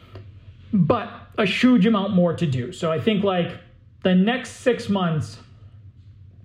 but 0.72 1.11
a 1.38 1.44
huge 1.44 1.87
amount 1.87 2.14
more 2.14 2.35
to 2.35 2.46
do. 2.46 2.72
So 2.72 2.90
I 2.90 3.00
think 3.00 3.24
like 3.24 3.58
the 4.02 4.14
next 4.14 4.61
six 4.61 4.88
months, 4.88 5.38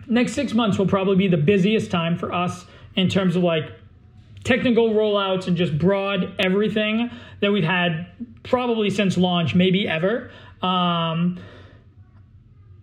next 0.07 0.33
six 0.33 0.53
months 0.53 0.77
will 0.77 0.87
probably 0.87 1.15
be 1.15 1.27
the 1.27 1.37
busiest 1.37 1.91
time 1.91 2.17
for 2.17 2.33
us 2.33 2.65
in 2.95 3.09
terms 3.09 3.35
of 3.35 3.43
like 3.43 3.71
technical 4.43 4.91
rollouts 4.91 5.47
and 5.47 5.57
just 5.57 5.77
broad 5.77 6.33
everything 6.39 7.09
that 7.41 7.51
we've 7.51 7.63
had 7.63 8.07
probably 8.43 8.89
since 8.89 9.17
launch, 9.17 9.55
maybe 9.55 9.87
ever. 9.87 10.31
Um, 10.61 11.39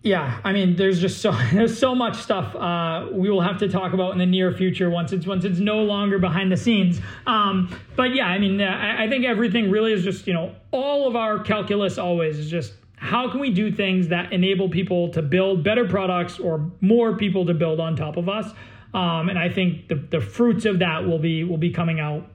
yeah, 0.05 0.39
I 0.43 0.53
mean, 0.53 0.75
there's 0.75 1.01
just 1.01 1.19
so 1.19 1.31
there's 1.51 1.77
so 1.77 1.95
much 1.95 2.15
stuff 2.17 2.55
uh, 2.55 3.07
we 3.11 3.29
will 3.29 3.41
have 3.41 3.57
to 3.59 3.67
talk 3.67 3.93
about 3.93 4.11
in 4.11 4.19
the 4.19 4.25
near 4.25 4.51
future 4.51 4.89
once 4.89 5.11
it's 5.11 5.25
once 5.25 5.43
it's 5.45 5.59
no 5.59 5.79
longer 5.79 6.19
behind 6.19 6.51
the 6.51 6.57
scenes. 6.57 7.01
Um, 7.25 7.75
but 7.95 8.13
yeah, 8.13 8.27
I 8.27 8.37
mean, 8.37 8.61
uh, 8.61 8.65
I, 8.65 9.05
I 9.05 9.09
think 9.09 9.25
everything 9.25 9.71
really 9.71 9.93
is 9.93 10.03
just 10.03 10.27
you 10.27 10.33
know 10.33 10.53
all 10.71 11.07
of 11.07 11.15
our 11.15 11.39
calculus 11.39 11.97
always 11.97 12.37
is 12.37 12.51
just 12.51 12.73
how 12.97 13.29
can 13.31 13.39
we 13.39 13.49
do 13.49 13.71
things 13.71 14.07
that 14.09 14.31
enable 14.31 14.69
people 14.69 15.09
to 15.09 15.23
build 15.23 15.63
better 15.63 15.87
products 15.87 16.39
or 16.39 16.71
more 16.81 17.17
people 17.17 17.45
to 17.47 17.55
build 17.55 17.79
on 17.79 17.95
top 17.95 18.15
of 18.15 18.29
us. 18.29 18.51
Um, 18.93 19.29
and 19.29 19.39
I 19.39 19.49
think 19.49 19.87
the 19.87 19.95
the 19.95 20.21
fruits 20.21 20.65
of 20.65 20.79
that 20.79 21.07
will 21.07 21.19
be 21.19 21.43
will 21.43 21.57
be 21.57 21.71
coming 21.71 21.99
out 21.99 22.29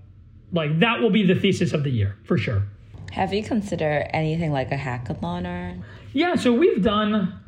like 0.53 0.81
that 0.81 1.01
will 1.01 1.11
be 1.11 1.25
the 1.25 1.37
thesis 1.37 1.73
of 1.73 1.85
the 1.85 1.91
year 1.91 2.17
for 2.25 2.37
sure. 2.37 2.65
Have 3.11 3.33
you 3.33 3.43
considered 3.43 4.09
anything 4.13 4.53
like 4.53 4.71
a 4.71 4.77
hackathon 4.77 5.47
or? 5.47 5.83
Yeah, 6.13 6.37
so 6.37 6.53
we've 6.53 6.83
done 6.83 7.41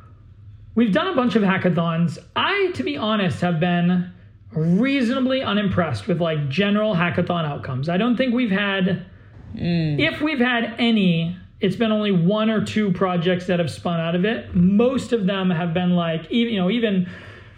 we've 0.75 0.93
done 0.93 1.09
a 1.09 1.15
bunch 1.15 1.37
of 1.37 1.43
hackathons. 1.43 2.19
I, 2.35 2.71
to 2.75 2.83
be 2.83 2.97
honest, 2.97 3.41
have 3.41 3.61
been 3.61 4.13
reasonably 4.53 5.43
unimpressed 5.43 6.07
with 6.07 6.21
like 6.21 6.49
general 6.49 6.95
hackathon 6.95 7.45
outcomes. 7.45 7.89
I 7.89 7.97
don't 7.97 8.17
think 8.17 8.35
we've 8.35 8.51
had 8.51 9.07
mm. 9.55 9.99
if 9.99 10.21
we've 10.21 10.39
had 10.39 10.75
any, 10.79 11.37
it's 11.61 11.77
been 11.77 11.93
only 11.93 12.13
one 12.13 12.51
or 12.51 12.65
two 12.65 12.93
projects 12.93 13.47
that 13.47 13.59
have 13.59 13.71
spun 13.71 14.01
out 14.01 14.15
of 14.15 14.25
it. 14.25 14.55
Most 14.55 15.13
of 15.13 15.27
them 15.27 15.51
have 15.51 15.73
been 15.73 15.95
like 15.95 16.31
even 16.31 16.55
you 16.55 16.61
know 16.61 16.71
even 16.71 17.09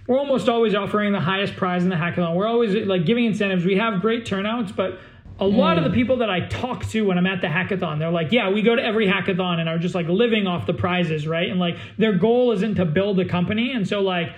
we're 0.07 0.19
almost 0.19 0.49
always 0.49 0.75
offering 0.75 1.13
the 1.13 1.21
highest 1.21 1.57
prize 1.57 1.83
in 1.83 1.89
the 1.89 1.97
hackathon. 1.97 2.35
We're 2.35 2.47
always 2.47 2.75
like 2.87 3.07
giving 3.07 3.25
incentives. 3.25 3.65
We 3.65 3.77
have 3.77 4.01
great 4.01 4.27
turnouts, 4.27 4.71
but 4.71 4.99
a 5.45 5.47
lot 5.47 5.79
of 5.79 5.85
the 5.85 5.91
mm. 5.91 5.95
people 5.95 6.17
that 6.19 6.31
I 6.31 6.41
talk 6.41 6.87
to 6.87 7.03
when 7.03 7.19
I'm 7.19 7.27
at 7.27 7.41
the 7.41 7.47
hackathon, 7.47 7.99
they're 7.99 8.11
like, 8.11 8.33
yeah, 8.33 8.51
we 8.51 8.63
go 8.63 8.75
to 8.75 8.83
every 8.83 9.07
hackathon 9.07 9.59
and 9.59 9.69
are 9.69 9.79
just 9.79 9.95
like 9.95 10.07
living 10.09 10.47
off 10.47 10.67
the 10.67 10.75
prizes, 10.75 11.27
right? 11.27 11.49
And 11.49 11.61
like 11.61 11.77
their 11.99 12.17
goal 12.17 12.53
isn't 12.53 12.77
to 12.77 12.85
build 12.85 13.21
a 13.21 13.25
company. 13.25 13.73
And 13.73 13.87
so, 13.87 14.01
like, 14.01 14.29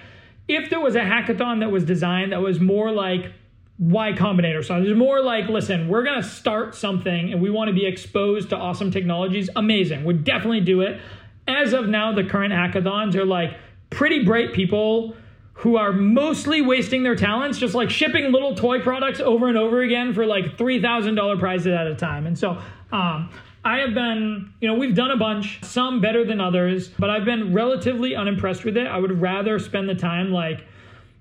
if 0.49 0.71
there 0.71 0.81
was 0.81 0.95
a 0.95 1.01
hackathon 1.01 1.61
that 1.61 1.71
was 1.71 1.85
designed 1.85 2.33
that 2.33 2.41
was 2.41 2.61
more 2.61 2.93
like 2.93 3.33
Y 3.79 4.13
Combinator, 4.13 4.65
so 4.65 4.81
there's 4.83 4.97
more 4.97 5.23
like, 5.23 5.49
listen, 5.49 5.89
we're 5.89 6.05
gonna 6.05 6.23
start 6.23 6.75
something 6.75 7.33
and 7.33 7.43
we 7.43 7.51
want 7.51 7.69
to 7.69 7.75
be 7.75 7.87
exposed 7.87 8.51
to 8.51 8.57
awesome 8.57 8.91
technologies, 8.91 9.51
amazing. 9.57 10.05
We'd 10.05 10.25
definitely 10.25 10.61
do 10.61 10.81
it. 10.81 11.01
As 11.49 11.73
of 11.73 11.89
now, 11.89 12.13
the 12.13 12.25
current 12.25 12.53
hackathons 12.53 13.15
are 13.15 13.27
like 13.27 13.57
pretty 13.91 14.25
bright 14.25 14.53
people 14.53 15.15
who 15.57 15.77
are 15.77 15.93
mostly 15.93 16.61
wasting 16.61 17.03
their 17.03 17.17
talents 17.17 17.59
just 17.59 17.75
like 17.75 17.89
shipping 17.89 18.31
little 18.31 18.55
toy 18.55 18.81
products 18.81 19.21
over 19.21 19.49
and 19.49 19.57
over 19.57 19.81
again 19.81 20.13
for 20.13 20.27
like 20.27 20.57
$3,000 20.57 21.39
prizes 21.39 21.69
at 21.69 21.87
a 21.87 21.95
time. 21.95 22.27
And 22.27 22.39
so, 22.39 22.59
um, 22.93 23.31
I 23.65 23.79
have 23.79 23.95
been, 23.95 24.53
you 24.61 24.69
know, 24.69 24.75
we've 24.75 24.95
done 24.95 25.11
a 25.11 25.17
bunch, 25.17 25.61
some 25.65 26.01
better 26.01 26.25
than 26.25 26.41
others, 26.41 26.87
but 26.87 27.11
I've 27.11 27.25
been 27.25 27.53
relatively 27.53 28.15
unimpressed 28.15 28.65
with 28.65 28.77
it. 28.77 28.87
I 28.87 28.97
would 28.97 29.21
rather 29.21 29.59
spend 29.59 29.89
the 29.89 29.95
time 29.97 30.31
like, 30.31 30.65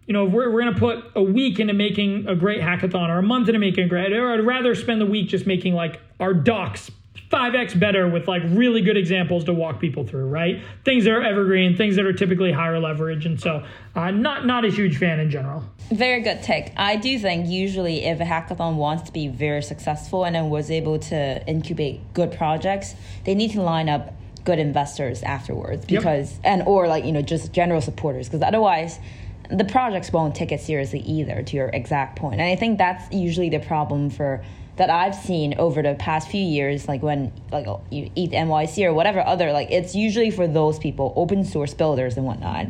you 0.05 0.13
know, 0.13 0.27
if 0.27 0.31
we're, 0.31 0.51
we're 0.51 0.61
going 0.61 0.73
to 0.75 0.79
put 0.79 1.03
a 1.15 1.23
week 1.23 1.59
into 1.59 1.73
making 1.73 2.27
a 2.27 2.35
great 2.35 2.61
hackathon 2.61 3.09
or 3.09 3.17
a 3.17 3.23
month 3.23 3.47
into 3.47 3.59
making 3.59 3.85
a 3.85 3.87
great, 3.87 4.13
or 4.13 4.31
I'd 4.31 4.45
rather 4.45 4.75
spend 4.75 5.01
the 5.01 5.07
week 5.07 5.27
just 5.27 5.47
making 5.47 5.73
like 5.73 5.99
our 6.19 6.35
docs 6.35 6.91
5x 7.31 7.79
better 7.79 8.07
with 8.07 8.27
like 8.27 8.43
really 8.45 8.81
good 8.81 8.97
examples 8.97 9.43
to 9.45 9.53
walk 9.53 9.79
people 9.79 10.05
through, 10.05 10.27
right? 10.27 10.61
Things 10.83 11.05
that 11.05 11.13
are 11.13 11.23
evergreen, 11.23 11.75
things 11.75 11.95
that 11.95 12.05
are 12.05 12.13
typically 12.13 12.51
higher 12.51 12.79
leverage, 12.79 13.25
and 13.25 13.39
so 13.39 13.65
uh, 13.95 14.11
not 14.11 14.45
not 14.45 14.63
a 14.63 14.69
huge 14.69 14.97
fan 14.97 15.19
in 15.19 15.29
general. 15.29 15.63
Very 15.91 16.21
good 16.21 16.43
take. 16.43 16.71
I 16.77 16.95
do 16.95 17.17
think 17.17 17.47
usually 17.47 18.05
if 18.05 18.19
a 18.19 18.23
hackathon 18.23 18.75
wants 18.75 19.03
to 19.03 19.11
be 19.11 19.27
very 19.27 19.63
successful 19.63 20.25
and 20.25 20.35
then 20.35 20.49
was 20.49 20.69
able 20.69 20.99
to 20.99 21.47
incubate 21.47 22.13
good 22.13 22.31
projects, 22.31 22.95
they 23.25 23.33
need 23.33 23.51
to 23.51 23.61
line 23.61 23.89
up 23.89 24.13
good 24.45 24.59
investors 24.59 25.23
afterwards 25.23 25.85
because 25.85 26.33
yep. 26.33 26.41
and 26.43 26.63
or 26.67 26.87
like 26.87 27.03
you 27.03 27.11
know 27.11 27.21
just 27.21 27.51
general 27.51 27.81
supporters 27.81 28.27
because 28.27 28.43
otherwise 28.43 28.99
the 29.49 29.65
projects 29.65 30.11
won't 30.11 30.35
take 30.35 30.51
it 30.51 30.61
seriously 30.61 30.99
either 30.99 31.41
to 31.41 31.57
your 31.57 31.69
exact 31.69 32.15
point 32.15 32.39
and 32.39 32.47
i 32.47 32.55
think 32.55 32.77
that's 32.77 33.11
usually 33.11 33.49
the 33.49 33.59
problem 33.59 34.07
for 34.07 34.45
that 34.77 34.89
I've 34.89 35.15
seen 35.15 35.55
over 35.57 35.81
the 35.81 35.95
past 35.95 36.29
few 36.29 36.41
years, 36.41 36.87
like 36.87 37.01
when 37.01 37.31
like 37.51 37.67
you 37.91 38.11
eat 38.15 38.31
NYC 38.31 38.85
or 38.85 38.93
whatever 38.93 39.25
other, 39.25 39.51
like 39.51 39.71
it's 39.71 39.95
usually 39.95 40.31
for 40.31 40.47
those 40.47 40.79
people, 40.79 41.13
open 41.15 41.45
source 41.45 41.73
builders 41.73 42.17
and 42.17 42.25
whatnot. 42.25 42.67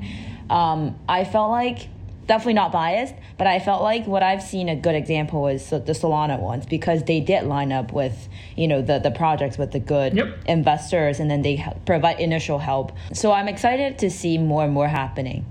Um, 0.50 1.00
I 1.10 1.24
felt 1.24 1.50
like 1.50 1.90
definitely 2.28 2.54
not 2.54 2.72
biased, 2.72 3.16
but 3.38 3.48
I 3.48 3.60
felt 3.60 3.82
like 3.82 4.06
what 4.06 4.24
I've 4.24 4.42
seen 4.42 4.70
a 4.70 4.76
good 4.76 4.96
example 4.96 5.42
was 5.42 5.70
the 5.70 5.80
Solana 5.80 6.40
ones 6.40 6.66
because 6.66 7.04
they 7.04 7.20
did 7.20 7.44
line 7.44 7.72
up 7.72 7.92
with 7.92 8.28
you 8.56 8.68
know 8.68 8.82
the 8.82 9.00
the 9.00 9.12
projects 9.12 9.58
with 9.58 9.72
the 9.72 9.80
good 9.80 10.14
yep. 10.14 10.38
investors 10.46 11.20
and 11.20 11.30
then 11.30 11.42
they 11.42 11.66
provide 11.86 12.20
initial 12.20 12.60
help. 12.60 12.92
So 13.14 13.32
I'm 13.32 13.48
excited 13.48 13.98
to 14.00 14.12
see 14.12 14.38
more 14.38 14.64
and 14.64 14.74
more 14.74 14.88
happening, 14.88 15.46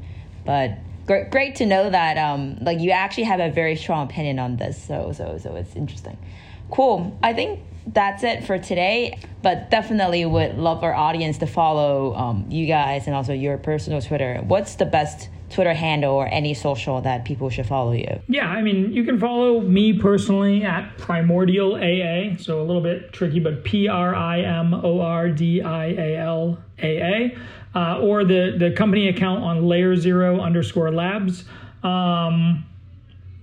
but. 0.44 0.78
Great, 1.06 1.30
great 1.30 1.56
to 1.56 1.66
know 1.66 1.90
that 1.90 2.16
um, 2.16 2.56
like 2.62 2.80
you 2.80 2.90
actually 2.90 3.24
have 3.24 3.38
a 3.38 3.50
very 3.50 3.76
strong 3.76 4.06
opinion 4.06 4.38
on 4.38 4.56
this 4.56 4.82
so 4.82 5.12
so 5.12 5.36
so 5.36 5.54
it's 5.54 5.76
interesting 5.76 6.16
Cool. 6.70 7.18
I 7.22 7.32
think 7.32 7.60
that's 7.86 8.22
it 8.22 8.44
for 8.44 8.58
today. 8.58 9.18
But 9.42 9.70
definitely 9.70 10.24
would 10.24 10.56
love 10.56 10.82
our 10.82 10.94
audience 10.94 11.38
to 11.38 11.46
follow 11.46 12.14
um, 12.14 12.46
you 12.48 12.66
guys 12.66 13.06
and 13.06 13.14
also 13.14 13.32
your 13.32 13.58
personal 13.58 14.00
Twitter. 14.00 14.40
What's 14.46 14.76
the 14.76 14.86
best 14.86 15.28
Twitter 15.50 15.74
handle 15.74 16.14
or 16.14 16.26
any 16.26 16.54
social 16.54 17.00
that 17.02 17.24
people 17.24 17.50
should 17.50 17.66
follow 17.66 17.92
you? 17.92 18.20
Yeah, 18.26 18.48
I 18.48 18.62
mean, 18.62 18.92
you 18.92 19.04
can 19.04 19.20
follow 19.20 19.60
me 19.60 19.98
personally 19.98 20.64
at 20.64 20.96
Primordial 20.96 21.74
AA. 21.74 22.36
So 22.38 22.60
a 22.60 22.64
little 22.64 22.80
bit 22.80 23.12
tricky, 23.12 23.38
but 23.38 23.64
P 23.64 23.86
R 23.86 24.14
I 24.14 24.40
M 24.40 24.72
O 24.74 25.00
R 25.00 25.28
D 25.28 25.60
I 25.60 25.86
A 25.86 26.16
L 26.16 26.58
A 26.82 26.98
A. 26.98 27.38
Uh, 27.76 27.98
or 27.98 28.24
the, 28.24 28.54
the 28.56 28.70
company 28.70 29.08
account 29.08 29.42
on 29.42 29.62
LayerZero 29.62 30.40
underscore 30.40 30.92
labs. 30.92 31.44
Um, 31.82 32.64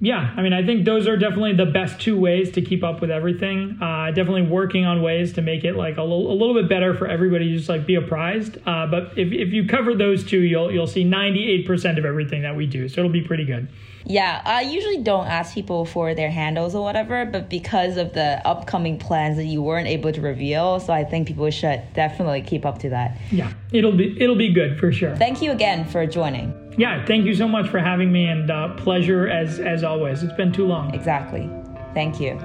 yeah, 0.04 0.34
I 0.36 0.42
mean, 0.42 0.52
I 0.52 0.66
think 0.66 0.84
those 0.84 1.08
are 1.08 1.16
definitely 1.16 1.54
the 1.54 1.68
best 1.68 2.02
two 2.02 2.20
ways 2.20 2.52
to 2.54 2.62
keep 2.64 2.84
up 2.84 3.02
with 3.02 3.12
everything. 3.12 3.78
Uh, 3.80 4.08
definitely 4.08 4.42
working 4.42 4.84
on 4.84 5.04
ways 5.04 5.34
to 5.34 5.44
make 5.44 5.64
it 5.64 5.76
like 5.76 5.98
a 5.98 6.02
little, 6.02 6.32
a 6.32 6.34
little 6.34 6.56
bit 6.56 6.68
better 6.68 6.96
for 6.96 7.08
everybody, 7.08 7.56
just 7.56 7.70
like 7.70 7.86
be 7.86 7.94
apprised. 7.94 8.58
Uh, 8.66 8.88
but 8.88 9.16
if, 9.16 9.32
if 9.32 9.54
you 9.54 9.68
cover 9.68 9.94
those 9.94 10.26
two, 10.26 10.40
you'll 10.40 10.72
you'll 10.72 10.88
see 10.88 11.06
98% 11.06 12.00
of 12.00 12.06
everything 12.06 12.42
that 12.42 12.56
we 12.56 12.66
do, 12.66 12.90
so 12.90 13.02
it'll 13.02 13.12
be 13.12 13.22
pretty 13.22 13.46
good. 13.46 13.68
Yeah, 14.04 14.42
I 14.44 14.62
usually 14.62 15.04
don't 15.04 15.28
ask 15.28 15.54
people 15.54 15.86
for 15.86 16.16
their 16.16 16.32
handles 16.32 16.74
or 16.74 16.84
whatever, 16.84 17.24
but 17.26 17.48
because 17.48 17.98
of 17.98 18.14
the 18.14 18.42
upcoming 18.44 18.98
plans 18.98 19.38
that 19.38 19.46
you 19.46 19.62
weren't 19.62 19.88
able 19.88 20.12
to 20.12 20.22
reveal, 20.22 20.80
so 20.80 20.92
I 20.92 21.04
think 21.04 21.28
people 21.28 21.48
should 21.52 21.84
definitely 21.94 22.42
keep 22.42 22.66
up 22.66 22.80
to 22.80 22.90
that. 22.90 23.20
Yeah, 23.30 23.54
it'll 23.72 23.96
be 23.96 24.20
it'll 24.20 24.36
be 24.36 24.52
good 24.52 24.80
for 24.80 24.92
sure. 24.92 25.16
Thank 25.16 25.44
you 25.44 25.52
again 25.52 25.86
for 25.86 26.08
joining. 26.08 26.61
Yeah, 26.78 27.06
thank 27.06 27.26
you 27.26 27.36
so 27.36 27.48
much 27.48 27.70
for 27.70 27.80
having 27.80 28.12
me, 28.12 28.26
and 28.28 28.50
uh, 28.50 28.74
pleasure 28.76 29.28
as 29.28 29.60
as 29.60 29.84
always. 29.84 30.24
It's 30.24 30.34
been 30.34 30.52
too 30.52 30.66
long. 30.66 30.94
Exactly. 30.94 31.50
Thank 31.94 32.20
you. 32.20 32.38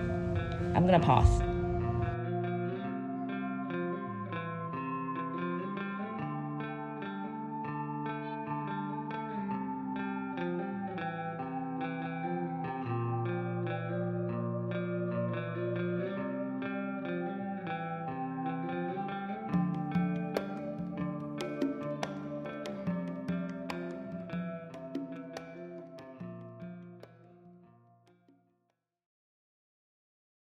I'm 0.75 0.85
gonna 0.85 1.01
pause. 1.01 1.43